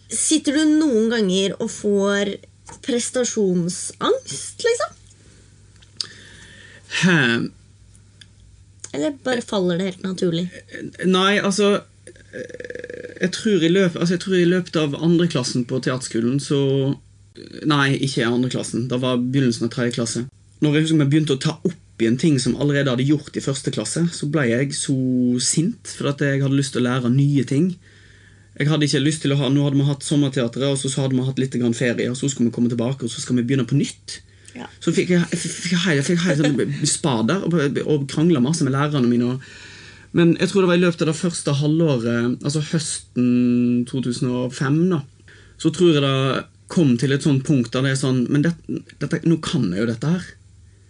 sitter 0.08 0.56
du 0.56 0.78
noen 0.78 1.10
ganger 1.12 1.58
og 1.60 1.68
får 1.74 2.38
prestasjonsangst, 2.86 4.64
liksom? 4.64 4.96
Hæ? 7.02 7.20
Eller 8.96 9.18
bare 9.26 9.44
faller 9.46 9.80
det 9.80 9.92
helt 9.92 10.08
naturlig? 10.08 10.48
Nei, 11.04 11.36
altså 11.40 11.76
jeg 13.22 13.32
tror, 13.32 13.64
i 13.64 13.72
løpet, 13.72 14.00
altså 14.00 14.16
jeg 14.16 14.24
tror 14.26 14.36
i 14.38 14.48
løpet 14.50 14.78
av 14.80 14.96
andreklassen 15.04 15.66
på 15.70 15.82
teaterskolen 15.84 16.40
så 16.44 16.60
Nei, 17.68 17.98
ikke 18.00 18.24
andreklassen. 18.24 18.86
Det 18.88 18.96
var 19.04 19.18
begynnelsen 19.20 19.68
av 19.68 19.72
tredje 19.74 19.98
klasse. 19.98 20.22
Når 20.64 20.78
jeg 20.78 21.08
begynte 21.12 21.36
å 21.36 21.42
ta 21.44 21.58
opp 21.68 22.00
igjen 22.00 22.16
ting 22.20 22.38
som 22.40 22.54
allerede 22.56 22.94
hadde 22.94 23.08
gjort 23.08 23.36
i 23.36 23.44
første 23.44 23.74
klasse, 23.76 24.06
så 24.16 24.30
ble 24.32 24.46
jeg 24.48 24.70
så 24.78 24.96
sint 25.44 25.92
fordi 25.98 26.30
jeg 26.30 26.46
hadde 26.46 26.56
lyst 26.56 26.72
til 26.76 26.86
å 26.86 26.88
lære 26.88 27.12
nye 27.12 27.44
ting. 27.48 27.74
Jeg 28.56 28.70
hadde 28.72 28.88
ikke 28.88 29.04
lyst 29.04 29.26
til 29.26 29.36
å 29.36 29.40
ha, 29.42 29.50
Nå 29.52 29.66
hadde 29.66 29.82
vi 29.82 29.88
hatt 29.90 30.08
sommerteatret, 30.08 30.64
og 30.64 30.80
så 30.80 31.04
hadde 31.04 31.18
vi 31.18 31.28
hatt 31.28 31.42
litt 31.44 31.60
ferie, 31.76 32.08
og 32.08 32.16
så 32.16 32.32
skulle 32.32 32.54
vi 32.54 32.56
komme 32.56 32.72
tilbake, 32.72 33.04
og 33.04 33.12
så 33.12 33.20
skal 33.20 33.36
vi 33.36 33.44
begynne 33.44 33.68
på 33.68 33.76
nytt. 33.76 34.22
Ja. 34.56 34.68
Så 34.80 34.94
fikk 34.96 35.12
jeg, 35.12 35.26
jeg 35.32 35.40
fikk 35.42 35.88
jeg 35.92 36.04
fikk 36.08 36.22
helt 36.24 36.42
sånn 36.42 36.76
spader 36.88 37.44
og, 37.48 37.80
og 37.84 38.06
krangla 38.12 38.42
masse 38.44 38.64
med 38.64 38.76
lærerne 38.76 39.10
mine. 39.10 39.36
Men 40.16 40.36
jeg 40.40 40.52
tror 40.52 40.64
det 40.64 40.72
var 40.72 40.80
i 40.80 40.84
løpet 40.86 41.04
av 41.04 41.12
det 41.12 41.20
første 41.20 41.56
halvåret, 41.60 42.38
altså 42.40 42.62
høsten 42.70 43.84
2005, 43.90 44.78
da, 44.94 45.02
så 45.60 45.72
tror 45.76 45.92
jeg 45.92 46.04
det 46.06 46.46
kom 46.72 46.96
til 47.00 47.14
et 47.14 47.26
sånt 47.26 47.44
punkt 47.48 47.74
der 47.76 47.84
det 47.86 47.92
er 47.94 48.00
sånn 48.00 48.24
Men 48.32 48.42
det, 48.46 48.56
dette, 48.98 49.20
nå 49.30 49.38
kan 49.44 49.68
jeg 49.70 49.84
jo 49.84 49.90
dette 49.92 50.14
her. 50.16 50.30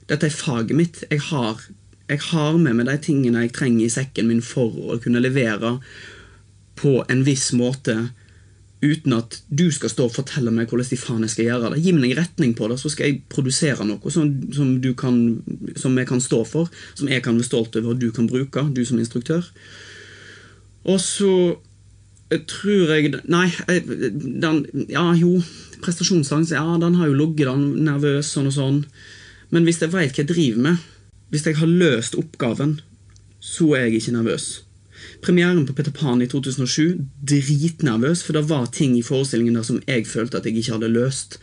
Dette 0.08 0.30
er 0.30 0.38
faget 0.38 0.78
mitt. 0.78 1.02
Jeg 1.10 1.24
har, 1.32 1.64
jeg 2.08 2.22
har 2.30 2.60
med 2.62 2.78
meg 2.78 2.88
de 2.88 2.96
tingene 3.10 3.44
jeg 3.44 3.56
trenger 3.58 3.88
i 3.88 3.92
sekken 3.92 4.30
min 4.30 4.44
for 4.46 4.72
å 4.72 5.00
kunne 5.04 5.24
levere 5.24 5.78
på 6.80 7.00
en 7.12 7.26
viss 7.28 7.50
måte 7.58 7.98
uten 8.84 9.16
at 9.16 9.38
du 9.50 9.68
skal 9.74 9.92
stå 9.92 10.08
og 10.10 10.16
fortelle 10.16 10.52
meg 10.54 10.70
hvordan 10.70 10.90
de 10.92 11.00
faen 11.00 11.24
jeg 11.26 11.34
skal 11.34 11.48
gjøre 11.50 11.72
det. 11.74 11.82
Gi 11.86 11.94
meg 11.96 12.12
en 12.12 12.20
retning 12.20 12.56
på 12.58 12.70
det, 12.70 12.80
så 12.82 12.92
skal 12.92 13.10
jeg 13.10 13.22
produsere 13.32 13.88
noe 13.88 14.14
som, 14.14 14.30
som, 14.56 14.74
kan, 15.00 15.20
som 15.80 15.96
jeg 15.98 16.10
kan 16.10 16.24
stå 16.24 16.42
for, 16.50 16.72
som 16.98 17.12
jeg 17.12 17.24
kan 17.26 17.38
være 17.40 17.48
stolt 17.48 17.78
over 17.80 17.96
og 17.96 18.02
du 18.02 18.12
kan 18.16 18.30
bruke, 18.30 18.68
du 18.76 18.84
som 18.86 19.00
instruktør. 19.02 19.48
Og 20.86 21.00
så 21.02 21.32
tror 22.50 22.92
jeg 22.96 23.14
Nei, 23.30 23.48
den 23.68 24.66
Ja, 24.90 25.12
jo, 25.18 25.38
prestasjonsangst, 25.82 26.56
ja, 26.56 26.66
den 26.82 26.98
har 27.00 27.10
jo 27.10 27.20
ligget 27.20 27.52
den, 27.52 27.86
nervøs 27.86 28.34
sånn 28.34 28.50
og 28.50 28.58
sånn. 28.58 28.84
Men 29.54 29.66
hvis 29.68 29.82
jeg 29.82 29.94
veit 29.94 30.16
hva 30.16 30.24
jeg 30.24 30.32
driver 30.32 30.64
med, 30.70 30.86
hvis 31.30 31.46
jeg 31.46 31.58
har 31.60 31.70
løst 31.70 32.18
oppgaven, 32.18 32.80
så 33.40 33.76
er 33.78 33.88
jeg 33.88 34.02
ikke 34.02 34.16
nervøs. 34.18 34.48
Premieren 35.26 35.66
på 35.68 35.74
Peter 35.74 35.92
Pan 35.92 36.22
i 36.22 36.28
2007, 36.28 37.00
dritnervøs, 37.22 38.24
for 38.24 38.38
det 38.38 38.46
var 38.50 38.68
ting 38.74 38.98
i 38.98 39.06
forestillingen 39.06 39.58
der 39.58 39.68
som 39.68 39.82
jeg 39.88 40.08
følte 40.08 40.38
at 40.38 40.46
jeg 40.46 40.58
ikke 40.58 40.78
hadde 40.78 40.92
løst. 40.94 41.40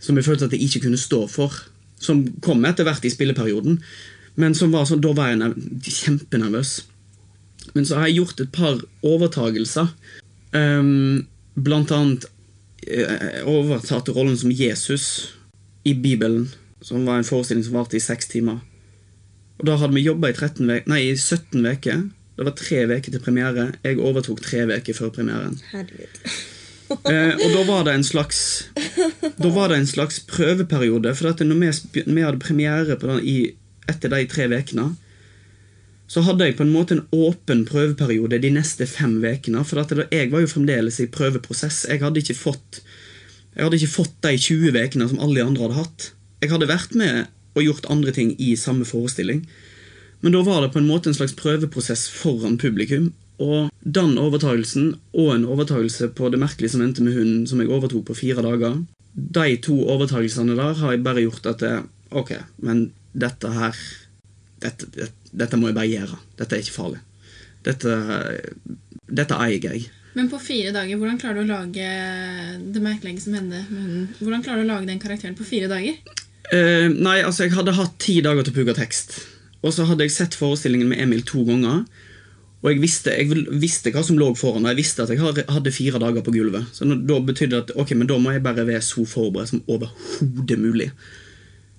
Som 0.00 0.16
jeg 0.16 0.24
følte 0.24 0.46
at 0.46 0.54
jeg 0.54 0.68
ikke 0.68 0.86
kunne 0.86 1.00
stå 1.00 1.26
for. 1.30 1.54
Som 2.00 2.24
kom 2.44 2.64
etter 2.68 2.86
hvert 2.86 3.04
i 3.04 3.12
spilleperioden. 3.12 3.80
Men 4.38 4.54
som 4.54 4.72
var 4.72 4.86
sånn, 4.86 5.02
da 5.02 5.12
var 5.16 5.32
jeg 5.32 5.52
kjempenervøs. 5.82 6.74
Men 7.74 7.86
så 7.86 7.98
har 7.98 8.08
jeg 8.08 8.20
gjort 8.22 8.40
et 8.40 8.52
par 8.54 8.78
overtagelser. 9.06 9.90
Um, 10.54 11.26
blant 11.58 11.90
annet 11.92 12.28
jeg 12.88 13.42
overtatt 13.48 14.08
rollen 14.14 14.36
som 14.38 14.52
Jesus 14.54 15.34
i 15.84 15.94
Bibelen, 15.94 16.48
som 16.80 17.04
var 17.06 17.20
en 17.20 17.26
forestilling 17.26 17.66
som 17.66 17.76
varte 17.76 17.98
i 17.98 18.02
seks 18.02 18.30
timer. 18.30 18.62
Og 19.58 19.66
Da 19.66 19.76
hadde 19.76 19.94
vi 19.94 20.06
jobba 20.06 20.30
i, 20.30 20.36
13 20.36 20.86
nei, 20.86 21.00
i 21.10 21.16
17 21.16 21.66
uker. 21.66 22.06
Det 22.38 22.46
var 22.46 22.54
tre 22.54 22.84
uker 22.86 23.10
til 23.10 23.22
premiere. 23.22 23.72
Jeg 23.82 23.98
overtok 23.98 24.40
tre 24.44 24.62
uker 24.70 24.96
før 24.96 25.10
premieren. 25.18 25.58
Eh, 26.88 27.34
og 27.44 27.50
da 27.52 27.62
var 27.68 27.82
det 27.84 27.92
en 27.98 28.04
slags 28.06 28.38
Da 29.36 29.50
var 29.52 29.68
det 29.68 29.76
en 29.76 29.90
slags 29.90 30.22
prøveperiode. 30.24 31.10
For 31.18 31.28
at 31.28 31.42
når 31.44 31.58
vi, 31.60 32.00
vi 32.06 32.22
hadde 32.24 32.40
premiere 32.40 32.96
på 32.96 33.10
den 33.10 33.18
i, 33.28 33.34
etter 33.92 34.08
de 34.08 34.22
tre 34.24 34.46
ukene, 34.48 34.86
så 36.08 36.22
hadde 36.24 36.48
jeg 36.48 36.56
på 36.56 36.64
en 36.64 36.72
måte 36.72 36.96
en 36.96 37.04
åpen 37.12 37.66
prøveperiode 37.68 38.40
de 38.40 38.54
neste 38.56 38.88
fem 38.88 39.18
ukene. 39.20 39.66
For 39.68 39.82
at 39.82 39.92
jeg 40.08 40.32
var 40.32 40.40
jo 40.40 40.48
fremdeles 40.48 41.02
i 41.04 41.10
prøveprosess. 41.12 41.84
Jeg 41.92 42.00
hadde 42.00 42.24
ikke 42.24 42.38
fått 42.40 42.80
hadde 43.58 43.76
ikke 43.80 43.96
fått 43.98 44.16
de 44.24 44.36
20 44.38 44.76
ukene 44.78 45.08
som 45.10 45.20
alle 45.20 45.40
de 45.42 45.44
andre 45.44 45.66
hadde 45.66 45.80
hatt. 45.82 46.10
Jeg 46.40 46.54
hadde 46.54 46.70
vært 46.70 46.96
med 46.96 47.26
og 47.58 47.64
gjort 47.64 47.88
andre 47.92 48.14
ting 48.14 48.32
i 48.38 48.54
samme 48.56 48.86
forestilling. 48.88 49.42
Men 50.20 50.34
da 50.34 50.42
var 50.42 50.62
det 50.62 50.72
på 50.74 50.80
en 50.82 50.88
måte 50.88 51.10
en 51.10 51.16
slags 51.16 51.36
prøveprosess 51.38 52.08
foran 52.10 52.58
publikum. 52.58 53.12
Og 53.38 53.68
den 53.82 54.16
overtagelsen 54.18 54.96
og 55.14 55.28
en 55.34 55.46
overtagelse 55.46 56.08
på 56.10 56.30
Det 56.32 56.40
merkelige 56.42 56.74
som 56.74 56.82
endte 56.82 57.04
med 57.06 57.14
hunden, 57.14 57.46
som 57.46 57.60
jeg 57.62 57.70
overtok 57.70 58.08
på 58.08 58.16
fire 58.18 58.42
dager, 58.42 58.80
de 59.14 59.56
to 59.62 59.76
overtagelsene 59.94 60.56
der 60.58 60.74
har 60.80 60.94
jeg 60.94 61.04
bare 61.06 61.22
gjort 61.22 61.46
at 61.46 61.62
det, 61.62 61.76
Ok, 62.10 62.32
men 62.64 62.90
dette 63.12 63.50
her 63.52 63.76
dette, 64.62 64.88
dette, 64.94 65.30
dette 65.30 65.58
må 65.60 65.68
jeg 65.68 65.76
bare 65.76 65.90
gjøre. 65.90 66.18
Dette 66.38 66.56
er 66.56 66.64
ikke 66.64 66.74
farlig. 66.74 67.00
Dette, 67.66 67.94
dette 69.06 69.38
eier 69.44 69.66
jeg. 69.68 69.88
Men 70.16 70.30
på 70.32 70.40
fire 70.42 70.72
dager, 70.74 70.98
hvordan 70.98 71.18
klarer 71.20 71.42
du 71.42 71.44
å 71.44 71.58
lage 71.58 71.88
det 72.74 72.82
merkelige 72.82 73.22
som 73.22 73.36
hendte 73.36 73.60
med 73.60 73.68
hunden? 73.68 74.06
Hvordan 74.18 74.42
klarer 74.46 74.64
du 74.64 74.66
å 74.66 74.72
lage 74.72 74.88
den 74.88 75.02
karakteren 75.02 75.36
på 75.38 75.46
fire 75.46 75.68
dager? 75.70 76.00
Uh, 76.48 76.88
nei, 76.90 77.20
altså, 77.20 77.44
jeg 77.44 77.54
hadde 77.58 77.76
hatt 77.76 77.98
ti 78.02 78.18
dager 78.24 78.46
til 78.46 78.54
å 78.54 78.58
pugge 78.58 78.78
tekst. 78.78 79.20
Og 79.62 79.74
så 79.74 79.86
hadde 79.88 80.06
jeg 80.06 80.14
sett 80.14 80.38
forestillingen 80.38 80.90
med 80.90 81.02
Emil 81.02 81.24
to 81.26 81.42
ganger. 81.46 81.84
Og 82.58 82.72
jeg 82.72 82.82
visste, 82.82 83.14
jeg 83.14 83.46
visste 83.62 83.92
hva 83.94 84.02
som 84.06 84.18
lå 84.18 84.32
foran, 84.38 84.64
og 84.66 84.72
jeg 84.72 84.80
visste 84.80 85.04
at 85.04 85.12
jeg 85.14 85.46
hadde 85.46 85.74
fire 85.74 86.00
dager 86.02 86.24
på 86.26 86.34
gulvet. 86.34 86.66
Så 86.74 86.86
da 86.86 87.20
betydde 87.22 87.54
det 87.54 87.62
at 87.68 87.72
ok, 87.78 87.94
men 87.94 88.10
da 88.10 88.18
må 88.18 88.34
jeg 88.34 88.42
bare 88.42 88.66
være 88.66 88.82
så 88.82 89.04
forberedt 89.06 89.52
som 89.52 89.62
overhodet 89.70 90.58
mulig. 90.58 90.88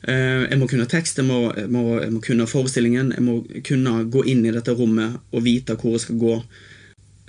Eh, 0.07 0.45
jeg 0.47 0.59
må 0.59 0.69
kunne 0.71 0.87
tekst, 0.87 1.19
jeg 1.19 1.27
må, 1.27 1.49
jeg, 1.57 1.67
må, 1.71 1.83
jeg 1.99 2.13
må, 2.15 2.21
kunne 2.23 2.47
forestillingen, 2.47 3.11
jeg 3.17 3.25
må 3.25 3.41
kunne 3.67 4.05
gå 4.11 4.23
inn 4.31 4.45
i 4.47 4.53
dette 4.55 4.75
rommet 4.75 5.19
og 5.35 5.43
vite 5.43 5.75
hvor 5.79 5.97
jeg 5.97 6.05
skal 6.05 6.21
gå. 6.21 6.37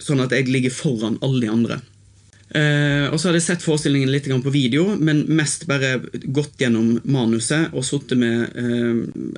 Sånn 0.01 0.22
at 0.22 0.34
jeg 0.34 0.46
ligger 0.46 0.74
foran 0.74 1.18
alle 1.26 1.42
de 1.42 1.51
andre. 1.51 1.80
Eh, 2.51 3.07
og 3.07 3.20
så 3.20 3.28
hadde 3.28 3.38
jeg 3.38 3.46
sett 3.46 3.62
forestillingen 3.62 4.11
litt 4.11 4.26
på 4.26 4.51
video, 4.51 4.96
men 4.98 5.22
mest 5.30 5.68
bare 5.70 6.01
gått 6.34 6.59
gjennom 6.59 6.96
manuset 7.07 7.70
og 7.70 7.86
sittet 7.86 8.18
med 8.18 8.57
eh, 8.59 8.96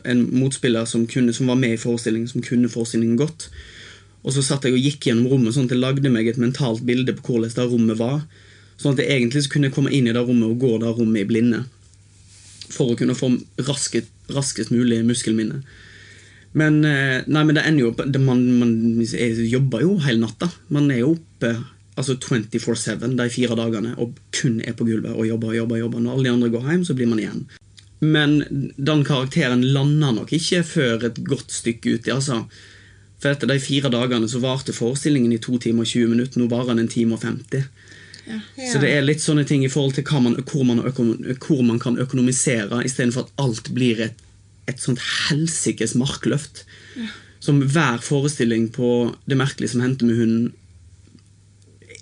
en 0.09 0.23
motspiller 0.33 0.89
som, 0.89 1.05
kunne, 1.07 1.35
som, 1.37 1.51
var 1.53 1.61
med 1.61 1.77
i 1.77 1.81
forestillingen, 1.81 2.31
som 2.31 2.45
kunne 2.45 2.73
forestillingen 2.73 3.21
godt. 3.21 3.51
Og 4.23 4.33
så 4.33 4.45
satt 4.47 4.65
jeg 4.65 4.79
og 4.79 4.81
gikk 4.87 5.11
gjennom 5.11 5.29
rommet 5.29 5.53
sånn 5.53 5.69
at 5.69 5.75
jeg 5.75 5.83
lagde 5.83 6.15
meg 6.15 6.31
et 6.31 6.41
mentalt 6.41 6.81
bilde 6.89 7.13
på 7.19 7.35
hvordan 7.35 7.53
det 7.59 7.69
rommet 7.69 8.01
var. 8.01 8.23
Sånn 8.81 8.97
at 8.97 9.05
jeg 9.05 9.19
egentlig 9.19 9.45
kunne 9.53 9.73
komme 9.75 9.93
inn 9.93 10.09
i 10.09 10.15
det 10.15 10.23
rommet 10.23 10.49
og 10.49 10.63
gå 10.63 10.79
det 10.81 10.95
rommet 10.97 11.27
i 11.27 11.29
blinde. 11.29 11.65
For 12.73 12.95
å 12.95 12.97
kunne 12.97 13.19
få 13.19 13.35
raskest, 13.67 14.09
raskest 14.33 14.73
mulig 14.73 15.03
muskelminne. 15.05 15.61
Men, 16.57 16.81
eh, 16.85 17.21
nei, 17.27 17.45
men 17.45 17.57
det 17.57 17.67
ender 17.67 17.87
jo 17.87 17.93
opp 17.93 18.03
man, 18.21 18.41
man 18.61 18.73
jobber 19.05 19.85
jo 19.85 19.99
hele 20.05 20.21
natta. 20.25 20.49
Man 20.73 20.91
er 20.93 21.03
jo 21.03 21.15
oppe 21.19 21.55
altså 21.99 22.17
24-7 22.17 23.17
de 23.19 23.29
fire 23.33 23.57
dagene 23.59 23.93
og 24.01 24.17
kun 24.33 24.61
er 24.65 24.77
på 24.77 24.87
gulvet 24.89 25.13
og 25.13 25.27
jobber 25.29 25.53
og 25.53 25.57
jobber. 25.57 25.81
jobber. 25.83 26.01
Når 26.01 26.13
alle 26.13 26.29
de 26.29 26.35
andre 26.37 26.53
går 26.55 26.71
hjem, 26.71 26.85
så 26.89 26.97
blir 26.97 27.11
man 27.11 27.21
igjen. 27.21 27.43
Men 28.03 28.39
den 28.77 29.05
karakteren 29.07 29.63
lander 29.63 30.15
nok 30.17 30.33
ikke 30.35 30.65
før 30.67 31.07
et 31.07 31.21
godt 31.25 31.53
stykke 31.55 31.99
uti. 31.99 32.11
altså. 32.11 32.43
For 33.23 33.31
etter 33.31 33.47
de 33.47 33.61
fire 33.63 33.93
dagene 33.93 34.27
så 34.29 34.41
varte 34.43 34.75
forestillingen 34.75 35.33
i 35.33 35.39
to 35.39 35.59
timer 35.63 35.87
og 35.87 35.93
20 35.93 36.11
minutter. 36.11 36.41
Nå 36.41 36.49
varer 36.51 36.73
den 36.73 36.87
en 36.87 36.91
time 36.91 37.15
og 37.15 37.23
50. 37.23 37.69
Ja. 38.27 38.39
Så 38.73 38.81
det 38.83 38.91
er 38.91 39.05
litt 39.07 39.23
sånne 39.23 39.45
ting 39.47 39.65
i 39.67 39.71
forhold 39.71 39.95
til 39.95 40.07
man, 40.23 40.37
hvor, 40.47 40.65
man 40.67 40.83
hvor, 40.83 41.63
man 41.63 41.79
kan 41.83 41.99
økonomisere, 41.99 42.85
istedenfor 42.85 43.27
at 43.27 43.33
alt 43.43 43.71
blir 43.75 44.01
et, 44.01 44.19
et 44.71 44.81
sånt 44.83 45.03
helsikes 45.29 45.95
markløft. 45.99 46.65
Ja. 46.97 47.07
Som 47.43 47.63
hver 47.63 47.99
forestilling 47.99 48.69
på 48.71 49.15
Det 49.27 49.37
merkelige 49.39 49.73
som 49.73 49.83
hendte 49.83 50.07
med 50.07 50.19
hunden, 50.19 50.53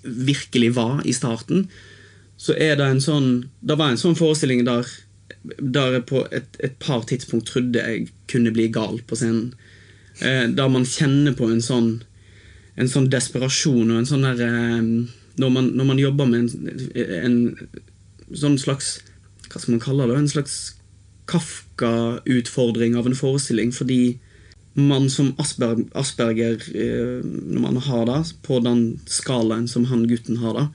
virkelig 0.03 0.73
var 0.75 1.01
i 1.05 1.13
starten, 1.13 1.67
så 2.41 2.55
er 2.57 2.77
det 2.79 2.87
en 2.89 3.01
sånn 3.03 3.27
Det 3.61 3.77
var 3.77 3.91
en 3.91 3.99
sånn 4.01 4.17
forestilling 4.17 4.63
der, 4.65 4.87
der 5.59 5.97
jeg 5.97 6.05
på 6.09 6.23
et, 6.33 6.57
et, 6.59 6.77
par 6.81 7.05
tidspunkt 7.09 7.51
trodde 7.51 7.83
jeg 7.83 8.07
kunne 8.31 8.53
bli 8.53 8.67
gal 8.73 8.97
på 9.05 9.17
scenen. 9.19 9.51
Eh, 10.19 10.47
der 10.49 10.71
man 10.73 10.87
kjenner 10.87 11.37
på 11.37 11.49
en 11.49 11.61
sånn 11.61 11.91
en 12.79 12.89
sånn 12.89 13.09
desperasjon 13.11 13.91
og 13.91 13.99
en 13.99 14.09
sånn 14.09 14.25
der 14.25 14.41
eh, 14.45 14.81
når, 15.41 15.49
når, 15.69 15.85
man, 15.85 15.99
jobber 15.99 16.27
med 16.29 16.39
en, 16.43 16.75
en, 16.95 17.37
sånn 18.35 18.57
slags 18.59 18.99
Hva 19.47 19.59
skal 19.59 19.75
man 19.75 19.83
kalle 19.83 20.07
det? 20.09 20.17
En 20.19 20.31
slags 20.31 20.57
Kafka-utfordring 21.31 22.97
av 22.99 23.07
en 23.07 23.15
forestilling 23.17 23.71
fordi 23.75 24.19
man 24.73 25.09
som 25.11 25.33
Asperger, 25.41 25.83
Asperger 25.97 26.61
eh, 26.71 27.23
når 27.23 27.59
man 27.59 27.79
har 27.83 28.05
det, 28.07 28.21
på 28.45 28.59
den 28.63 28.99
skalaen 29.09 29.67
som 29.67 29.89
han 29.91 30.05
gutten 30.07 30.39
har 30.43 30.55
det, 30.57 30.67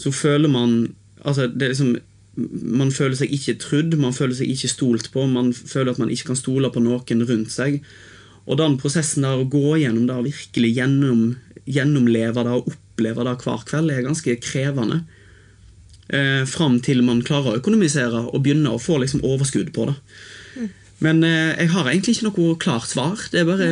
så 0.00 0.12
føler 0.12 0.48
man 0.48 0.94
altså 1.20 1.50
det 1.50 1.66
er 1.66 1.74
liksom, 1.74 1.98
Man 2.40 2.92
føler 2.94 3.18
seg 3.18 3.32
ikke 3.34 3.58
trudd, 3.60 3.96
man 4.00 4.14
føler 4.16 4.36
seg 4.38 4.48
ikke 4.48 4.68
stolt 4.70 5.08
på, 5.12 5.26
man 5.28 5.50
føler 5.52 5.90
at 5.92 5.98
man 6.00 6.12
ikke 6.14 6.30
kan 6.30 6.38
stole 6.38 6.70
på 6.72 6.80
noen 6.80 7.24
rundt 7.28 7.50
seg. 7.52 7.80
Og 8.46 8.56
den 8.56 8.78
prosessen 8.80 9.26
der 9.26 9.42
å 9.42 9.48
gå 9.50 9.74
gjennom 9.82 10.06
det 10.08 10.14
og 10.16 10.28
virkelig 10.28 10.70
gjennom, 10.78 11.24
gjennomleve 11.68 12.44
det 12.46 12.54
og 12.54 12.70
oppleve 12.70 13.26
det 13.26 13.34
hver 13.42 13.66
kveld, 13.68 13.92
er 13.92 14.06
ganske 14.06 14.36
krevende. 14.40 15.02
Eh, 16.08 16.46
fram 16.48 16.78
til 16.80 17.02
man 17.04 17.20
klarer 17.26 17.52
å 17.52 17.60
økonomisere 17.60 18.22
og 18.30 18.40
begynner 18.46 18.78
å 18.78 18.82
få 18.82 19.02
liksom 19.02 19.26
overskudd 19.26 19.74
på 19.74 19.90
det. 19.90 19.98
Men 21.00 21.24
eh, 21.24 21.56
jeg 21.56 21.72
har 21.72 21.88
egentlig 21.88 22.16
ikke 22.16 22.28
noe 22.28 22.56
klart 22.60 22.88
svar. 22.90 23.20
Det 23.32 23.40
er 23.40 23.48
bare 23.48 23.70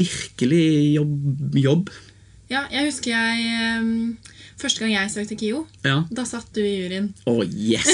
virkelig 0.00 0.66
jobb. 0.96 1.56
jobb. 1.60 1.90
Ja, 2.50 2.64
jeg 2.72 2.88
husker 2.88 3.12
jeg 3.14 3.78
um, 3.78 4.16
Første 4.60 4.82
gang 4.82 4.90
jeg 4.92 5.08
søkte 5.08 5.36
KIO, 5.40 5.62
ja. 5.86 6.02
da 6.12 6.24
satt 6.28 6.50
du 6.52 6.60
i 6.60 6.82
juryen. 6.82 7.06
Oh, 7.30 7.40
yes! 7.40 7.86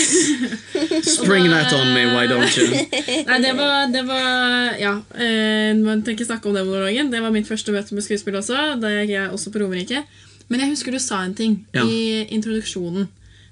Spring 1.14 1.46
that 1.52 1.70
on 1.76 1.92
me, 1.94 2.08
why 2.10 2.24
don't 2.26 2.56
you? 2.58 2.66
Nei, 3.28 3.36
det 3.44 3.52
var, 3.54 3.86
det 3.92 4.02
var 4.08 4.74
Ja, 4.80 4.96
eh, 5.14 5.76
man 5.78 6.02
trenger 6.02 6.16
ikke 6.16 6.26
snakke 6.26 6.50
om 6.50 6.56
det 6.58 6.64
monologen. 6.66 7.12
Det 7.12 7.22
var 7.22 7.34
mitt 7.34 7.46
første 7.46 7.74
møte 7.74 7.94
med 7.94 8.02
skuespill 8.02 8.40
også. 8.40 8.58
Da 8.82 8.90
gikk 8.96 9.14
jeg 9.14 9.30
også 9.36 9.54
på 9.54 9.62
Romerike. 9.62 10.02
Men 10.50 10.64
jeg 10.64 10.72
husker 10.72 10.94
du 10.94 10.98
sa 11.02 11.20
en 11.22 11.36
ting 11.38 11.60
ja. 11.76 11.86
i 11.86 12.26
introduksjonen. 12.34 13.06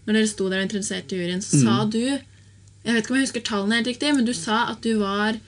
Når 0.08 0.18
dere 0.18 0.30
sto 0.30 0.50
der 0.50 0.64
og 0.64 0.66
introduserte 0.66 1.14
juryen, 1.14 1.42
så 1.44 1.60
mm. 1.60 1.62
sa 1.68 1.76
du 1.86 2.02
jeg 2.84 2.92
vet 2.92 3.04
ikke 3.04 3.14
om 3.14 3.18
jeg 3.18 3.28
husker 3.28 3.44
tallene 3.44 3.80
helt 3.80 3.90
riktig, 3.90 4.14
men 4.16 4.28
du 4.28 4.34
sa 4.36 4.64
at 4.72 4.84
du 4.84 4.98
var 5.00 5.38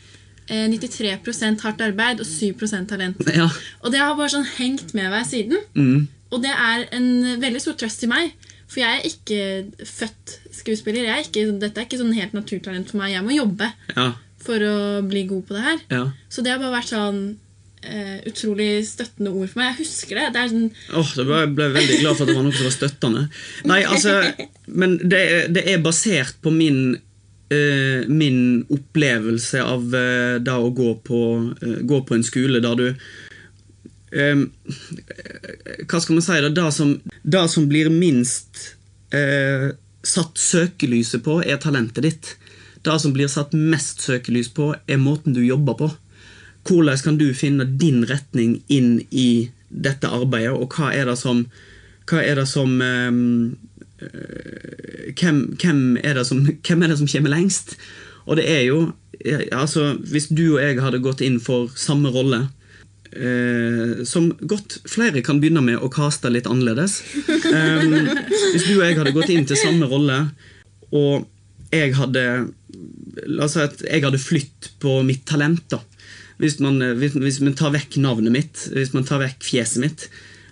93 0.49 1.09
eh, 1.11 1.55
hardt 1.63 1.81
arbeid 1.85 2.23
og 2.23 2.29
7% 2.29 2.91
talent. 2.91 3.23
Ja. 3.35 3.49
Og 3.83 3.93
det 3.93 4.03
har 4.03 4.17
bare 4.17 4.33
sånn 4.33 4.47
hengt 4.57 4.95
med 4.97 5.11
meg 5.13 5.27
siden. 5.29 5.63
Mm. 5.75 6.07
Og 6.35 6.43
det 6.43 6.53
er 6.53 6.87
en 6.97 7.09
veldig 7.43 7.63
stor 7.63 7.79
trøst 7.79 8.03
til 8.03 8.13
meg. 8.13 8.35
For 8.67 8.83
jeg 8.83 8.99
er 8.99 9.09
ikke 9.09 9.87
født 9.87 10.37
skuespiller. 10.55 11.07
Er 11.07 11.25
ikke, 11.27 11.49
dette 11.61 11.81
er 11.81 11.87
ikke 11.87 12.01
sånn 12.01 12.15
helt 12.17 12.35
naturtalent 12.35 12.91
for 12.91 13.01
meg. 13.03 13.15
Jeg 13.15 13.27
må 13.27 13.35
jobbe 13.35 13.71
ja. 13.95 14.13
for 14.43 14.63
å 14.67 14.77
bli 15.07 15.27
god 15.31 15.45
på 15.47 15.57
det 15.57 15.67
her. 15.67 15.83
Ja. 15.93 16.05
Så 16.31 16.43
det 16.43 16.55
har 16.55 16.63
bare 16.63 16.75
vært 16.75 16.91
sånn 16.91 17.21
uh, 17.87 18.19
utrolig 18.27 18.71
støttende 18.89 19.31
ord 19.31 19.53
for 19.53 19.63
meg. 19.63 19.73
Jeg 19.75 19.85
husker 19.85 20.19
det. 20.19 20.29
det 20.35 20.43
er 20.43 20.53
sånn... 20.55 20.69
oh, 20.99 21.15
jeg 21.15 21.53
ble 21.55 21.71
veldig 21.79 22.01
glad 22.03 22.19
for 22.19 22.27
at 22.27 22.33
det 22.33 22.39
var 22.39 22.47
noe 22.49 22.59
som 22.59 22.69
var 22.69 22.77
støttende. 22.77 23.27
Nei, 23.71 23.81
altså, 23.87 24.19
Men 24.67 24.99
det, 25.03 25.23
det 25.55 25.67
er 25.71 25.85
basert 25.85 26.39
på 26.43 26.55
min 26.55 26.99
uh, 27.53 28.09
min 28.09 28.67
opplevelse 28.69 29.63
av 29.63 29.95
eh, 29.95 30.37
da 30.43 30.59
å 30.59 30.71
gå 30.75 30.95
på, 31.07 31.21
eh, 31.63 31.81
gå 31.87 32.01
på, 32.03 32.15
en 32.17 32.27
skole 32.27 32.61
der 32.65 32.77
du 32.81 32.89
Hva 34.17 35.99
skal 36.01 36.15
man 36.15 36.25
si? 36.25 36.39
da, 36.41 36.49
Det 36.49 36.73
som, 36.73 36.95
det 37.23 37.49
som 37.53 37.67
blir 37.69 37.91
minst 37.93 38.77
satt 40.07 40.39
søkelyset 40.39 41.25
på, 41.27 41.41
er 41.43 41.59
talentet 41.61 42.05
ditt. 42.07 42.31
Det 42.87 42.95
som 43.03 43.13
blir 43.13 43.29
satt 43.29 43.53
mest 43.53 44.01
søkelys 44.07 44.49
på, 44.55 44.71
er 44.87 45.03
måten 45.03 45.35
du 45.35 45.43
jobber 45.45 45.75
på. 45.79 45.91
Hvordan 46.71 47.03
kan 47.03 47.19
du 47.19 47.27
finne 47.35 47.67
din 47.67 48.07
retning 48.09 48.63
inn 48.73 49.03
i 49.11 49.51
dette 49.69 50.09
arbeidet, 50.09 50.55
og 50.55 50.73
hva 50.79 50.95
er 50.95 51.11
det 51.11 51.19
som, 51.21 51.45
hva 52.09 52.23
er 52.23 52.41
det 52.41 52.47
som 52.49 52.79
um, 52.81 53.57
Eh, 53.57 53.66
hvem, 53.97 55.39
hvem, 55.57 55.81
er 56.05 56.21
som, 56.25 56.43
hvem, 56.45 56.83
er 56.83 56.93
det 56.93 56.99
som, 57.01 57.09
kommer 57.09 57.33
lengst? 57.33 57.77
Og 58.27 58.37
det 58.37 58.45
er 58.51 58.63
jo 58.67 58.93
altså, 59.55 59.95
Hvis 60.11 60.29
du 60.29 60.57
og 60.57 60.61
jeg 60.61 60.81
hadde 60.83 61.01
gått 61.01 61.23
inn 61.25 61.39
for 61.41 61.71
samme 61.79 62.11
rolle 62.13 62.43
eh, 63.15 64.03
Som 64.05 64.33
godt 64.43 64.81
flere 64.91 65.23
kan 65.25 65.41
begynne 65.41 65.63
med 65.65 65.79
å 65.81 65.89
kaste 65.93 66.33
litt 66.33 66.49
annerledes. 66.51 66.99
Um, 67.47 67.95
hvis 68.53 68.67
du 68.67 68.75
og 68.77 68.85
jeg 68.85 68.99
hadde 68.99 69.15
gått 69.17 69.33
inn 69.33 69.47
til 69.49 69.61
samme 69.61 69.89
rolle, 69.89 70.19
og 70.91 71.25
jeg 71.73 71.95
hadde 71.97 72.25
La 73.31 73.47
oss 73.47 73.55
si 73.57 73.63
at 73.63 73.81
jeg 73.87 74.05
hadde 74.05 74.21
flytt 74.21 74.75
på 74.83 75.01
mitt 75.07 75.25
talent. 75.29 75.65
da 75.73 75.81
hvis 76.43 76.59
man, 76.61 76.81
hvis, 77.01 77.17
hvis 77.17 77.41
man 77.41 77.57
tar 77.57 77.73
vekk 77.73 77.97
navnet 78.05 78.35
mitt, 78.35 78.67
hvis 78.75 78.93
man 78.93 79.07
tar 79.09 79.23
vekk 79.23 79.45
fjeset 79.47 79.81
mitt, 79.81 80.07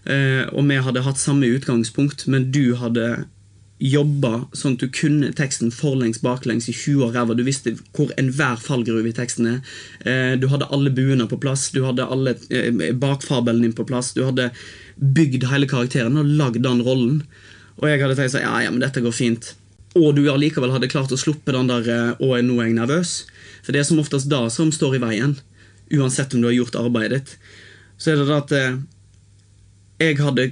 eh, 0.09 0.45
og 0.49 0.65
vi 0.71 0.81
hadde 0.81 1.05
hatt 1.05 1.21
samme 1.21 1.51
utgangspunkt, 1.53 2.27
men 2.33 2.49
du 2.55 2.77
hadde 2.81 3.27
jobba 3.83 4.45
sånn 4.55 4.77
at 4.77 4.85
du 4.85 4.91
kunne 4.95 5.33
teksten 5.35 5.73
forlengs, 5.75 6.21
baklengs, 6.23 6.69
i 6.71 6.75
20 6.75 7.09
år 7.09 7.17
ræva. 7.17 7.35
Du 7.35 7.43
visste 7.47 7.75
hvor 7.97 8.13
enhver 8.21 8.61
fallgruve 8.63 9.11
i 9.11 9.17
teksten 9.17 9.49
er. 9.51 9.75
Eh, 10.07 10.35
du 10.39 10.47
hadde 10.53 10.69
alle 10.71 10.93
buene 10.95 11.27
på 11.31 11.41
plass, 11.43 11.71
du 11.75 11.83
hadde 11.87 12.07
alle 12.07 12.37
eh, 12.55 12.71
bakfabelen 12.95 13.65
din 13.67 13.75
på 13.77 13.87
plass. 13.89 14.13
Du 14.15 14.23
hadde 14.25 14.53
bygd 14.97 15.49
hele 15.51 15.69
karakteren 15.71 16.21
og 16.21 16.31
lagd 16.39 16.63
den 16.63 16.85
rollen. 16.87 17.21
Og 17.81 17.89
jeg 17.91 18.03
hadde 18.05 18.17
tenkt 18.19 18.37
sånn 18.37 18.47
Ja, 18.47 18.57
ja, 18.63 18.71
men 18.71 18.85
dette 18.85 19.03
går 19.03 19.15
fint. 19.15 19.55
og 19.95 20.17
du 20.17 20.25
allikevel 20.27 20.73
hadde 20.75 20.91
klart 20.91 21.13
å 21.15 21.19
sluppe 21.19 21.53
den 21.55 21.69
der 21.71 21.87
eh, 21.87 22.15
'Å, 22.19 22.43
nå 22.43 22.61
er 22.61 22.67
jeg 22.67 22.79
nervøs'. 22.79 23.27
For 23.63 23.73
det 23.73 23.81
er 23.81 23.91
som 23.91 23.99
oftest 23.99 24.31
da 24.31 24.49
som 24.51 24.73
står 24.73 24.97
i 24.97 25.03
veien, 25.03 25.37
uansett 25.91 26.35
om 26.35 26.43
du 26.43 26.49
har 26.49 26.57
gjort 26.57 26.75
arbeidet 26.79 27.11
ditt. 27.11 27.37
Så 27.99 28.11
er 28.11 28.17
det 28.19 28.27
det 28.27 28.39
at 28.43 28.51
jeg 30.03 30.19
hadde, 30.19 30.51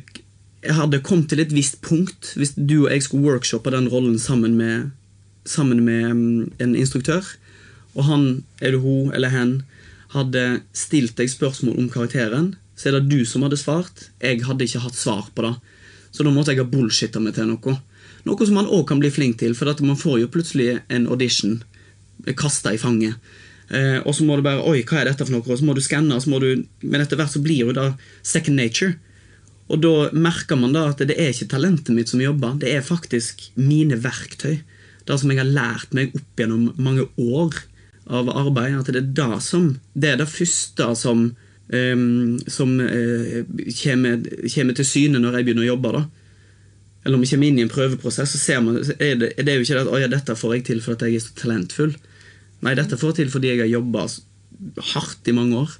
jeg 0.62 0.76
hadde 0.78 1.02
kommet 1.02 1.30
til 1.32 1.42
et 1.42 1.52
visst 1.54 1.80
punkt 1.82 2.32
hvis 2.38 2.54
du 2.56 2.84
og 2.84 2.92
jeg 2.92 3.04
skulle 3.06 3.26
workshoppe 3.26 3.72
den 3.74 3.88
rollen 3.90 4.18
sammen 4.22 4.54
med, 4.58 4.90
sammen 5.44 5.82
med 5.84 6.14
mm, 6.14 6.52
en 6.62 6.74
instruktør, 6.78 7.26
og 7.94 8.06
han, 8.06 8.26
eller 8.62 8.78
hun 8.78 9.12
eller 9.12 9.32
hen, 9.32 9.52
hadde 10.14 10.62
stilt 10.76 11.16
deg 11.18 11.30
spørsmål 11.32 11.78
om 11.80 11.90
karakteren, 11.92 12.52
så 12.76 12.88
er 12.88 12.98
det 12.98 13.10
du 13.10 13.24
som 13.28 13.44
hadde 13.44 13.58
svart. 13.60 14.08
Jeg 14.22 14.42
hadde 14.46 14.66
ikke 14.66 14.82
hatt 14.84 14.96
svar 14.96 15.28
på 15.34 15.44
det. 15.44 15.52
Så 16.12 16.24
da 16.24 16.32
måtte 16.32 16.52
jeg 16.52 16.60
ha 16.60 16.68
bullshitta 16.68 17.20
meg 17.20 17.36
til 17.36 17.48
noe. 17.48 17.76
Noe 18.28 18.46
som 18.46 18.58
man 18.58 18.68
òg 18.68 18.84
kan 18.88 19.00
bli 19.00 19.10
flink 19.12 19.38
til, 19.40 19.56
for 19.56 19.72
man 19.84 19.98
får 19.98 20.20
jo 20.22 20.30
plutselig 20.32 20.82
en 20.92 21.08
audition 21.08 21.62
kasta 22.38 22.74
i 22.74 22.80
fanget. 22.80 23.16
Eh, 23.72 23.98
og 24.04 24.14
så 24.14 24.24
må 24.24 24.36
du 24.36 24.44
bare 24.44 24.60
Oi, 24.68 24.82
hva 24.84 25.00
er 25.00 25.08
dette 25.08 25.24
for 25.24 25.32
noe? 25.32 25.44
Og 25.46 25.58
så 25.58 25.64
må 25.64 25.74
du 25.74 25.80
skanne, 25.84 26.12
og 26.14 26.20
så 26.20 26.28
må 26.28 26.42
du 26.42 26.66
Men 26.82 27.00
etter 27.00 27.16
hvert 27.16 27.32
så 27.32 27.40
blir 27.40 27.64
jo 27.64 27.72
det 27.72 27.92
second 28.22 28.58
nature. 28.60 28.98
Og 29.70 29.80
da 29.82 29.94
merker 30.12 30.58
man 30.58 30.74
da 30.74 30.88
at 30.90 31.02
det 31.06 31.16
er 31.16 31.30
ikke 31.32 31.52
talentet 31.54 31.94
mitt 31.94 32.10
som 32.10 32.22
jobber, 32.22 32.58
det 32.60 32.72
er 32.74 32.84
faktisk 32.84 33.46
mine 33.54 33.98
verktøy. 34.02 34.62
Det 35.06 35.18
som 35.18 35.30
jeg 35.32 35.40
har 35.40 35.50
lært 35.50 35.94
meg 35.96 36.12
opp 36.14 36.38
gjennom 36.38 36.72
mange 36.78 37.06
år 37.18 37.56
av 38.10 38.30
arbeid. 38.30 38.76
At 38.78 38.90
det 38.92 39.00
er 39.00 39.14
det 39.16 39.40
som 39.42 39.78
Det 39.94 40.12
er 40.12 40.20
det 40.20 40.30
første 40.30 40.92
som 40.98 41.32
um, 41.72 42.38
som 42.46 42.74
uh, 42.80 43.42
kommer, 43.82 44.22
kommer, 44.54 44.74
til 44.76 44.86
syne 44.86 45.22
når 45.22 45.38
jeg 45.38 45.46
begynner 45.48 45.66
å 45.66 45.72
jobbe. 45.72 45.92
da 45.96 46.02
Eller 47.04 47.16
om 47.16 47.24
jeg 47.24 47.34
kommer 47.34 47.50
inn 47.50 47.60
i 47.60 47.66
en 47.66 47.72
prøveprosess, 47.72 48.34
så 48.34 48.38
ser 48.38 48.60
man, 48.64 48.80
er 48.98 49.16
det, 49.20 49.32
det 49.38 49.48
er 49.48 49.58
jo 49.60 49.66
ikke 49.66 49.78
det 49.78 49.86
at 49.86 50.04
ja, 50.04 50.10
dette 50.12 50.38
får 50.38 50.56
jeg 50.56 50.66
til 50.70 50.82
fordi 50.84 51.10
jeg 51.10 51.20
er 51.20 51.26
så 51.26 51.38
talentfull. 51.42 51.96
Nei, 52.62 52.76
dette 52.78 52.98
får 52.98 53.14
jeg 53.14 53.20
til 53.22 53.32
fordi 53.34 53.54
jeg 53.54 53.64
har 53.64 53.72
jobba 53.72 54.06
hardt 54.92 55.28
i 55.28 55.34
mange 55.34 55.64
år. 55.64 55.72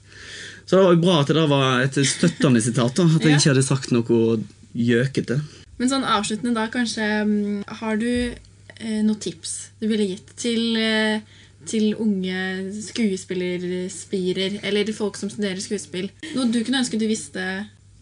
Så 0.67 0.79
det 0.79 0.85
var 0.87 1.03
bra 1.03 1.19
at 1.23 1.33
det 1.35 1.49
var 1.51 1.83
et 1.83 1.99
støttende 2.07 2.63
sitat. 2.65 2.97
da 2.97 3.07
At 3.09 3.27
jeg 3.27 3.41
ikke 3.41 3.53
hadde 3.53 3.67
sagt 3.67 3.93
noe 3.95 4.39
gjøkete. 4.73 5.41
Men 5.81 5.91
sånn 5.91 6.07
avsluttende 6.07 6.55
da, 6.57 6.69
kanskje 6.71 7.07
mm, 7.27 7.63
Har 7.81 7.97
du 7.99 8.09
eh, 8.09 9.01
noen 9.03 9.19
tips 9.21 9.73
du 9.83 9.89
ville 9.91 10.07
gitt 10.13 10.29
til 10.39 10.77
eh, 10.79 11.25
til 11.69 11.93
unge 12.01 12.73
skuespillerspirer, 12.89 14.61
eller 14.67 14.93
folk 14.97 15.19
som 15.19 15.31
studerer 15.31 15.61
skuespill. 15.63 16.09
Noe 16.35 16.51
du 16.51 16.61
kunne 16.65 16.83
ønske 16.83 16.99
du 16.99 17.07
visste 17.07 17.45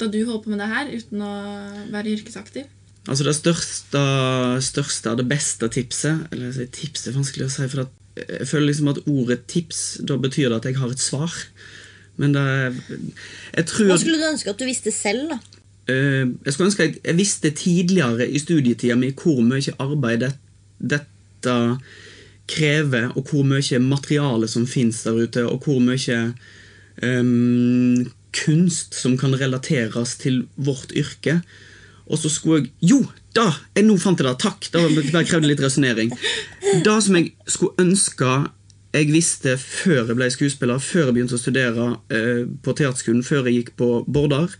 da 0.01 0.09
du 0.09 0.23
holdt 0.25 0.47
på 0.47 0.53
med 0.53 0.63
det 0.63 0.69
her, 0.71 0.93
uten 0.97 1.25
å 1.25 1.33
være 1.93 2.15
yrkesaktiv? 2.17 2.69
Altså 3.09 3.27
Det 3.27 3.37
største, 3.37 4.01
største 4.65 5.15
det 5.17 5.25
beste 5.25 5.71
tipset 5.73 6.27
Eller 6.35 6.53
tips 6.69 7.07
er 7.09 7.15
vanskelig 7.17 7.47
å 7.47 7.53
si, 7.53 7.69
for 7.73 7.87
jeg 8.21 8.49
føler 8.51 8.67
liksom 8.69 8.91
at 8.93 9.01
ordet 9.09 9.39
tips 9.49 9.81
da 10.05 10.19
betyr 10.21 10.51
det 10.51 10.59
at 10.59 10.67
jeg 10.69 10.77
har 10.81 10.93
et 10.93 11.01
svar. 11.01 11.33
Men 12.21 12.37
det 12.37 12.45
jeg 13.55 13.67
tror 13.71 13.89
Hva 13.95 13.99
skulle 14.03 14.21
du 14.21 14.29
ønske 14.29 14.53
at 14.53 14.61
du 14.61 14.69
visste 14.69 14.93
selv, 14.95 15.33
da? 15.33 15.41
Uh, 15.91 16.37
jeg 16.45 16.53
skulle 16.53 16.69
ønske 16.69 16.87
jeg, 16.87 16.99
jeg 17.03 17.19
visste 17.19 17.51
tidligere 17.57 18.29
i 18.29 18.39
studietida 18.39 18.95
mi 18.99 19.11
hvor 19.17 19.41
mye 19.43 19.75
arbeid 19.81 20.23
det, 20.23 20.35
dette 20.93 21.57
krever, 22.51 23.11
og 23.15 23.31
hvor 23.31 23.47
mye 23.47 23.81
materiale 23.83 24.49
som 24.51 24.67
fins 24.69 25.03
der 25.07 25.19
ute, 25.23 25.47
og 25.47 25.65
hvor 25.65 25.81
mye 25.83 26.19
um, 27.03 28.07
kunst 28.35 28.97
som 28.99 29.17
kan 29.19 29.35
relateres 29.39 30.17
til 30.21 30.45
vårt 30.57 30.93
yrke. 30.97 31.41
Og 32.11 32.19
så 32.19 32.31
skulle 32.33 32.65
jeg 32.65 32.93
Jo! 32.93 33.05
Da! 33.35 33.47
Jeg 33.77 33.87
nå 33.87 33.95
fant 34.03 34.19
jeg 34.19 34.27
det! 34.27 34.39
Takk! 34.43 34.67
Det 34.73 35.13
bare 35.13 35.27
krevde 35.27 35.47
litt 35.47 35.63
resonnering. 35.63 36.11
Det 36.83 36.97
som 37.05 37.19
jeg 37.19 37.31
skulle 37.47 37.79
ønske 37.79 38.31
jeg 38.91 39.11
visste 39.13 39.55
før 39.61 40.09
jeg 40.11 40.19
ble 40.19 40.31
skuespiller, 40.35 40.83
før 40.83 41.09
jeg 41.09 41.17
begynte 41.17 41.39
å 41.39 41.43
studere 41.43 41.89
eh, 42.11 42.47
på 42.63 42.75
teaterskolen, 42.75 43.23
før 43.27 43.47
jeg 43.47 43.61
gikk 43.61 43.75
på 43.79 43.91
Bordar 44.11 44.51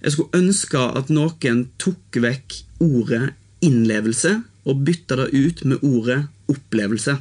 Jeg 0.00 0.14
skulle 0.14 0.40
ønske 0.40 0.80
at 1.00 1.10
noen 1.12 1.66
tok 1.80 2.20
vekk 2.24 2.62
ordet 2.80 3.34
innlevelse 3.60 4.38
og 4.68 4.86
bytta 4.86 5.18
det 5.20 5.28
ut 5.34 5.64
med 5.68 5.84
ordet 5.84 6.22
opplevelse. 6.48 7.18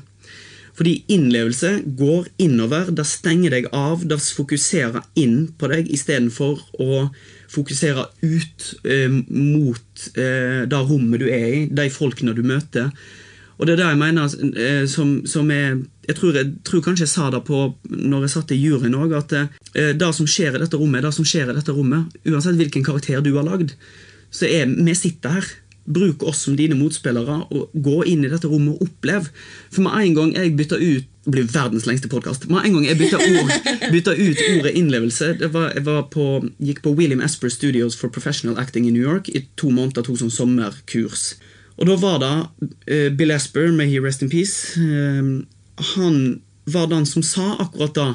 Fordi 0.80 0.94
innlevelse 1.12 1.74
går 2.00 2.30
innover. 2.40 2.88
Det 2.96 3.04
stenger 3.08 3.52
deg 3.52 3.68
av. 3.76 4.06
Det 4.08 4.16
fokuserer 4.24 5.04
inn 5.20 5.50
på 5.60 5.68
deg 5.72 5.90
istedenfor 5.92 6.62
å 6.80 7.10
fokusere 7.52 8.06
ut 8.24 8.68
eh, 8.88 9.12
mot 9.12 10.06
eh, 10.16 10.64
det 10.70 10.82
rommet 10.88 11.20
du 11.20 11.28
er 11.28 11.48
i, 11.50 11.66
de 11.68 11.90
folkene 11.92 12.36
du 12.38 12.46
møter. 12.48 12.94
Og 13.60 13.68
det 13.68 13.76
er 13.76 13.82
det 13.82 13.88
jeg 13.89 13.99
mener 13.99 14.36
eh, 14.55 14.84
som, 14.88 15.20
som 15.28 15.49
er 15.51 15.82
jeg 16.10 16.18
tror, 16.18 16.34
jeg 16.34 16.51
tror, 16.66 16.82
kanskje 16.82 17.05
jeg 17.05 17.12
sa 17.12 17.28
det 17.30 17.43
på 17.45 17.57
når 17.91 18.24
jeg 18.26 18.34
satt 18.34 18.53
i 18.55 18.57
juryen 18.57 18.97
òg, 18.97 19.14
at 19.20 19.36
eh, 19.38 19.91
det 19.93 20.12
som 20.18 20.30
skjer 20.30 20.55
i 20.57 20.62
dette 20.64 20.80
rommet, 20.80 21.01
er 21.01 21.10
det 21.10 21.16
som 21.20 21.28
skjer 21.28 21.51
i 21.51 21.57
dette 21.57 21.76
rommet. 21.76 22.16
Uansett 22.26 22.57
hvilken 22.57 22.86
karakter 22.88 23.22
du 23.22 23.36
har 23.36 23.45
lagd, 23.45 23.76
så 24.34 24.47
er 24.49 24.72
vi 24.72 24.95
sitter 24.97 25.38
her. 25.38 25.51
Bruk 25.89 26.22
oss 26.30 26.43
som 26.45 26.57
dine 26.57 26.78
motspillere 26.78 27.36
og 27.49 27.72
gå 27.74 28.03
inn 28.10 28.22
i 28.26 28.30
dette 28.30 28.49
rommet 28.49 28.78
og 28.78 28.88
opplev. 28.88 29.30
For 29.74 29.86
med 29.86 29.95
en 29.97 30.18
gang 30.18 30.34
jeg 30.38 30.57
bytta 30.57 30.82
ut 30.82 31.16
det 31.30 31.36
blir 31.36 31.49
verdens 31.53 31.86
lengste 31.86 32.10
podkast. 32.10 32.47
Med 32.49 32.66
en 32.66 32.74
gang 32.74 32.86
jeg 32.88 32.97
bytta, 32.97 33.20
ord, 33.22 33.51
bytta 33.93 34.16
ut 34.18 34.39
ordet 34.55 34.72
innlevelse 34.80 35.28
var, 35.53 35.76
Jeg 35.76 35.84
på, 36.10 36.26
gikk 36.57 36.82
på 36.82 36.93
William 36.97 37.22
Esper 37.22 37.51
Studios 37.53 37.97
for 37.99 38.10
Professional 38.10 38.57
Acting 38.57 38.88
i 38.88 38.93
New 38.95 39.03
York 39.03 39.30
i 39.30 39.43
to 39.60 39.70
måneder, 39.70 40.01
tok 40.07 40.18
sånn 40.24 40.34
sommerkurs. 40.34 41.36
Og 41.80 41.88
da 41.88 41.96
var 42.00 42.20
det 42.24 42.34
uh, 42.92 43.10
Bill 43.16 43.32
Esper, 43.32 43.72
may 43.76 43.88
he 43.92 44.02
rest 44.04 44.24
in 44.26 44.32
peace. 44.32 44.76
Uh, 44.80 45.46
han 45.96 46.42
var 46.70 46.90
den 46.92 47.06
som 47.08 47.24
sa 47.26 47.56
akkurat 47.60 47.96
da 47.98 48.10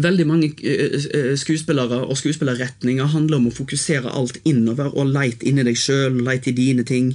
Veldig 0.00 0.24
mange 0.24 0.46
skuespillere 1.36 1.96
og 2.06 2.14
skuespillerretninger 2.16 3.08
handler 3.10 3.40
om 3.40 3.48
å 3.48 3.52
fokusere 3.52 4.12
alt 4.16 4.36
innover 4.46 4.94
og 4.94 5.10
leite 5.10 5.48
inni 5.50 5.64
deg 5.66 5.76
sjøl, 5.76 6.20
leite 6.24 6.52
i 6.52 6.54
dine 6.56 6.84
ting. 6.86 7.10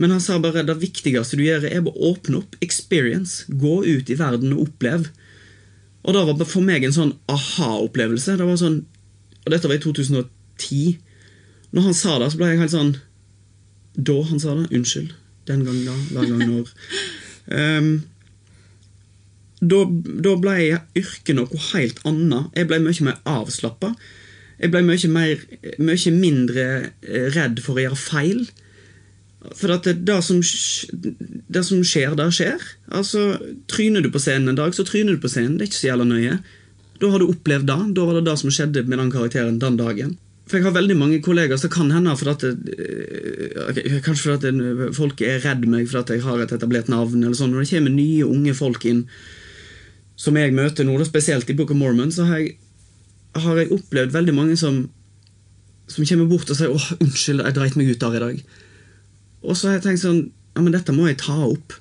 Men 0.00 0.10
han 0.10 0.22
sa 0.24 0.38
bare 0.40 0.64
det 0.66 0.78
viktigste 0.80 1.36
du 1.38 1.44
gjør, 1.44 1.68
er 1.68 1.84
å 1.84 1.92
åpne 2.08 2.40
opp 2.40 2.56
experience. 2.64 3.44
Gå 3.46 3.82
ut 3.84 4.10
i 4.10 4.16
verden 4.18 4.54
og 4.56 4.64
oppleve. 4.70 5.12
Og 6.02 6.16
det 6.16 6.24
var 6.26 6.48
for 6.48 6.64
meg 6.64 6.88
en 6.88 6.96
sånn 6.96 7.14
aha-opplevelse. 7.30 8.38
Det 8.40 8.48
var 8.48 8.58
sånn, 8.58 8.82
Og 9.44 9.50
dette 9.50 9.68
var 9.68 9.74
i 9.74 9.82
2010. 9.82 10.98
Når 11.74 11.82
han 11.82 11.94
sa 11.98 12.18
det, 12.18 12.30
så 12.30 12.38
ble 12.38 12.52
jeg 12.52 12.60
helt 12.60 12.74
sånn 12.74 12.92
Da 13.96 14.16
han 14.30 14.40
sa 14.40 14.56
det. 14.58 14.70
Unnskyld. 14.72 15.12
Den 15.48 15.66
gang 15.66 15.84
da. 15.86 15.98
Hver 16.14 16.30
gang 16.30 16.42
når. 16.48 16.72
Um, 17.52 17.92
da, 19.62 19.84
da 20.26 20.34
ble 20.42 20.56
yrket 20.98 21.36
noe 21.38 21.62
helt 21.72 22.02
annet. 22.08 22.50
Jeg 22.58 22.70
ble 22.70 22.80
mye 22.82 23.06
mer 23.06 23.20
avslappa. 23.28 23.92
Jeg 24.62 24.70
ble 24.70 24.82
mye, 24.86 25.28
mye 25.82 26.12
mindre 26.14 26.66
redd 27.34 27.62
for 27.62 27.78
å 27.78 27.84
gjøre 27.86 27.98
feil. 27.98 28.42
For 29.58 29.72
at 29.74 29.86
det, 29.88 29.96
det, 30.06 30.18
som, 30.22 30.38
det 31.50 31.62
som 31.66 31.82
skjer, 31.86 32.14
det 32.18 32.28
skjer. 32.34 32.66
Altså, 32.94 33.24
Tryner 33.70 34.04
du 34.04 34.10
på 34.14 34.22
scenen 34.22 34.52
en 34.52 34.58
dag, 34.58 34.74
så 34.74 34.86
tryner 34.86 35.16
du 35.16 35.22
på 35.22 35.30
scenen. 35.30 35.56
Det 35.58 35.66
er 35.66 35.72
ikke 35.72 35.80
så 35.80 35.88
jævla 35.90 36.06
nøye. 36.06 36.36
Da 37.02 37.10
har 37.10 37.22
du 37.22 37.30
opplevd 37.30 37.66
det. 37.66 37.80
Da 37.96 38.06
var 38.06 38.18
det 38.18 38.26
det 38.28 38.36
som 38.38 38.54
skjedde 38.54 38.84
med 38.86 39.02
den 39.02 39.10
karakteren 39.14 39.58
den 39.62 39.78
dagen. 39.80 40.14
For 40.52 40.60
jeg 40.60 40.66
har 40.66 40.74
veldig 40.76 40.94
mange 41.00 41.18
kollegaer 41.24 41.56
som 41.56 41.70
kan 41.72 41.88
hende 41.94 42.12
for 42.20 42.28
at 42.34 42.42
det, 42.44 42.74
okay, 43.70 44.00
Kanskje 44.04 44.26
for 44.26 44.34
at 44.36 44.96
folk 44.98 45.22
er 45.24 45.38
redd 45.40 45.62
meg 45.64 45.86
for 45.88 46.02
at 46.02 46.12
jeg 46.12 46.20
har 46.26 46.42
et 46.44 46.52
etablert 46.52 46.90
navn. 46.92 47.22
eller 47.22 47.38
sånn. 47.38 47.54
Når 47.54 47.64
det 47.64 47.70
kommer 47.70 47.94
nye, 47.94 48.26
unge 48.26 48.52
folk 48.58 48.84
inn 48.90 49.06
som 50.20 50.36
jeg 50.36 50.52
møter 50.52 50.84
nå, 50.84 50.98
spesielt 51.08 51.48
i 51.48 51.56
Book 51.56 51.72
of 51.72 51.80
Mormon, 51.80 52.12
så 52.12 52.26
har 52.28 52.42
jeg, 52.42 52.58
har 53.32 53.62
jeg 53.62 53.72
opplevd 53.78 54.12
veldig 54.12 54.34
mange 54.36 54.58
som, 54.60 54.82
som 55.88 56.04
kommer 56.04 56.28
bort 56.28 56.52
og 56.52 56.58
sier 56.58 56.68
'Åh, 56.68 56.90
unnskyld, 57.00 57.40
jeg 57.40 57.56
dreit 57.56 57.78
meg 57.80 57.88
ut 57.88 58.04
der 58.04 58.18
i 58.18 58.22
dag'. 58.26 58.42
Og 59.42 59.56
så 59.56 59.68
har 59.68 59.80
jeg 59.80 59.86
tenkt 59.88 60.04
sånn 60.04 60.22
Ja, 60.52 60.60
men 60.60 60.74
dette 60.76 60.92
må 60.92 61.06
jeg 61.08 61.16
ta 61.16 61.32
opp. 61.48 61.72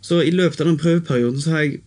Så 0.00 0.22
i 0.24 0.32
løpet 0.32 0.62
av 0.62 0.66
den 0.70 0.80
prøveperioden 0.80 1.42
så 1.44 1.50
har 1.52 1.66
jeg, 1.66 1.82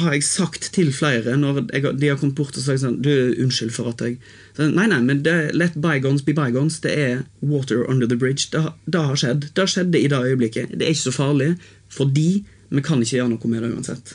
har 0.00 0.14
jeg 0.14 0.24
sagt 0.26 0.70
til 0.74 0.90
flere 0.94 1.36
når 1.38 1.62
jeg, 1.72 1.92
de 2.00 2.08
har 2.10 2.18
kommet 2.20 2.36
bort 2.38 2.56
og 2.56 2.64
sagt 2.64 2.82
sånn 2.82 2.98
Du, 3.04 3.10
unnskyld 3.42 3.72
for 3.74 3.90
at 3.92 4.02
jeg 4.04 4.18
så, 4.56 4.68
Nei, 4.70 4.86
nei, 4.90 5.00
men 5.04 5.22
det, 5.26 5.34
let 5.56 5.76
bygons 5.76 6.24
be 6.26 6.34
bygons. 6.36 6.80
Det 6.84 6.92
er 6.96 7.18
water 7.44 7.84
under 7.84 8.08
the 8.08 8.16
bridge. 8.16 8.48
Det, 8.54 8.62
det 8.88 9.02
har 9.04 9.20
skjedd. 9.20 9.50
Det 9.56 9.66
skjedde 9.68 10.00
i 10.00 10.08
det 10.08 10.20
øyeblikket. 10.30 10.72
Det 10.72 10.86
er 10.86 10.94
ikke 10.94 11.10
så 11.10 11.12
farlig, 11.12 11.50
fordi 11.92 12.30
vi 12.72 12.82
kan 12.84 13.02
ikke 13.02 13.18
gjøre 13.18 13.34
noe 13.34 13.52
med 13.52 13.62
det 13.62 13.72
uansett. 13.74 14.14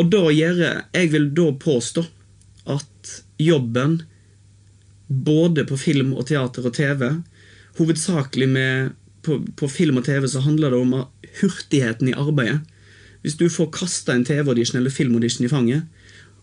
Og 0.00 0.12
da 0.12 0.22
gjør 0.32 0.60
jeg 0.66 1.12
vil 1.14 1.30
da 1.36 1.48
påstå 1.64 2.04
at 2.70 3.14
jobben 3.40 4.02
både 5.08 5.64
på 5.66 5.78
film 5.80 6.12
og 6.14 6.28
teater 6.28 6.68
og 6.68 6.76
TV 6.76 7.08
Hovedsakelig 7.80 8.48
med 8.50 8.90
på, 9.24 9.38
på, 9.56 9.68
film 9.68 10.00
og 10.00 10.04
TV 10.04 10.26
så 10.28 10.42
handler 10.44 10.72
det 10.72 10.80
om 10.80 10.94
hurtigheten 11.40 12.10
i 12.10 12.16
arbeidet. 12.16 12.60
Hvis 13.22 13.36
du 13.36 13.48
får 13.52 13.72
kasta 13.74 14.14
en 14.14 14.24
TV-audition 14.24 14.80
eller 14.80 14.92
filmaudition 14.92 15.46
i 15.46 15.52
fanget, 15.52 15.82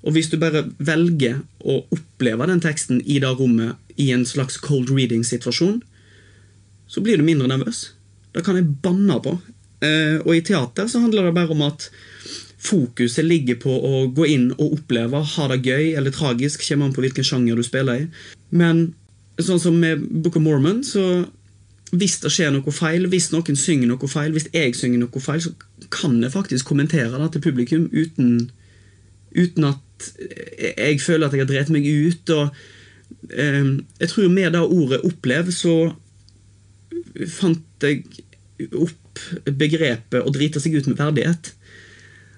og 0.05 0.13
hvis 0.13 0.29
du 0.29 0.37
bare 0.39 0.67
velger 0.77 1.41
å 1.65 1.81
oppleve 1.93 2.47
den 2.47 2.61
teksten 2.63 3.01
i 3.01 3.17
det 3.23 3.31
rommet 3.39 3.75
i 3.97 4.11
en 4.13 4.25
slags 4.29 4.59
cold 4.61 4.91
reading-situasjon, 4.93 5.79
så 6.87 7.03
blir 7.03 7.19
du 7.19 7.25
mindre 7.27 7.49
nervøs. 7.49 7.91
Det 8.33 8.45
kan 8.45 8.59
jeg 8.59 8.69
banne 8.83 9.17
på. 9.23 9.33
Eh, 9.83 10.21
og 10.21 10.31
i 10.35 10.43
teater 10.45 10.87
så 10.89 11.01
handler 11.03 11.27
det 11.27 11.35
bare 11.35 11.53
om 11.53 11.65
at 11.65 11.89
fokuset 12.67 13.25
ligger 13.25 13.59
på 13.61 13.73
å 13.73 14.05
gå 14.13 14.27
inn 14.33 14.47
og 14.55 14.79
oppleve, 14.79 15.21
ha 15.35 15.49
det 15.51 15.59
gøy 15.65 15.91
eller 15.97 16.13
tragisk, 16.13 16.63
kommer 16.65 16.87
an 16.87 16.95
på 16.95 17.03
hvilken 17.05 17.25
sjanger 17.25 17.57
du 17.57 17.65
spiller 17.65 18.05
i. 18.05 18.07
Men 18.49 18.87
sånn 19.37 19.61
som 19.61 19.77
med 19.77 20.01
Book 20.23 20.39
of 20.39 20.45
Mormon, 20.45 20.81
så 20.85 21.27
hvis 21.95 22.19
det 22.19 22.31
skjer 22.33 22.51
noe 22.51 22.73
feil, 22.75 23.07
hvis 23.07 23.29
noen 23.31 23.55
synger 23.59 23.87
noe 23.87 24.09
feil, 24.11 24.33
hvis 24.35 24.49
jeg 24.51 24.75
synger 24.75 24.99
noe 25.05 25.23
feil, 25.23 25.41
så 25.43 25.53
kan 25.93 26.17
jeg 26.23 26.33
faktisk 26.33 26.67
kommentere 26.67 27.19
det 27.21 27.29
til 27.33 27.45
publikum 27.45 27.85
uten, 27.93 28.49
uten 29.37 29.69
at 29.69 30.09
jeg 30.59 30.99
føler 31.01 31.27
at 31.27 31.35
jeg 31.35 31.45
har 31.45 31.49
drept 31.49 31.71
meg 31.73 31.87
ut. 31.87 32.29
og 32.35 32.49
eh, 33.31 33.69
Jeg 33.99 34.09
tror 34.09 34.29
med 34.29 34.51
det 34.53 34.61
ordet 34.61 35.01
'opplev' 35.03 35.51
så 35.51 35.93
fant 37.27 37.63
jeg 37.81 38.03
opp 38.73 39.21
begrepet 39.45 40.21
'å 40.21 40.33
drite 40.33 40.59
seg 40.59 40.75
ut 40.75 40.87
med 40.87 40.99
verdighet'. 40.99 41.53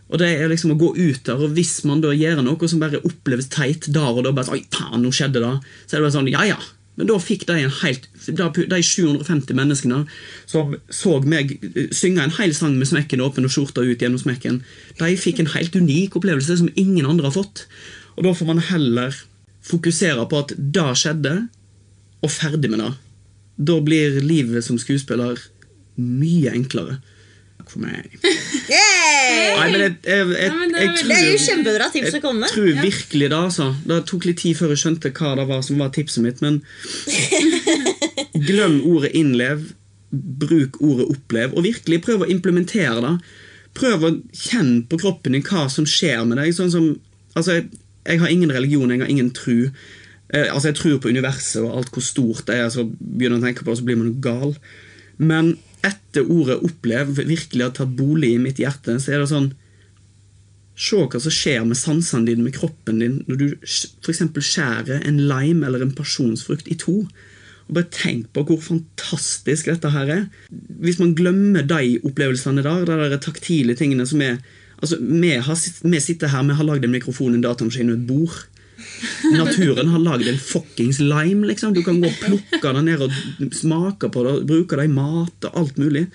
Og 0.09 0.17
det 0.17 0.29
er 0.29 0.49
liksom 0.49 0.73
å 0.73 0.79
gå 0.79 0.93
ut 0.97 1.25
der, 1.25 1.37
og 1.37 1.53
hvis 1.53 1.83
man 1.85 2.01
da 2.01 2.09
gjør 2.09 2.41
noe 2.41 2.67
som 2.69 2.79
bare 2.81 3.01
oppleves 3.05 3.49
teit 3.53 3.85
der 3.93 4.09
og 4.09 4.23
da, 4.25 4.31
bare 4.33 4.47
sånn, 4.47 4.57
Oi, 4.57 4.65
faen, 4.73 5.03
nå 5.03 5.11
skjedde 5.13 5.41
det, 5.43 5.51
så 5.85 5.95
er 5.95 5.99
det 5.99 6.05
bare 6.07 6.15
sånn 6.17 6.31
Ja, 6.33 6.45
ja. 6.49 6.57
Men 6.99 7.07
da 7.07 7.15
fikk 7.23 7.45
de 7.47 7.55
en 7.63 7.75
helt 7.79 8.07
De 8.27 8.81
750 8.83 9.55
menneskene 9.55 10.01
som 10.49 10.73
så 10.91 11.15
meg 11.23 11.55
synge 11.95 12.25
en 12.25 12.35
hel 12.35 12.51
sang 12.57 12.75
med 12.75 12.89
smekken 12.89 13.23
åpen 13.23 13.47
og 13.47 13.53
skjorta 13.53 13.85
ut 13.85 14.01
gjennom 14.01 14.19
smekken, 14.19 14.59
de 14.99 15.15
fikk 15.19 15.39
en 15.39 15.51
helt 15.53 15.75
unik 15.75 16.17
opplevelse 16.19 16.59
som 16.59 16.71
ingen 16.75 17.07
andre 17.07 17.29
har 17.29 17.37
fått. 17.37 17.63
Og 18.17 18.25
da 18.27 18.33
får 18.35 18.49
man 18.49 18.63
heller 18.71 19.15
fokusere 19.69 20.25
på 20.27 20.43
at 20.43 20.53
det 20.57 20.87
skjedde, 20.99 21.35
og 22.19 22.33
ferdig 22.33 22.73
med 22.73 22.83
det. 22.83 22.91
Da 23.69 23.79
blir 23.83 24.19
livet 24.23 24.65
som 24.65 24.79
skuespiller 24.81 25.39
mye 25.99 26.51
enklere. 26.51 26.99
Takk 27.59 27.71
for 27.75 27.85
meg. 27.85 28.19
Nei, 29.59 29.65
men 29.71 29.81
jeg, 29.83 29.95
jeg, 30.03 30.27
jeg, 30.29 30.29
det 30.29 30.79
er 30.79 30.85
jeg 30.85 30.93
Det 31.09 31.17
er 31.17 31.25
jo 31.25 31.33
tror 31.33 31.45
kjempebra 31.45 31.89
tips 31.93 32.09
å 32.09 32.15
jeg 32.15 32.23
komme 32.23 32.43
med. 32.43 32.53
tror 32.53 32.69
virkelig 32.83 33.27
det, 33.27 33.39
altså. 33.39 33.67
Det 33.89 33.99
tok 34.09 34.29
litt 34.29 34.41
tid 34.43 34.57
før 34.59 34.73
jeg 34.73 34.81
skjønte 34.83 35.11
hva 35.19 35.33
det 35.39 35.45
var 35.49 35.61
som 35.65 35.83
var 35.83 35.91
tipset 35.95 36.25
mitt, 36.25 36.41
men 36.45 36.61
glem 38.49 38.79
ordet 38.87 39.13
'innlev', 39.13 39.69
bruk 40.09 40.79
ordet 40.81 41.09
'opplev', 41.09 41.55
og 41.55 41.67
virkelig 41.67 42.01
prøv 42.07 42.25
å 42.25 42.31
implementere 42.31 42.99
det. 43.05 43.13
Prøv 43.77 44.05
å 44.07 44.15
kjenne 44.33 44.83
på 44.89 44.99
kroppen 45.01 45.37
din 45.37 45.45
hva 45.45 45.67
som 45.71 45.87
skjer 45.87 46.25
med 46.25 46.41
deg. 46.41 46.53
Sånn 46.55 46.73
som, 46.73 46.91
altså, 47.35 47.59
jeg, 47.59 47.69
jeg 48.07 48.21
har 48.23 48.33
ingen 48.33 48.53
religion, 48.53 48.91
jeg 48.91 49.03
har 49.03 49.11
ingen 49.11 49.33
tru. 49.35 49.69
Eh, 50.33 50.47
altså, 50.49 50.69
jeg 50.69 50.79
tror 50.79 51.01
på 51.01 51.11
universet 51.13 51.61
og 51.63 51.77
alt 51.77 51.93
hvor 51.93 52.05
stort 52.05 52.47
det 52.49 52.59
er, 52.61 52.69
så 52.73 52.85
begynner 52.85 53.37
jeg 53.37 53.43
å 53.43 53.47
tenke 53.47 53.65
på 53.65 53.73
det, 53.73 53.79
så 53.81 53.87
blir 53.87 53.99
man 54.01 54.15
gal. 54.23 54.55
Men 55.19 55.57
etter 55.85 56.27
ordet 56.27 56.59
'opplev' 56.61 57.15
virkelig 57.19 57.63
har 57.63 57.73
tatt 57.75 57.95
bolig 57.95 58.33
i 58.35 58.41
mitt 58.41 58.59
hjerte, 58.61 58.99
så 58.99 59.13
er 59.13 59.23
det 59.23 59.33
sånn 59.33 59.51
Se 60.79 60.95
hva 60.95 61.19
som 61.19 61.33
skjer 61.33 61.65
med 61.67 61.75
sansene 61.75 62.23
dine, 62.23 62.45
med 62.45 62.55
kroppen 62.55 63.01
din, 63.03 63.17
når 63.27 63.35
du 63.35 63.47
f.eks. 63.67 64.21
skjærer 64.31 65.01
en 65.03 65.17
lime 65.27 65.67
eller 65.67 65.83
en 65.83 65.91
pasjonsfrukt 65.91 66.69
i 66.71 66.77
to. 66.79 67.01
Og 67.67 67.73
Bare 67.75 67.91
tenk 67.91 68.29
på 68.31 68.45
hvor 68.47 68.61
fantastisk 68.63 69.67
dette 69.67 69.91
her 69.91 70.07
er. 70.13 70.23
Hvis 70.79 71.01
man 71.01 71.17
glemmer 71.19 71.67
de 71.67 71.99
opplevelsene 72.07 72.63
der, 72.63 72.87
de 72.87 72.95
der 73.11 73.19
taktile 73.19 73.75
tingene 73.75 74.07
som 74.07 74.23
er 74.23 74.39
Altså, 74.79 74.95
Vi, 75.01 75.29
har, 75.29 75.57
vi 75.83 75.99
sitter 75.99 76.27
her, 76.31 76.43
vi 76.43 76.55
har 76.55 76.63
lagd 76.63 76.85
en 76.85 76.93
mikrofon, 76.93 77.33
en 77.35 77.41
datamaskin 77.43 77.89
og 77.91 77.97
et 77.97 78.07
bord. 78.07 78.37
Naturen 79.33 79.89
har 79.93 79.99
lagd 80.03 80.27
en 80.27 80.39
fuckings 80.39 80.99
lime. 80.99 81.47
liksom. 81.47 81.73
Du 81.75 81.81
kan 81.85 81.99
gå 82.01 82.07
og 82.09 82.19
plukke 82.23 82.73
den 82.75 82.85
ned 82.85 83.01
og 83.05 83.11
smake 83.55 84.09
på 84.13 84.23
det, 84.27 84.35
bruke 84.49 84.79
det 84.79 84.85
i 84.89 84.93
mat 84.93 85.47
og 85.49 85.57
alt 85.63 85.77
mulig. 85.81 86.05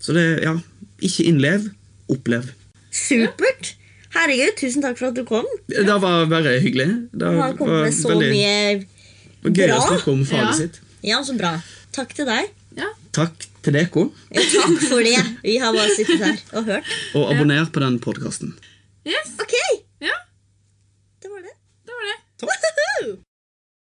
Så 0.00 0.14
det, 0.14 0.26
ja, 0.44 0.54
ikke 1.02 1.24
innlev, 1.26 1.70
opplev. 2.10 2.52
Supert! 2.94 3.74
Herregud, 4.14 4.54
tusen 4.56 4.82
takk 4.82 4.96
for 4.98 5.10
at 5.10 5.18
du 5.18 5.24
kom. 5.28 5.44
Det 5.68 5.84
var 5.86 6.24
bare 6.30 6.54
hyggelig. 6.62 6.88
Det 7.12 7.18
Du 7.18 7.40
har 7.42 7.52
kommet 7.58 7.74
var 7.74 7.84
med 7.84 7.94
så 7.98 8.08
veldig 8.14 8.30
mye 8.32 9.52
gøy 9.58 9.74
å 9.74 9.82
snakke 9.84 10.12
om 10.14 10.22
faget 10.26 10.46
Ja. 10.48 10.52
sitt. 10.56 10.80
Ja, 11.04 11.18
så 11.22 11.36
bra. 11.38 11.52
Takk 11.92 12.14
til 12.16 12.26
deg. 12.26 12.48
Ja. 12.78 12.88
Takk 13.12 13.34
til 13.62 13.72
dere, 13.74 13.84
Ja, 14.32 14.40
Takk 14.40 14.80
for 14.88 15.02
det. 15.02 15.18
Vi 15.42 15.58
har 15.58 15.72
bare 15.74 15.90
sittet 15.94 16.18
her 16.24 16.38
og 16.54 16.64
hørt. 16.64 16.84
og 17.14 17.30
abonner 17.34 17.66
på 17.70 17.80
den 17.80 17.98
podkasten. 17.98 18.54
Yes. 19.06 19.34
Ok, 19.40 19.54
top. 22.38 22.50